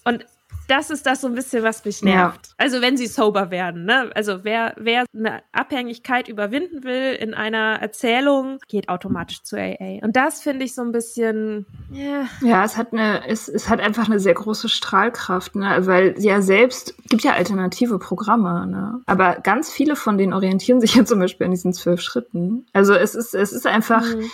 Und 0.05 0.24
das 0.70 0.90
ist 0.90 1.06
das 1.06 1.20
so 1.20 1.26
ein 1.26 1.35
bisschen, 1.35 1.62
was 1.62 1.85
mich 1.85 2.02
nervt. 2.02 2.46
Ja. 2.46 2.54
Also 2.59 2.80
wenn 2.80 2.96
sie 2.96 3.06
sober 3.06 3.50
werden, 3.50 3.85
ne? 3.85 4.11
Also 4.14 4.44
wer, 4.44 4.74
wer 4.78 5.04
eine 5.14 5.42
Abhängigkeit 5.52 6.28
überwinden 6.28 6.85
will 6.85 7.14
in 7.14 7.35
einer 7.35 7.78
Erzählung, 7.80 8.59
geht 8.68 8.88
automatisch 8.88 9.42
zu 9.42 9.56
AA. 9.56 9.98
Und 10.02 10.16
das 10.16 10.40
finde 10.42 10.64
ich 10.64 10.74
so 10.74 10.83
ein 10.83 10.92
bisschen, 10.92 11.66
yeah. 11.92 12.26
ja. 12.42 12.64
es 12.64 12.76
hat 12.76 12.92
eine, 12.92 13.26
es, 13.26 13.48
es 13.48 13.68
hat 13.68 13.80
einfach 13.80 14.06
eine 14.06 14.20
sehr 14.20 14.35
große 14.35 14.68
Strahlkraft, 14.68 15.56
ne? 15.56 15.87
Weil 15.87 16.14
ja 16.18 16.40
selbst, 16.40 16.94
gibt 17.09 17.24
ja 17.24 17.33
alternative 17.33 17.98
Programme, 17.98 18.66
ne? 18.66 19.00
Aber 19.06 19.37
ganz 19.37 19.72
viele 19.72 19.96
von 19.96 20.18
denen 20.18 20.33
orientieren 20.33 20.80
sich 20.80 20.94
ja 20.94 21.04
zum 21.04 21.18
Beispiel 21.18 21.46
an 21.46 21.50
diesen 21.50 21.72
zwölf 21.72 22.00
Schritten. 22.00 22.66
Also 22.72 22.94
es 22.94 23.14
ist, 23.14 23.35
es 23.35 23.52
ist 23.52 23.66
einfach, 23.66 24.02
mhm 24.02 24.30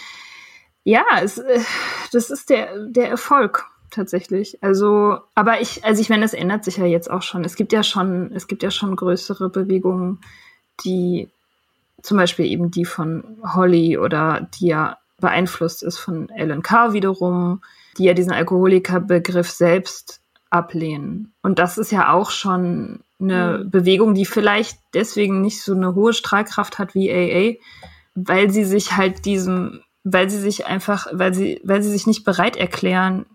ja, 0.87 1.05
es, 1.21 1.39
äh, 1.39 1.61
das 2.13 2.31
ist 2.31 2.49
der, 2.49 2.87
der 2.87 3.09
Erfolg 3.11 3.65
tatsächlich. 3.91 4.63
Also, 4.63 5.19
aber 5.35 5.61
ich, 5.61 5.85
also 5.85 6.01
ich 6.01 6.09
meine, 6.09 6.23
das 6.23 6.35
ändert 6.35 6.65
sich 6.65 6.77
ja 6.77 6.87
jetzt 6.87 7.11
auch 7.11 7.23
schon. 7.23 7.45
Es 7.45 7.57
gibt 7.57 7.73
ja 7.73 7.83
schon, 7.83 8.33
es 8.33 8.47
gibt 8.47 8.63
ja 8.63 8.71
schon 8.71 8.97
größere 8.97 9.49
Bewegungen, 9.49 10.21
die 10.85 11.29
zum 12.03 12.17
Beispiel 12.17 12.47
eben 12.47 12.71
die 12.71 12.85
von 12.85 13.25
Holly 13.43 13.99
oder 13.99 14.49
die 14.55 14.69
ja 14.69 14.99
beeinflusst 15.19 15.83
ist 15.83 15.99
von 15.99 16.31
Alan 16.37 16.63
Carr 16.63 16.93
wiederum, 16.93 17.63
die 17.99 18.05
ja 18.05 18.15
diesen 18.15 18.33
Alkoholikerbegriff 18.33 19.51
selbst 19.51 20.21
ablehnen. 20.51 21.33
Und 21.43 21.59
das 21.59 21.79
ist 21.79 21.91
ja 21.91 22.13
auch 22.13 22.31
schon 22.31 23.01
eine 23.21 23.63
mhm. 23.65 23.71
Bewegung, 23.71 24.15
die 24.15 24.27
vielleicht 24.27 24.79
deswegen 24.95 25.41
nicht 25.41 25.63
so 25.63 25.75
eine 25.75 25.95
hohe 25.95 26.13
Strahlkraft 26.13 26.79
hat 26.79 26.95
wie 26.95 27.11
AA, 27.11 27.57
weil 28.15 28.51
sie 28.51 28.65
sich 28.65 28.97
halt 28.97 29.25
diesem, 29.25 29.81
weil 30.05 30.29
sie 30.31 30.39
sich 30.39 30.67
einfach, 30.67 31.07
weil 31.13 31.35
sie, 31.35 31.61
weil 31.65 31.83
sie 31.83 31.91
sich 31.91 32.07
nicht 32.07 32.25
bereit 32.25 32.57
erklären, 32.57 33.27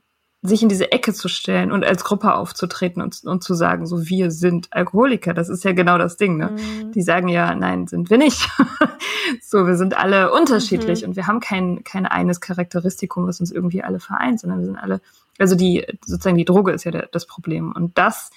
sich 0.43 0.63
in 0.63 0.69
diese 0.69 0.91
Ecke 0.91 1.13
zu 1.13 1.27
stellen 1.27 1.71
und 1.71 1.85
als 1.85 2.03
Gruppe 2.03 2.33
aufzutreten 2.33 3.01
und, 3.01 3.23
und 3.23 3.43
zu 3.43 3.53
sagen, 3.53 3.85
so 3.85 4.07
wir 4.07 4.31
sind 4.31 4.69
Alkoholiker. 4.71 5.35
Das 5.35 5.49
ist 5.49 5.63
ja 5.63 5.71
genau 5.71 5.99
das 5.99 6.17
Ding. 6.17 6.37
Ne? 6.37 6.51
Mhm. 6.51 6.91
Die 6.93 7.03
sagen 7.03 7.27
ja, 7.27 7.53
nein, 7.53 7.85
sind 7.85 8.09
wir 8.09 8.17
nicht. 8.17 8.49
so, 9.41 9.67
wir 9.67 9.75
sind 9.75 9.95
alle 9.95 10.31
unterschiedlich 10.33 11.03
mhm. 11.03 11.09
und 11.09 11.15
wir 11.15 11.27
haben 11.27 11.41
kein, 11.41 11.83
kein 11.83 12.07
eines 12.07 12.41
Charakteristikum, 12.41 13.27
was 13.27 13.39
uns 13.39 13.51
irgendwie 13.51 13.83
alle 13.83 13.99
vereint, 13.99 14.39
sondern 14.39 14.59
wir 14.59 14.65
sind 14.65 14.77
alle, 14.77 14.99
also 15.37 15.55
die, 15.55 15.85
sozusagen 16.03 16.37
die 16.37 16.45
Droge 16.45 16.71
ist 16.71 16.85
ja 16.85 16.91
der, 16.91 17.07
das 17.11 17.27
Problem. 17.27 17.71
Und 17.71 17.99
das 17.99 18.31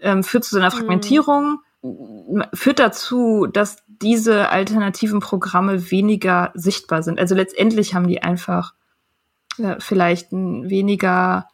ähm, 0.00 0.22
führt 0.22 0.44
zu 0.44 0.54
so 0.54 0.60
einer 0.60 0.72
mhm. 0.72 0.78
Fragmentierung, 0.78 1.58
mhm. 1.82 2.44
führt 2.54 2.78
dazu, 2.78 3.46
dass 3.52 3.78
diese 3.88 4.50
alternativen 4.50 5.18
Programme 5.18 5.90
weniger 5.90 6.52
sichtbar 6.54 7.02
sind. 7.02 7.18
Also 7.18 7.34
letztendlich 7.34 7.94
haben 7.94 8.06
die 8.06 8.22
einfach 8.22 8.74
vielleicht 9.78 10.32
ein 10.32 10.68
weniger 10.68 11.48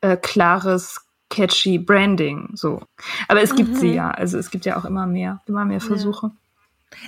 äh, 0.00 0.16
klares, 0.16 1.00
catchy 1.30 1.78
Branding. 1.78 2.50
So. 2.54 2.82
Aber 3.28 3.42
es 3.42 3.54
gibt 3.54 3.70
mhm. 3.70 3.74
sie 3.74 3.94
ja. 3.94 4.10
Also 4.10 4.38
es 4.38 4.50
gibt 4.50 4.64
ja 4.64 4.78
auch 4.78 4.84
immer 4.84 5.06
mehr, 5.06 5.40
immer 5.46 5.64
mehr 5.64 5.80
Versuche. 5.80 6.30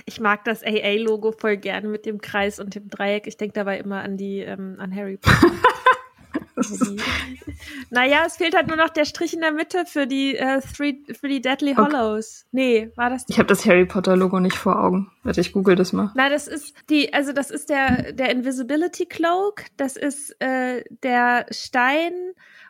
Ich 0.05 0.19
mag 0.19 0.45
das 0.45 0.63
AA-Logo 0.63 1.31
voll 1.31 1.57
gerne 1.57 1.87
mit 1.87 2.05
dem 2.05 2.21
Kreis 2.21 2.59
und 2.59 2.75
dem 2.75 2.89
Dreieck. 2.89 3.25
Ich 3.25 3.37
denke 3.37 3.53
dabei 3.53 3.79
immer 3.79 4.01
an 4.01 4.17
die, 4.17 4.39
ähm, 4.39 4.75
an 4.79 4.95
Harry 4.95 5.17
Potter. 5.17 5.51
naja, 7.89 8.23
es 8.25 8.37
fehlt 8.37 8.55
halt 8.55 8.67
nur 8.67 8.77
noch 8.77 8.89
der 8.89 9.05
Strich 9.05 9.33
in 9.33 9.41
der 9.41 9.51
Mitte 9.51 9.85
für 9.85 10.07
die, 10.07 10.35
äh, 10.35 10.61
three, 10.61 10.97
für 11.19 11.27
die 11.27 11.41
Deadly 11.41 11.75
Hollows. 11.75 12.45
Okay. 12.47 12.49
Nee, 12.51 12.91
war 12.95 13.09
das 13.09 13.25
die? 13.25 13.33
Ich 13.33 13.39
habe 13.39 13.47
das 13.47 13.65
Harry 13.65 13.85
Potter 13.85 14.15
Logo 14.15 14.39
nicht 14.39 14.55
vor 14.55 14.81
Augen. 14.81 15.11
Warte, 15.23 15.41
ich 15.41 15.53
google 15.53 15.75
das 15.75 15.93
mal. 15.93 16.11
Nein, 16.15 16.31
das 16.31 16.47
ist 16.47 16.75
die, 16.89 17.13
also 17.13 17.33
das 17.33 17.51
ist 17.51 17.69
der, 17.69 18.13
der 18.13 18.29
Invisibility 18.31 19.05
Cloak, 19.05 19.65
das 19.77 19.97
ist 19.97 20.35
äh, 20.41 20.83
der 21.03 21.45
Stein 21.51 22.13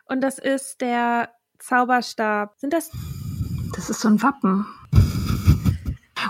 und 0.06 0.20
das 0.20 0.38
ist 0.38 0.80
der 0.80 1.30
Zauberstab. 1.58 2.54
Sind 2.58 2.72
das? 2.72 2.90
Das 3.74 3.90
ist 3.90 4.00
so 4.00 4.08
ein 4.08 4.22
Wappen. 4.22 4.66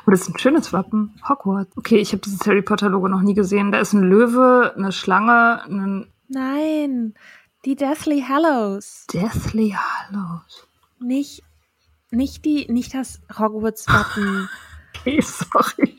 Oh, 0.06 0.10
das 0.10 0.22
ist 0.22 0.28
ein 0.28 0.38
schönes 0.38 0.72
Wappen. 0.72 1.20
Hogwarts. 1.28 1.76
Okay, 1.76 1.98
ich 1.98 2.12
habe 2.12 2.22
dieses 2.22 2.40
Harry 2.46 2.62
Potter 2.62 2.88
Logo 2.88 3.08
noch 3.08 3.20
nie 3.20 3.34
gesehen. 3.34 3.72
Da 3.72 3.78
ist 3.78 3.92
ein 3.92 4.02
Löwe, 4.02 4.72
eine 4.76 4.90
Schlange, 4.90 5.62
ein 5.64 6.12
Nein, 6.32 7.14
die 7.64 7.76
Deathly 7.76 8.22
Hallows. 8.22 9.06
Deathly 9.12 9.76
Hallows. 9.76 10.66
Nicht, 10.98 11.42
nicht 12.10 12.44
die, 12.44 12.66
nicht 12.70 12.94
das 12.94 13.20
Hogwarts-Wappen. 13.38 14.48
okay, 14.96 15.20
sorry. 15.20 15.98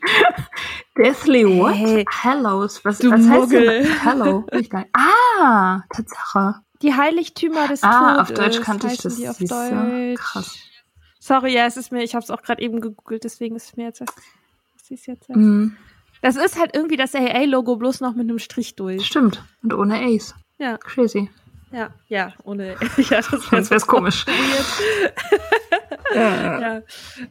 Deathly 0.96 1.44
what? 1.58 1.74
Hey, 1.74 2.04
Hallows. 2.08 2.84
Was, 2.84 3.02
was 3.02 3.28
heißt 3.28 3.52
denn? 3.52 4.00
Hello. 4.02 4.46
ah, 4.92 5.80
Tatsache. 5.90 6.60
Die 6.82 6.94
Heiligtümer 6.94 7.68
des 7.68 7.82
ah, 7.82 8.14
Todes. 8.14 8.20
auf 8.20 8.34
Deutsch 8.34 8.60
kannte 8.60 8.88
ich 8.88 8.98
das. 8.98 9.16
Die 9.16 9.28
auf 9.28 9.38
Deutsch. 9.38 10.20
Krass. 10.20 10.58
Sorry, 11.18 11.54
ja, 11.54 11.64
es 11.64 11.78
ist 11.78 11.90
mir, 11.90 12.02
ich 12.02 12.14
habe 12.14 12.22
es 12.22 12.30
auch 12.30 12.42
gerade 12.42 12.60
eben 12.60 12.82
gegoogelt, 12.82 13.24
deswegen 13.24 13.56
ist 13.56 13.68
es 13.68 13.76
mir 13.76 13.84
jetzt, 13.84 14.02
was 14.02 14.90
ist 14.90 15.06
jetzt. 15.06 15.30
Mm. 15.30 15.68
Das 16.20 16.36
ist 16.36 16.58
halt 16.58 16.74
irgendwie 16.74 16.98
das 16.98 17.14
AA-Logo 17.14 17.76
bloß 17.76 18.02
noch 18.02 18.14
mit 18.14 18.28
einem 18.28 18.38
Strich 18.38 18.76
durch. 18.76 19.06
Stimmt. 19.06 19.42
Und 19.62 19.72
ohne 19.72 20.04
Ace. 20.04 20.34
Ja. 20.58 20.76
Crazy. 20.76 21.30
Ja, 21.74 21.90
ja, 22.08 22.32
ohne. 22.44 22.76
Ja, 22.96 23.16
das 23.16 23.32
wäre 23.32 23.42
Sonst 23.42 23.70
wär's 23.70 23.86
komisch. 23.86 24.24
ja, 26.14 26.60
ja. 26.60 26.82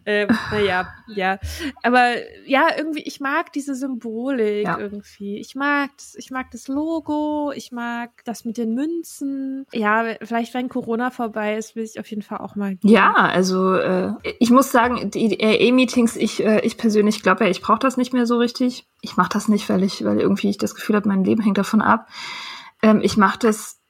Ähm, 0.06 0.28
naja, 0.52 0.88
ja. 1.08 1.40
Aber 1.82 2.12
ja, 2.46 2.68
irgendwie, 2.78 3.04
ich 3.04 3.22
mag 3.22 3.54
diese 3.54 3.74
Symbolik 3.74 4.66
ja. 4.66 4.78
irgendwie. 4.78 5.40
Ich 5.40 5.56
mag 5.56 5.92
das, 5.96 6.16
ich 6.16 6.30
mag 6.30 6.52
das 6.52 6.68
Logo, 6.68 7.54
ich 7.56 7.72
mag 7.72 8.12
das 8.26 8.44
mit 8.44 8.58
den 8.58 8.74
Münzen. 8.74 9.66
Ja, 9.72 10.04
vielleicht 10.22 10.54
wenn 10.54 10.68
Corona 10.68 11.10
vorbei 11.10 11.56
ist, 11.56 11.78
will 11.78 11.84
ich 11.84 11.98
auf 12.00 12.08
jeden 12.08 12.22
Fall 12.22 12.40
auch 12.40 12.58
mal 12.58 12.76
gehen. 12.76 12.92
Ja, 12.92 13.14
also 13.14 13.76
äh, 13.76 14.12
ich 14.40 14.50
muss 14.50 14.74
sagen, 14.74 15.10
die 15.10 15.38
RE-Meetings, 15.42 16.18
ich, 16.18 16.44
äh, 16.44 16.60
ich 16.66 16.78
persönlich 16.78 17.24
glaube 17.24 17.46
ja, 17.46 17.50
ich 17.50 17.62
brauche 17.62 17.80
das 17.80 17.96
nicht 17.96 18.12
mehr 18.12 18.26
so 18.26 18.38
richtig. 18.38 18.88
Ich 19.00 19.16
mache 19.16 19.30
das 19.32 19.48
nicht, 19.48 19.70
weil 19.70 19.84
ich, 19.84 20.04
weil 20.04 20.20
irgendwie 20.20 20.50
ich 20.50 20.58
das 20.58 20.76
Gefühl 20.76 20.98
habe, 20.98 21.08
mein 21.08 21.24
Leben 21.24 21.42
hängt 21.42 21.58
davon 21.58 21.82
ab. 21.82 22.10
Ähm, 22.82 23.00
ich 23.02 23.16
mache 23.16 23.40
das 23.40 23.83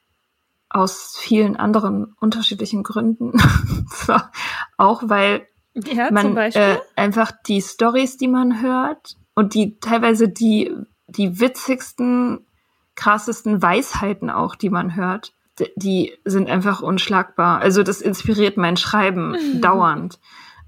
aus 0.74 1.16
vielen 1.16 1.56
anderen 1.56 2.14
unterschiedlichen 2.20 2.82
Gründen. 2.82 3.32
auch 4.76 5.02
weil 5.06 5.46
ja, 5.74 6.10
man 6.10 6.36
äh, 6.36 6.78
einfach 6.96 7.32
die 7.46 7.62
Stories, 7.62 8.16
die 8.16 8.28
man 8.28 8.60
hört 8.60 9.16
und 9.34 9.54
die 9.54 9.78
teilweise 9.78 10.28
die 10.28 10.74
die 11.06 11.40
witzigsten, 11.40 12.44
krassesten 12.96 13.62
Weisheiten 13.62 14.30
auch, 14.30 14.56
die 14.56 14.70
man 14.70 14.96
hört, 14.96 15.32
die 15.76 16.12
sind 16.24 16.50
einfach 16.50 16.82
unschlagbar. 16.82 17.60
Also 17.60 17.82
das 17.82 18.00
inspiriert 18.00 18.56
mein 18.56 18.76
Schreiben 18.76 19.60
dauernd. 19.60 20.18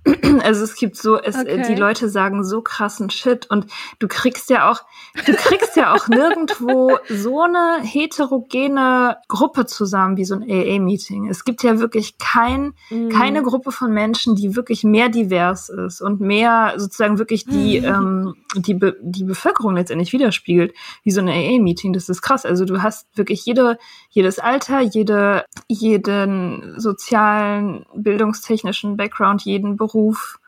Also 0.42 0.64
es 0.64 0.76
gibt 0.76 0.96
so, 0.96 1.18
es, 1.20 1.36
okay. 1.36 1.64
die 1.68 1.74
Leute 1.74 2.09
sagen 2.09 2.44
so 2.44 2.62
krassen 2.62 3.11
Shit 3.11 3.50
und 3.50 3.66
du 3.98 4.09
kriegst 4.09 4.50
ja 4.50 4.70
auch, 4.70 4.82
du 5.26 5.32
kriegst 5.32 5.76
ja 5.76 5.94
auch 5.94 6.09
nirgendwo 6.09 6.98
so 7.09 7.42
eine 7.42 7.82
heterogene 7.82 9.16
Gruppe 9.28 9.66
zusammen 9.66 10.16
wie 10.16 10.24
so 10.24 10.34
ein 10.34 10.42
AA-Meeting. 10.42 11.28
Es 11.28 11.44
gibt 11.44 11.62
ja 11.62 11.80
wirklich 11.80 12.18
kein, 12.18 12.74
mm. 12.90 13.09
keine 13.09 13.42
Gruppe 13.42 13.72
von 13.72 13.92
Menschen, 13.92 14.36
die 14.36 14.57
wirklich 14.57 14.84
mehr 14.84 15.09
divers 15.09 15.68
ist 15.68 16.00
und 16.00 16.20
mehr 16.20 16.74
sozusagen 16.76 17.18
wirklich 17.18 17.44
die, 17.44 17.80
mm. 17.80 17.84
ähm, 17.84 18.34
die, 18.57 18.74
Be 18.74 18.96
die 19.00 19.24
Bevölkerung 19.24 19.74
letztendlich 19.74 20.12
widerspiegelt, 20.12 20.74
wie 21.02 21.11
so 21.11 21.20
ein 21.20 21.28
AA-Meeting. 21.28 21.92
Das 21.92 22.09
ist 22.09 22.22
krass. 22.22 22.44
Also 22.44 22.64
du 22.64 22.82
hast 22.82 23.07
wirklich 23.16 23.44
jede, 23.44 23.78
jedes 24.11 24.38
Alter, 24.38 24.80
jede, 24.80 25.44
jeden 25.68 26.78
sozialen, 26.78 27.86
bildungstechnischen 27.94 28.96
Background, 28.96 29.42
jeden 29.42 29.76
Beruf 29.76 29.95
Beruf, 29.97 30.38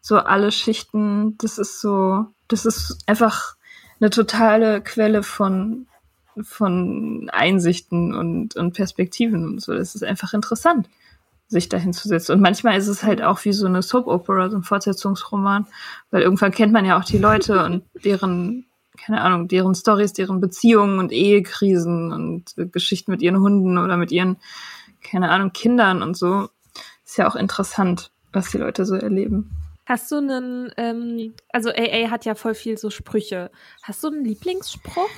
so 0.00 0.18
alle 0.18 0.52
Schichten. 0.52 1.36
Das 1.38 1.58
ist 1.58 1.80
so, 1.80 2.26
das 2.48 2.66
ist 2.66 2.98
einfach 3.06 3.56
eine 4.00 4.10
totale 4.10 4.82
Quelle 4.82 5.22
von, 5.22 5.86
von 6.42 7.30
Einsichten 7.32 8.14
und, 8.14 8.54
und 8.56 8.74
Perspektiven 8.74 9.46
und 9.46 9.62
so. 9.62 9.72
Das 9.72 9.94
ist 9.94 10.04
einfach 10.04 10.34
interessant, 10.34 10.88
sich 11.48 11.70
dahin 11.70 11.94
zu 11.94 12.06
setzen. 12.06 12.32
Und 12.32 12.42
manchmal 12.42 12.76
ist 12.76 12.88
es 12.88 13.02
halt 13.02 13.22
auch 13.22 13.44
wie 13.44 13.52
so 13.52 13.66
eine 13.66 13.82
Soap 13.82 14.06
Opera, 14.06 14.50
so 14.50 14.56
ein 14.56 14.62
Fortsetzungsroman, 14.62 15.66
weil 16.10 16.22
irgendwann 16.22 16.52
kennt 16.52 16.72
man 16.72 16.84
ja 16.84 16.98
auch 16.98 17.04
die 17.04 17.18
Leute 17.18 17.64
und 17.64 17.84
deren 18.04 18.66
keine 19.00 19.20
Ahnung, 19.20 19.46
deren 19.46 19.76
Stories, 19.76 20.12
deren 20.12 20.40
Beziehungen 20.40 20.98
und 20.98 21.12
Ehekrisen 21.12 22.12
und 22.12 22.72
Geschichten 22.72 23.12
mit 23.12 23.22
ihren 23.22 23.38
Hunden 23.38 23.78
oder 23.78 23.96
mit 23.96 24.10
ihren, 24.10 24.38
keine 25.04 25.30
Ahnung, 25.30 25.52
Kindern 25.52 26.02
und 26.02 26.16
so. 26.16 26.48
Ist 27.04 27.16
ja 27.16 27.28
auch 27.28 27.36
interessant 27.36 28.10
was 28.38 28.50
die 28.50 28.58
Leute 28.58 28.84
so 28.84 28.94
erleben. 28.94 29.50
Hast 29.84 30.12
du 30.12 30.16
einen, 30.16 30.70
ähm, 30.76 31.32
also 31.50 31.70
AA 31.70 32.10
hat 32.10 32.26
ja 32.26 32.34
voll 32.34 32.54
viel 32.54 32.76
so 32.76 32.90
Sprüche. 32.90 33.50
Hast 33.82 34.04
du 34.04 34.08
einen 34.08 34.24
Lieblingsspruch? 34.24 35.08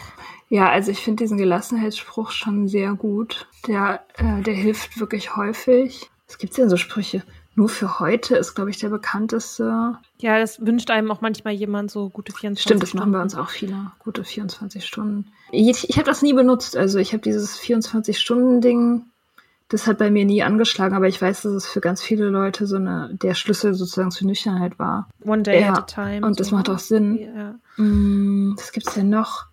Ja, 0.49 0.71
also 0.71 0.93
ich 0.93 1.01
finde 1.01 1.25
diesen 1.25 1.39
Gelassenheitsspruch 1.39 2.31
schon 2.31 2.69
sehr 2.69 2.95
gut. 2.95 3.49
Der, 3.67 4.05
äh, 4.17 4.43
der 4.43 4.55
hilft 4.55 5.01
wirklich 5.01 5.37
häufig. 5.37 6.09
Es 6.29 6.39
gibt 6.39 6.57
ja 6.57 6.69
so 6.69 6.77
Sprüche. 6.77 7.25
Nur 7.57 7.69
für 7.69 7.99
heute 7.99 8.37
ist, 8.37 8.55
glaube 8.55 8.71
ich, 8.71 8.79
der 8.79 8.91
bekannteste. 8.91 9.99
Ja, 10.21 10.39
das 10.39 10.65
wünscht 10.65 10.91
einem 10.91 11.11
auch 11.11 11.21
manchmal 11.21 11.53
jemand 11.53 11.91
so 11.91 12.09
gute 12.09 12.33
24 12.33 12.63
Stunden. 12.63 12.79
Stimmt, 12.79 12.83
das 12.83 12.95
machen 12.95 13.13
bei 13.13 13.21
uns 13.21 13.35
auch 13.35 13.51
viele. 13.51 13.91
Gute 13.99 14.23
24 14.23 14.87
Stunden. 14.87 15.33
Ich, 15.51 15.91
ich 15.91 15.97
habe 15.97 16.07
das 16.07 16.23
nie 16.23 16.33
benutzt. 16.33 16.77
Also 16.77 17.01
ich 17.01 17.13
habe 17.13 17.23
dieses 17.23 17.59
24-Stunden-Ding 17.59 19.05
das 19.71 19.87
hat 19.87 19.99
bei 19.99 20.11
mir 20.11 20.25
nie 20.25 20.43
angeschlagen, 20.43 20.95
aber 20.95 21.07
ich 21.07 21.23
weiß, 21.23 21.43
dass 21.43 21.53
es 21.53 21.67
für 21.67 21.81
ganz 21.81 22.03
viele 22.03 22.29
Leute 22.29 22.67
so 22.67 22.77
eine, 22.77 23.09
der 23.13 23.35
Schlüssel 23.35 23.73
sozusagen 23.75 24.11
zur 24.11 24.27
Nüchternheit 24.27 24.79
war. 24.81 25.09
One 25.25 25.43
day 25.43 25.61
ja, 25.61 25.73
at 25.73 25.79
a 25.79 25.83
time. 25.83 26.27
Und 26.27 26.35
so. 26.35 26.39
das 26.39 26.51
macht 26.51 26.69
auch 26.69 26.81
Sinn. 26.81 27.19
Ja. 27.19 27.55
Mm, 27.77 28.55
was 28.57 28.73
gibt's 28.73 28.95
denn 28.95 29.09
noch? 29.09 29.47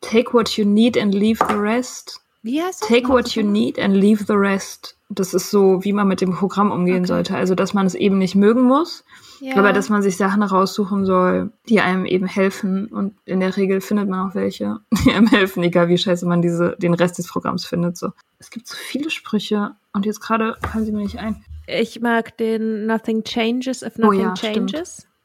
Take 0.00 0.32
what 0.32 0.56
you 0.56 0.64
need 0.64 0.96
and 0.96 1.12
leave 1.12 1.44
the 1.48 1.56
rest. 1.56 2.20
Wie 2.44 2.62
heißt 2.62 2.82
das? 2.82 2.88
Take 2.88 3.08
what 3.08 3.30
you 3.34 3.42
need 3.42 3.78
and 3.80 3.94
leave 3.96 4.24
the 4.28 4.34
rest. 4.34 4.96
Das 5.08 5.32
ist 5.34 5.50
so, 5.50 5.82
wie 5.82 5.92
man 5.92 6.06
mit 6.08 6.20
dem 6.20 6.32
Programm 6.34 6.70
umgehen 6.70 6.98
Okay. 6.98 7.06
sollte. 7.06 7.36
Also, 7.36 7.54
dass 7.54 7.72
man 7.74 7.86
es 7.86 7.94
eben 7.94 8.18
nicht 8.18 8.34
mögen 8.34 8.62
muss, 8.62 9.04
Ja. 9.40 9.56
aber 9.56 9.72
dass 9.72 9.88
man 9.88 10.02
sich 10.02 10.16
Sachen 10.16 10.42
raussuchen 10.42 11.06
soll, 11.06 11.52
die 11.68 11.80
einem 11.80 12.04
eben 12.04 12.26
helfen. 12.26 12.86
Und 12.88 13.14
in 13.24 13.40
der 13.40 13.56
Regel 13.56 13.80
findet 13.80 14.08
man 14.08 14.28
auch 14.28 14.34
welche, 14.34 14.78
die 15.04 15.12
einem 15.12 15.26
helfen, 15.26 15.62
egal 15.62 15.88
wie 15.88 15.98
scheiße 15.98 16.26
man 16.26 16.42
diese, 16.42 16.76
den 16.78 16.94
Rest 16.94 17.18
des 17.18 17.28
Programms 17.28 17.64
findet. 17.64 17.96
So. 17.96 18.10
Es 18.38 18.50
gibt 18.50 18.68
so 18.68 18.76
viele 18.76 19.08
Sprüche 19.10 19.72
und 19.94 20.04
jetzt 20.06 20.20
gerade 20.20 20.56
fallen 20.70 20.84
sie 20.84 20.92
mir 20.92 21.02
nicht 21.02 21.18
ein. 21.18 21.42
ich 21.66 22.00
mag 22.02 22.36
den 22.36 22.84
Nothing 22.86 23.24
Changes 23.24 23.82
if 23.82 23.94
Oh 23.98 24.02
Nothing 24.12 24.20
ja, 24.20 24.36
stimmt. 24.36 24.74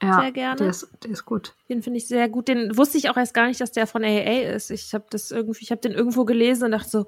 Ja, 0.01 0.21
Sehr 0.21 0.31
gerne. 0.31 0.55
Der 0.57 0.69
ist, 0.69 0.87
der 1.03 1.11
ist 1.11 1.25
gut. 1.25 1.53
Den 1.67 1.83
finde 1.83 1.97
ich 1.97 2.07
sehr 2.07 2.29
gut. 2.29 2.47
Den 2.47 2.77
wusste 2.77 2.97
ich 2.97 3.09
auch 3.09 3.17
erst 3.17 3.33
gar 3.33 3.47
nicht, 3.47 3.59
dass 3.59 3.71
der 3.71 3.85
von 3.85 4.03
AAA 4.03 4.53
ist. 4.53 4.71
Ich 4.71 4.93
habe 4.93 5.05
das 5.09 5.29
irgendwie, 5.31 5.61
ich 5.61 5.71
habe 5.71 5.81
den 5.81 5.91
irgendwo 5.91 6.23
gelesen 6.25 6.65
und 6.65 6.71
dachte 6.71 6.89
so, 6.89 7.07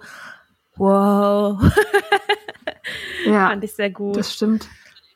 wow, 0.75 1.61
Ja, 3.25 3.49
fand 3.49 3.63
ich 3.63 3.73
sehr 3.73 3.89
gut. 3.89 4.17
das 4.17 4.33
stimmt. 4.33 4.67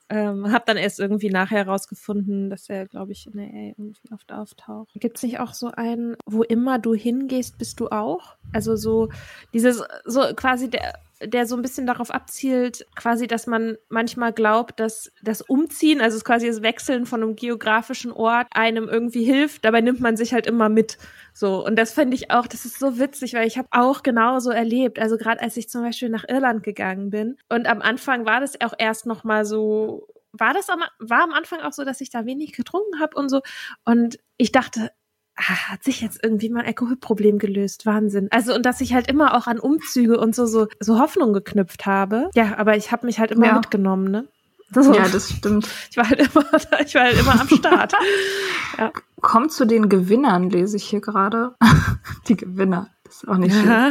Ähm, 0.08 0.52
hab 0.52 0.68
dann 0.68 0.78
erst 0.78 1.00
irgendwie 1.00 1.30
nachher 1.32 1.66
herausgefunden, 1.66 2.52
dass 2.52 2.70
er, 2.70 2.86
glaube 2.88 3.12
ich, 3.12 3.26
in 3.26 3.40
AA 3.40 3.74
irgendwie 3.76 4.14
oft 4.14 4.32
auftaucht. 4.32 4.92
Gibt's 4.96 5.24
nicht 5.24 5.40
auch 5.40 5.54
so 5.56 5.72
einen, 5.72 6.16
wo 6.28 6.44
immer 6.44 6.78
du 6.78 6.94
hingehst, 6.94 7.58
bist 7.58 7.80
du 7.80 7.88
auch? 7.90 8.36
Also 8.54 8.76
so 8.76 9.10
dieses, 9.52 9.84
so 10.06 10.22
quasi 10.36 10.70
der, 10.70 11.00
der 11.22 11.45
so 11.45 11.55
ein 11.55 11.61
bisschen 11.61 11.88
darauf 11.88 12.11
abzielt, 12.11 12.86
quasi, 12.95 13.28
dass 13.28 13.47
man 13.47 13.78
manchmal 13.89 14.34
glaubt, 14.34 14.80
dass 14.80 15.11
das 15.22 15.41
Umziehen, 15.41 16.01
also 16.01 16.20
quasi 16.20 16.47
das 16.47 16.61
Wechseln 16.61 17.05
von 17.05 17.24
einem 17.24 17.36
geografischen 17.36 18.11
Ort 18.11 18.47
einem 18.51 18.89
irgendwie 18.89 19.24
hilft. 19.24 19.63
Dabei 19.66 19.82
nimmt 19.82 20.01
man 20.01 20.18
sich 20.18 20.34
halt 20.34 20.47
immer 20.47 20.70
mit. 20.70 20.97
So, 21.34 21.66
und 21.66 21.78
das 21.78 21.93
finde 21.93 22.16
ich 22.16 22.32
auch, 22.32 22.47
das 22.47 22.66
ist 22.66 22.80
so 22.80 22.99
witzig, 22.99 23.34
weil 23.34 23.47
ich 23.47 23.57
habe 23.57 23.68
auch 23.72 24.03
genauso 24.03 24.51
erlebt. 24.51 24.99
Also 24.99 25.18
gerade 25.18 25.41
als 25.41 25.57
ich 25.57 25.70
zum 25.70 25.84
Beispiel 25.84 26.09
nach 26.09 26.26
Irland 26.28 26.63
gegangen 26.63 27.09
bin 27.09 27.38
und 27.49 27.68
am 27.68 27.82
Anfang 27.82 28.26
war 28.26 28.39
das 28.41 28.59
auch 28.61 28.74
erst 28.78 29.05
noch 29.05 29.24
mal 29.24 29.45
so, 29.45 30.07
war 30.34 30.53
das 30.53 30.70
am, 30.70 30.84
war 30.99 31.24
am 31.24 31.32
Anfang 31.32 31.61
auch 31.61 31.74
so, 31.74 31.86
dass 31.86 32.01
ich 32.01 32.09
da 32.09 32.26
wenig 32.26 32.53
getrunken 32.53 32.99
habe 32.99 33.18
und 33.18 33.30
so. 33.30 33.41
Und 33.86 34.20
ich 34.38 34.51
dachte, 34.51 34.91
ah, 35.38 35.72
hat 35.72 35.84
sich 35.84 36.02
jetzt 36.02 36.20
irgendwie 36.24 36.50
mein 36.50 36.66
Alkoholproblem 36.66 37.40
gelöst. 37.40 37.86
Wahnsinn. 37.86 38.28
Also 38.32 38.54
und 38.56 38.66
dass 38.66 38.82
ich 38.82 38.94
halt 38.94 39.08
immer 39.10 39.36
auch 39.36 39.48
an 39.48 39.60
Umzüge 39.60 40.20
und 40.20 40.36
so 40.36 40.46
so, 40.46 40.68
so 40.80 41.00
Hoffnung 41.00 41.34
geknüpft 41.34 41.86
habe. 41.86 42.30
Ja, 42.36 42.58
aber 42.58 42.78
ich 42.78 42.92
habe 42.92 43.06
mich 43.06 43.20
halt 43.20 43.32
immer 43.32 43.48
Ja. 43.48 43.56
mitgenommen, 43.56 44.10
ne? 44.12 44.26
So. 44.74 44.94
Ja, 44.94 45.08
das 45.08 45.30
stimmt. 45.30 45.70
ich 45.92 45.96
war 45.98 46.10
halt 46.10 46.20
immer, 46.20 46.44
ich 46.86 46.96
war 46.96 47.04
halt 47.04 47.20
immer 47.20 47.40
am 47.40 47.48
Start. 47.48 47.94
Kommt 49.22 49.52
zu 49.52 49.66
den 49.66 49.90
Gewinnern, 49.90 50.50
lese 50.50 50.78
ich 50.78 50.84
hier 50.84 51.02
gerade. 51.02 51.56
Die 52.28 52.36
Gewinner. 52.36 52.90
Das 53.04 53.18
ist 53.18 53.28
auch 53.28 53.38
nicht 53.38 53.56
schön. 53.56 53.68
Ja. 53.70 53.88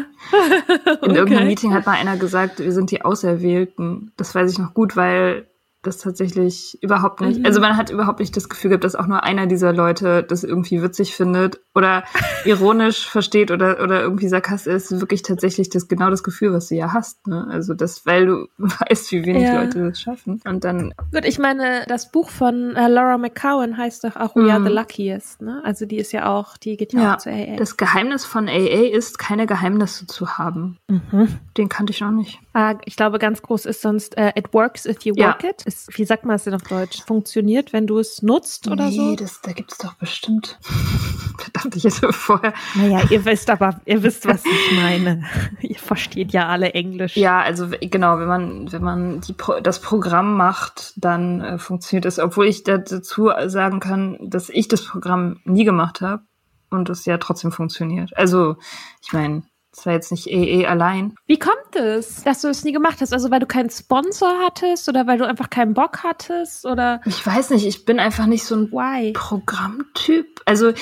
In 1.03 1.11
irgendeinem 1.15 1.23
Okay. 1.39 1.45
Meeting 1.47 1.73
hat 1.75 1.87
mal 1.87 1.93
einer 1.93 2.17
gesagt, 2.17 2.59
wir 2.59 2.73
sind 2.73 2.91
die 2.91 3.03
Auserwählten. 3.05 4.13
Das 4.17 4.35
weiß 4.35 4.51
ich 4.53 4.59
noch 4.59 4.75
gut, 4.75 4.97
weil 4.97 5.47
das 5.87 5.99
tatsächlich 5.99 6.79
überhaupt 6.83 7.21
nicht, 7.21 7.41
Mhm. 7.41 7.47
also 7.47 7.61
man 7.61 7.77
hat 7.77 7.91
überhaupt 7.91 8.21
nicht 8.21 8.37
das 8.37 8.49
Gefühl 8.49 8.71
gehabt, 8.71 8.85
dass 8.85 8.95
auch 8.97 9.07
nur 9.07 9.23
einer 9.25 9.47
dieser 9.47 9.73
Leute 9.73 10.23
das 10.23 10.45
irgendwie 10.45 10.83
witzig 10.83 11.15
findet 11.15 11.61
oder 11.75 12.05
ironisch 12.45 13.09
versteht 13.09 13.51
oder, 13.51 13.83
oder 13.83 14.03
irgendwie 14.03 14.29
sarkastisch 14.29 14.75
ist, 14.75 15.01
wirklich 15.01 15.23
tatsächlich 15.23 15.71
das 15.71 15.89
genau 15.89 16.11
das 16.11 16.23
Gefühl, 16.23 16.53
was 16.53 16.69
du 16.69 16.75
ja 16.75 16.93
hast, 16.93 17.27
ne? 17.27 17.47
Also 17.51 17.75
das, 17.75 18.07
weil 18.07 18.27
du 18.27 18.47
weißt, 18.59 19.13
wie 19.13 19.25
wenig 19.27 19.45
Ja. 19.49 19.61
Leute 19.63 19.89
das 19.91 20.01
schaffen. 20.01 20.41
Und 20.47 20.65
dann, 20.65 20.95
Gut, 21.13 21.25
ich 21.25 21.39
meine, 21.39 21.85
das 21.89 22.11
Buch 22.11 22.31
von 22.31 22.77
äh, 22.77 22.89
Laura 22.89 23.19
McCowan 23.19 23.77
heißt 23.77 24.05
doch 24.05 24.17
auch 24.17 24.35
We 24.37 24.51
Are 24.51 24.61
Mhm. 24.61 24.67
the 24.67 24.73
Luckiest, 24.73 25.43
ne? 25.43 25.61
Also 25.65 25.87
die 25.87 25.97
ist 25.99 26.13
ja 26.13 26.27
auch, 26.33 26.57
die 26.57 26.77
geht 26.77 26.93
ja, 26.93 27.01
ja, 27.03 27.15
auch 27.15 27.19
zu 27.19 27.31
AA. 27.31 27.57
das 27.57 27.77
Geheimnis 27.77 28.25
von 28.25 28.49
AA 28.49 28.89
ist, 28.93 29.19
keine 29.19 29.47
Geheimnisse 29.47 30.07
zu 30.07 30.39
haben. 30.39 30.79
Mhm. 30.89 31.29
Den 31.57 31.69
kannte 31.69 31.93
ich 31.93 32.01
noch 32.01 32.11
nicht. 32.11 32.39
Ah, 32.53 32.75
ich 32.85 32.97
glaube, 32.97 33.19
ganz 33.19 33.43
groß 33.43 33.67
ist 33.67 33.83
sonst 33.83 34.17
äh, 34.17 34.33
It 34.37 34.53
works 34.55 34.87
if 34.87 35.03
you 35.05 35.15
Ja. 35.17 35.29
work 35.29 35.45
it. 35.45 35.63
Ist, 35.75 35.99
wie 35.99 36.05
sagt 36.05 36.25
man 36.25 36.37
es 36.37 36.45
denn 36.45 36.55
auf 36.55 36.63
Deutsch? 36.63 37.03
Funktioniert, 37.05 37.73
wenn 37.73 37.89
du 37.89 37.99
es 37.99 38.23
nutzt 38.23 38.69
oder 38.69 38.87
nee, 38.87 38.97
so? 38.97 39.17
das, 39.17 39.41
da 39.41 39.51
gibt's 39.53 39.79
doch 39.79 39.95
bestimmt. 39.95 40.59
Verdammt, 41.39 41.75
ich 41.75 41.83
hätte 41.85 42.13
vorher 42.13 42.55
Naja, 42.77 43.03
ihr 43.11 43.25
wisst 43.25 43.51
aber, 43.51 43.81
ihr 43.85 44.03
wisst, 44.05 44.25
was 44.27 44.45
ich 44.45 44.77
meine. 44.77 45.25
ihr 45.61 45.79
versteht 45.79 46.33
ja 46.33 46.47
alle 46.47 46.75
Englisch. 46.75 47.17
Ja, 47.17 47.41
also 47.41 47.69
genau, 47.81 48.21
wenn 48.21 48.29
man 48.29 48.73
wenn 48.73 48.83
man 48.85 49.21
die 49.21 49.35
das 49.65 49.81
Programm 49.81 50.37
macht, 50.37 50.93
dann 50.97 51.41
äh, 51.41 51.59
funktioniert 51.59 52.05
es, 52.07 52.21
obwohl 52.21 52.47
ich 52.47 52.63
da- 52.63 52.79
dazu 52.79 53.31
sagen 53.47 53.81
kann, 53.81 54.19
dass 54.23 54.51
ich 54.51 54.69
das 54.69 54.85
Programm 54.85 55.41
nie 55.45 55.65
gemacht 55.65 56.01
habe 56.01 56.23
und 56.71 56.89
es 56.89 57.05
ja 57.05 57.19
trotzdem 57.19 57.51
funktioniert. 57.51 58.17
Also, 58.17 58.57
ich 59.03 59.13
meine, 59.13 59.43
es 59.77 59.87
war 59.87 59.93
jetzt 59.93 60.13
nicht 60.13 60.29
AA 60.29 60.69
allein. 60.69 61.15
Wie 61.27 61.39
kommt 61.39 61.75
es, 61.75 62.23
dass 62.23 62.41
du 62.43 62.49
es 62.49 62.65
nie 62.65 62.73
gemacht 62.73 63.01
hast? 63.01 63.13
Also 63.13 63.31
weil 63.31 63.41
du 63.41 63.47
keinen 63.47 63.71
Sponsor 63.71 64.33
hattest 64.45 64.89
oder 64.89 65.07
weil 65.07 65.19
du 65.19 65.27
einfach 65.27 65.51
keinen 65.51 65.75
Bock 65.75 66.05
hattest 66.05 66.65
oder 66.65 67.01
Ich 67.07 67.27
weiß 67.27 67.51
nicht, 67.51 67.67
ich 67.67 67.85
bin 67.85 67.99
einfach 67.99 68.27
nicht 68.27 68.45
so 68.45 68.55
ein 68.55 68.71
why? 68.71 69.13
Programmtyp. 69.13 70.41
Also 70.45 70.73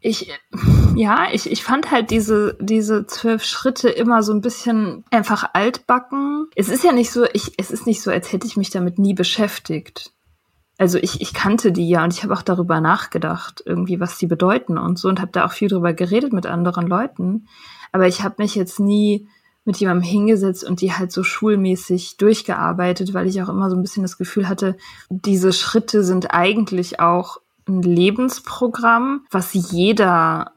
ich, 0.00 0.30
ja, 0.96 1.28
ich, 1.32 1.50
ich 1.50 1.64
fand 1.64 1.90
halt 1.90 2.10
diese, 2.10 2.58
diese 2.60 3.06
zwölf 3.06 3.42
Schritte 3.42 3.88
immer 3.88 4.22
so 4.22 4.34
ein 4.34 4.42
bisschen 4.42 5.04
einfach 5.10 5.50
altbacken. 5.54 6.48
Es 6.56 6.68
ist 6.68 6.84
ja 6.84 6.92
nicht 6.92 7.10
so, 7.10 7.24
ich, 7.32 7.52
es 7.56 7.70
ist 7.70 7.86
nicht 7.86 8.02
so, 8.02 8.10
als 8.10 8.32
hätte 8.32 8.46
ich 8.46 8.56
mich 8.56 8.70
damit 8.70 8.98
nie 8.98 9.14
beschäftigt. 9.14 10.12
Also 10.76 10.98
ich, 10.98 11.20
ich 11.20 11.32
kannte 11.32 11.70
die 11.72 11.88
ja 11.88 12.02
und 12.02 12.12
ich 12.12 12.24
habe 12.24 12.34
auch 12.34 12.42
darüber 12.42 12.80
nachgedacht, 12.80 13.62
irgendwie, 13.64 14.00
was 14.00 14.18
die 14.18 14.26
bedeuten 14.26 14.76
und 14.76 14.98
so 14.98 15.08
und 15.08 15.20
habe 15.20 15.30
da 15.30 15.46
auch 15.46 15.52
viel 15.52 15.68
drüber 15.68 15.94
geredet 15.94 16.32
mit 16.32 16.46
anderen 16.46 16.86
Leuten. 16.86 17.46
Aber 17.94 18.08
ich 18.08 18.24
habe 18.24 18.34
mich 18.38 18.56
jetzt 18.56 18.80
nie 18.80 19.28
mit 19.64 19.76
jemandem 19.76 20.02
hingesetzt 20.02 20.64
und 20.64 20.80
die 20.80 20.92
halt 20.92 21.12
so 21.12 21.22
schulmäßig 21.22 22.16
durchgearbeitet, 22.16 23.14
weil 23.14 23.28
ich 23.28 23.40
auch 23.40 23.48
immer 23.48 23.70
so 23.70 23.76
ein 23.76 23.82
bisschen 23.82 24.02
das 24.02 24.18
Gefühl 24.18 24.48
hatte, 24.48 24.76
diese 25.10 25.52
Schritte 25.52 26.02
sind 26.02 26.34
eigentlich 26.34 26.98
auch 26.98 27.40
ein 27.68 27.82
Lebensprogramm, 27.82 29.24
was 29.30 29.54
jeder, 29.54 30.54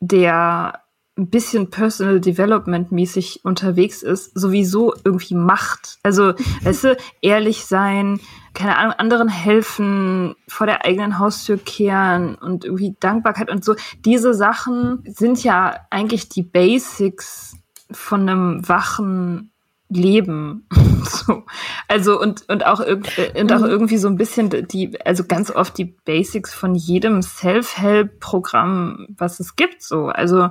der 0.00 0.80
ein 1.20 1.28
bisschen 1.30 1.70
Personal 1.70 2.20
Development 2.20 2.90
mäßig 2.90 3.44
unterwegs 3.44 4.02
ist, 4.02 4.38
sowieso 4.38 4.94
irgendwie 5.04 5.34
macht. 5.34 5.98
Also, 6.02 6.32
weißt 6.62 6.84
du, 6.84 6.96
ehrlich 7.20 7.64
sein, 7.66 8.20
keine 8.54 8.76
Ahnung, 8.78 8.94
anderen 8.94 9.28
helfen, 9.28 10.34
vor 10.48 10.66
der 10.66 10.84
eigenen 10.84 11.18
Haustür 11.18 11.58
kehren 11.58 12.34
und 12.34 12.64
irgendwie 12.64 12.96
Dankbarkeit 12.98 13.50
und 13.50 13.64
so. 13.64 13.74
Diese 14.04 14.34
Sachen 14.34 15.04
sind 15.06 15.44
ja 15.44 15.76
eigentlich 15.90 16.28
die 16.28 16.42
Basics 16.42 17.56
von 17.92 18.28
einem 18.28 18.68
wachen 18.68 19.52
Leben. 19.92 20.66
so. 21.04 21.42
Also 21.88 22.20
und, 22.20 22.48
und 22.48 22.64
auch 22.64 22.80
äh, 22.80 23.00
und 23.40 23.52
auch 23.52 23.58
Mhm. 23.60 23.66
irgendwie 23.66 23.98
so 23.98 24.06
ein 24.08 24.16
bisschen 24.16 24.48
die, 24.68 24.96
also 25.04 25.24
ganz 25.24 25.50
oft 25.50 25.76
die 25.76 25.96
Basics 26.04 26.54
von 26.54 26.76
jedem 26.76 27.22
Self-Help-Programm, 27.22 29.06
was 29.18 29.40
es 29.40 29.56
gibt. 29.56 29.82
So. 29.82 30.06
Also 30.06 30.50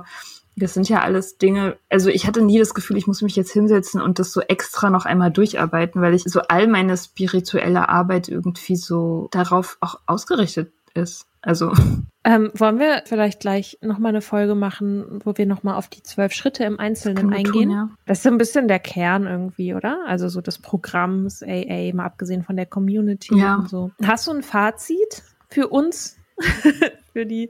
das 0.56 0.74
sind 0.74 0.88
ja 0.88 1.00
alles 1.00 1.38
Dinge, 1.38 1.76
also 1.88 2.10
ich 2.10 2.26
hatte 2.26 2.42
nie 2.42 2.58
das 2.58 2.74
Gefühl, 2.74 2.96
ich 2.96 3.06
muss 3.06 3.22
mich 3.22 3.36
jetzt 3.36 3.52
hinsetzen 3.52 4.00
und 4.00 4.18
das 4.18 4.32
so 4.32 4.40
extra 4.40 4.90
noch 4.90 5.06
einmal 5.06 5.30
durcharbeiten, 5.30 6.02
weil 6.02 6.14
ich 6.14 6.24
so 6.24 6.40
all 6.48 6.66
meine 6.66 6.96
spirituelle 6.96 7.88
Arbeit 7.88 8.28
irgendwie 8.28 8.76
so 8.76 9.28
darauf 9.30 9.78
auch 9.80 10.00
ausgerichtet 10.06 10.72
ist. 10.94 11.26
Also 11.42 11.72
Ähm, 12.22 12.50
wollen 12.52 12.78
wir 12.78 13.02
vielleicht 13.06 13.40
gleich 13.40 13.78
nochmal 13.80 14.10
eine 14.10 14.20
Folge 14.20 14.54
machen, 14.54 15.20
wo 15.24 15.38
wir 15.38 15.46
nochmal 15.46 15.76
auf 15.76 15.88
die 15.88 16.02
zwölf 16.02 16.34
Schritte 16.34 16.64
im 16.64 16.78
Einzelnen 16.78 17.32
eingehen? 17.32 17.52
tun, 17.52 17.70
ja. 17.70 17.88
Das 18.04 18.18
ist 18.18 18.24
so 18.24 18.28
ein 18.28 18.36
bisschen 18.36 18.68
der 18.68 18.78
Kern 18.78 19.26
irgendwie, 19.26 19.72
oder? 19.72 20.00
Also 20.06 20.28
so 20.28 20.42
des 20.42 20.58
Programms 20.58 21.42
AA, 21.42 21.94
mal 21.94 22.04
abgesehen 22.04 22.42
von 22.42 22.56
der 22.56 22.66
Community 22.66 23.38
Ja. 23.38 23.54
und 23.56 23.70
so. 23.70 23.90
Hast 24.04 24.26
du 24.26 24.32
ein 24.32 24.42
Fazit 24.42 25.22
für 25.48 25.68
uns, 25.68 26.18
für 27.14 27.24
die 27.24 27.48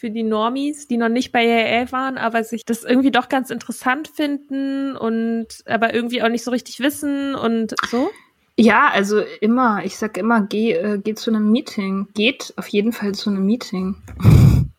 für 0.00 0.10
die 0.10 0.22
Normies, 0.22 0.88
die 0.88 0.96
noch 0.96 1.10
nicht 1.10 1.30
bei 1.30 1.44
AA 1.44 1.92
waren, 1.92 2.16
aber 2.16 2.42
sich 2.42 2.64
das 2.64 2.84
irgendwie 2.84 3.10
doch 3.10 3.28
ganz 3.28 3.50
interessant 3.50 4.08
finden 4.08 4.96
und 4.96 5.46
aber 5.66 5.92
irgendwie 5.92 6.22
auch 6.22 6.30
nicht 6.30 6.42
so 6.42 6.50
richtig 6.50 6.80
wissen 6.80 7.34
und 7.34 7.74
so? 7.90 8.08
Ja, 8.56 8.88
also 8.92 9.20
immer, 9.42 9.84
ich 9.84 9.98
sag 9.98 10.16
immer, 10.16 10.40
geh, 10.40 10.72
äh, 10.72 10.98
geh 10.98 11.14
zu 11.14 11.30
einem 11.30 11.50
Meeting. 11.50 12.08
Geht 12.14 12.54
auf 12.56 12.66
jeden 12.68 12.92
Fall 12.92 13.12
zu 13.12 13.28
einem 13.28 13.44
Meeting. 13.44 13.96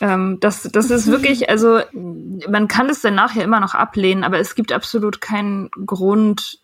ähm, 0.00 0.38
das, 0.40 0.62
das 0.62 0.90
ist 0.90 1.08
wirklich, 1.08 1.50
also 1.50 1.80
man 1.92 2.68
kann 2.68 2.88
es 2.88 3.00
dann 3.00 3.16
nachher 3.16 3.42
immer 3.42 3.58
noch 3.58 3.74
ablehnen, 3.74 4.22
aber 4.22 4.38
es 4.38 4.54
gibt 4.54 4.70
absolut 4.70 5.20
keinen 5.20 5.70
Grund, 5.84 6.60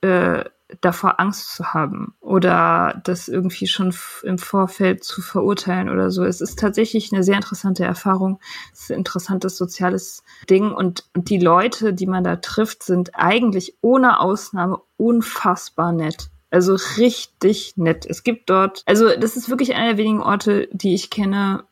äh, 0.00 0.42
davor 0.80 1.20
Angst 1.20 1.54
zu 1.54 1.72
haben 1.74 2.14
oder 2.20 3.00
das 3.04 3.28
irgendwie 3.28 3.66
schon 3.66 3.94
im 4.22 4.38
Vorfeld 4.38 5.04
zu 5.04 5.22
verurteilen 5.22 5.88
oder 5.88 6.10
so. 6.10 6.24
Es 6.24 6.40
ist 6.40 6.58
tatsächlich 6.58 7.12
eine 7.12 7.22
sehr 7.22 7.36
interessante 7.36 7.84
Erfahrung. 7.84 8.40
Es 8.72 8.82
ist 8.82 8.90
ein 8.90 8.98
interessantes 8.98 9.56
soziales 9.56 10.24
Ding 10.50 10.72
und 10.72 11.04
die 11.14 11.38
Leute, 11.38 11.94
die 11.94 12.06
man 12.06 12.24
da 12.24 12.36
trifft, 12.36 12.82
sind 12.82 13.14
eigentlich 13.14 13.76
ohne 13.80 14.20
Ausnahme 14.20 14.80
unfassbar 14.96 15.92
nett. 15.92 16.30
Also 16.50 16.76
richtig 16.96 17.74
nett. 17.76 18.06
Es 18.06 18.22
gibt 18.22 18.50
dort, 18.50 18.82
also 18.86 19.08
das 19.16 19.36
ist 19.36 19.48
wirklich 19.48 19.74
einer 19.74 19.90
der 19.90 19.98
wenigen 19.98 20.22
Orte, 20.22 20.68
die 20.72 20.94
ich 20.94 21.10
kenne, 21.10 21.64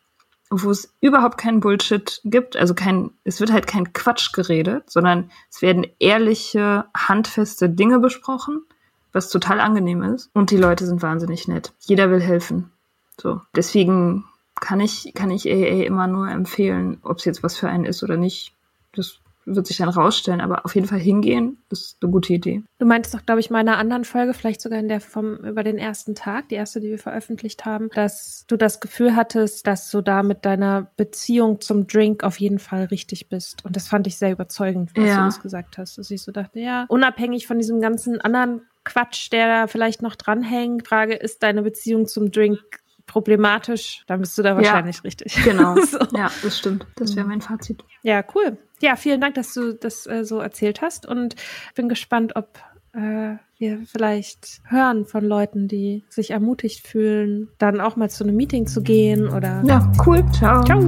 wo 0.51 0.71
es 0.71 0.95
überhaupt 1.01 1.39
keinen 1.39 1.61
Bullshit 1.61 2.21
gibt, 2.25 2.57
also 2.57 2.75
kein, 2.75 3.11
es 3.25 3.41
wird 3.41 3.53
halt 3.53 3.67
kein 3.67 3.93
Quatsch 3.93 4.33
geredet, 4.33 4.91
sondern 4.91 5.31
es 5.51 5.63
werden 5.63 5.87
ehrliche, 5.99 6.85
handfeste 6.95 7.71
Dinge 7.71 7.99
besprochen, 7.99 8.63
was 9.15 9.31
total 9.31 9.61
angenehm 9.61 10.03
ist. 10.03 10.29
Und 10.35 10.51
die 10.51 10.57
Leute 10.57 10.87
sind 10.87 11.01
wahnsinnig 11.01 11.49
nett. 11.49 11.73
Jeder 11.81 12.11
will 12.11 12.21
helfen. 12.21 12.71
So. 13.19 13.41
Deswegen 13.57 14.25
kann 14.61 14.81
ich, 14.81 15.13
kann 15.15 15.31
ich 15.31 15.51
AA 15.51 15.85
immer 15.85 16.07
nur 16.07 16.29
empfehlen, 16.29 16.99
ob 17.03 17.19
es 17.19 17.25
jetzt 17.25 17.43
was 17.43 17.57
für 17.57 17.69
einen 17.69 17.85
ist 17.85 18.03
oder 18.03 18.17
nicht. 18.17 18.53
Das 18.93 19.19
wird 19.47 19.67
sich 19.67 19.77
dann 19.77 19.89
rausstellen, 19.89 20.41
aber 20.41 20.65
auf 20.65 20.75
jeden 20.75 20.87
Fall 20.87 20.99
hingehen 20.99 21.59
ist 21.71 21.99
eine 22.01 22.11
gute 22.11 22.33
Idee. 22.33 22.63
Du 22.79 22.87
meintest 22.87 23.15
doch, 23.15 23.25
glaube 23.27 23.41
ich, 23.41 23.51
in 23.51 23.57
einer 23.57 23.77
anderen 23.77 24.05
Folge, 24.05 24.33
vielleicht 24.33 24.61
sogar 24.61 24.79
in 24.79 24.89
der 24.89 25.01
vom 25.01 25.37
über 25.37 25.63
den 25.63 25.77
ersten 25.77 26.15
Tag, 26.15 26.49
die 26.49 26.55
erste, 26.55 26.81
die 26.81 26.89
wir 26.89 26.99
veröffentlicht 26.99 27.65
haben, 27.65 27.91
dass 27.95 28.45
du 28.49 28.57
das 28.57 28.81
Gefühl 28.81 29.17
hattest, 29.17 29.67
dass 29.67 29.91
du 29.91 30.01
da 30.01 30.23
mit 30.23 30.45
deiner 30.45 30.91
Beziehung 30.97 31.61
zum 31.61 31.87
Drink 31.87 32.25
auf 32.25 32.41
jeden 32.41 32.59
Fall 32.59 32.85
richtig 32.85 33.29
bist. 33.29 33.65
Und 33.65 33.77
das 33.77 33.87
fand 33.87 34.07
ich 34.07 34.17
sehr 34.17 34.33
überzeugend, 34.33 34.93
was 34.97 35.07
ja. 35.07 35.19
du 35.19 35.25
das 35.25 35.43
gesagt 35.43 35.79
hast. 35.79 35.99
Dass 35.99 36.11
ich 36.11 36.23
so 36.23 36.33
dachte, 36.33 36.61
ja, 36.61 36.87
unabhängig 36.89 37.47
von 37.47 37.59
diesem 37.59 37.81
ganzen 37.81 38.21
anderen 38.21 38.63
Quatsch, 38.85 39.33
der 39.33 39.47
da 39.47 39.67
vielleicht 39.67 40.03
noch 40.03 40.15
dranhängt, 40.15 40.87
Frage, 40.87 41.15
ist 41.15 41.43
deine 41.43 41.63
Beziehung 41.63 42.07
zum 42.07 42.31
Drink 42.31 42.61
problematisch, 43.07 44.03
dann 44.07 44.21
bist 44.21 44.37
du 44.39 44.43
da 44.43 44.57
wahrscheinlich 44.57 44.97
ja, 44.97 45.03
richtig. 45.03 45.35
Genau. 45.45 45.77
so. 45.81 45.99
Ja, 46.17 46.31
das 46.43 46.59
stimmt. 46.59 46.87
Das 46.97 47.15
wäre 47.17 47.27
mein 47.27 47.41
Fazit. 47.41 47.85
Ja, 48.03 48.25
cool. 48.35 48.57
Ja, 48.81 48.97
vielen 48.97 49.21
Dank, 49.21 49.35
dass 49.35 49.55
du 49.55 49.75
das 49.75 50.07
äh, 50.07 50.25
so 50.25 50.39
erzählt 50.39 50.83
hast 50.83 51.07
und 51.07 51.37
bin 51.75 51.89
gespannt, 51.89 52.37
ob 52.37 52.59
äh, 52.93 53.37
wir 53.59 53.83
vielleicht 53.87 54.61
hören 54.69 55.05
von 55.07 55.25
Leuten, 55.25 55.69
die 55.69 56.05
sich 56.09 56.31
ermutigt 56.31 56.87
fühlen, 56.87 57.49
dann 57.59 57.81
auch 57.81 57.97
mal 57.97 58.11
zu 58.11 58.25
einem 58.25 58.37
Meeting 58.37 58.67
zu 58.67 58.83
gehen 58.83 59.29
oder. 59.29 59.63
Ja, 59.67 59.91
cool. 60.07 60.25
Ciao. 60.33 60.65
Ciao. 60.65 60.81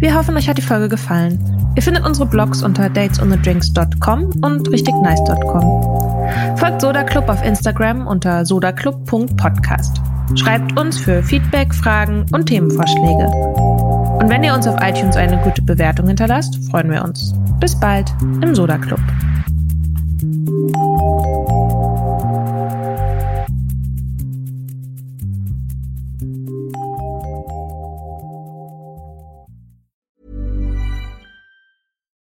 Wir 0.00 0.14
hoffen, 0.14 0.36
euch 0.36 0.48
hat 0.48 0.58
die 0.58 0.62
Folge 0.62 0.88
gefallen. 0.88 1.57
Ihr 1.78 1.82
findet 1.82 2.04
unsere 2.04 2.26
Blogs 2.26 2.64
unter 2.64 2.90
datesonthedrinks.com 2.90 4.30
und 4.42 4.68
richtignice.com. 4.68 6.56
Folgt 6.56 6.80
Soda 6.80 7.04
Club 7.04 7.28
auf 7.28 7.40
Instagram 7.44 8.08
unter 8.08 8.44
sodaclub.podcast. 8.44 10.00
Schreibt 10.34 10.76
uns 10.76 10.98
für 10.98 11.22
Feedback, 11.22 11.72
Fragen 11.72 12.26
und 12.32 12.46
Themenvorschläge. 12.46 13.28
Und 13.28 14.28
wenn 14.28 14.42
ihr 14.42 14.54
uns 14.54 14.66
auf 14.66 14.74
iTunes 14.80 15.14
eine 15.14 15.38
gute 15.42 15.62
Bewertung 15.62 16.08
hinterlasst, 16.08 16.58
freuen 16.68 16.90
wir 16.90 17.04
uns. 17.04 17.32
Bis 17.60 17.78
bald 17.78 18.12
im 18.42 18.56
Soda 18.56 18.76
Club. 18.76 18.98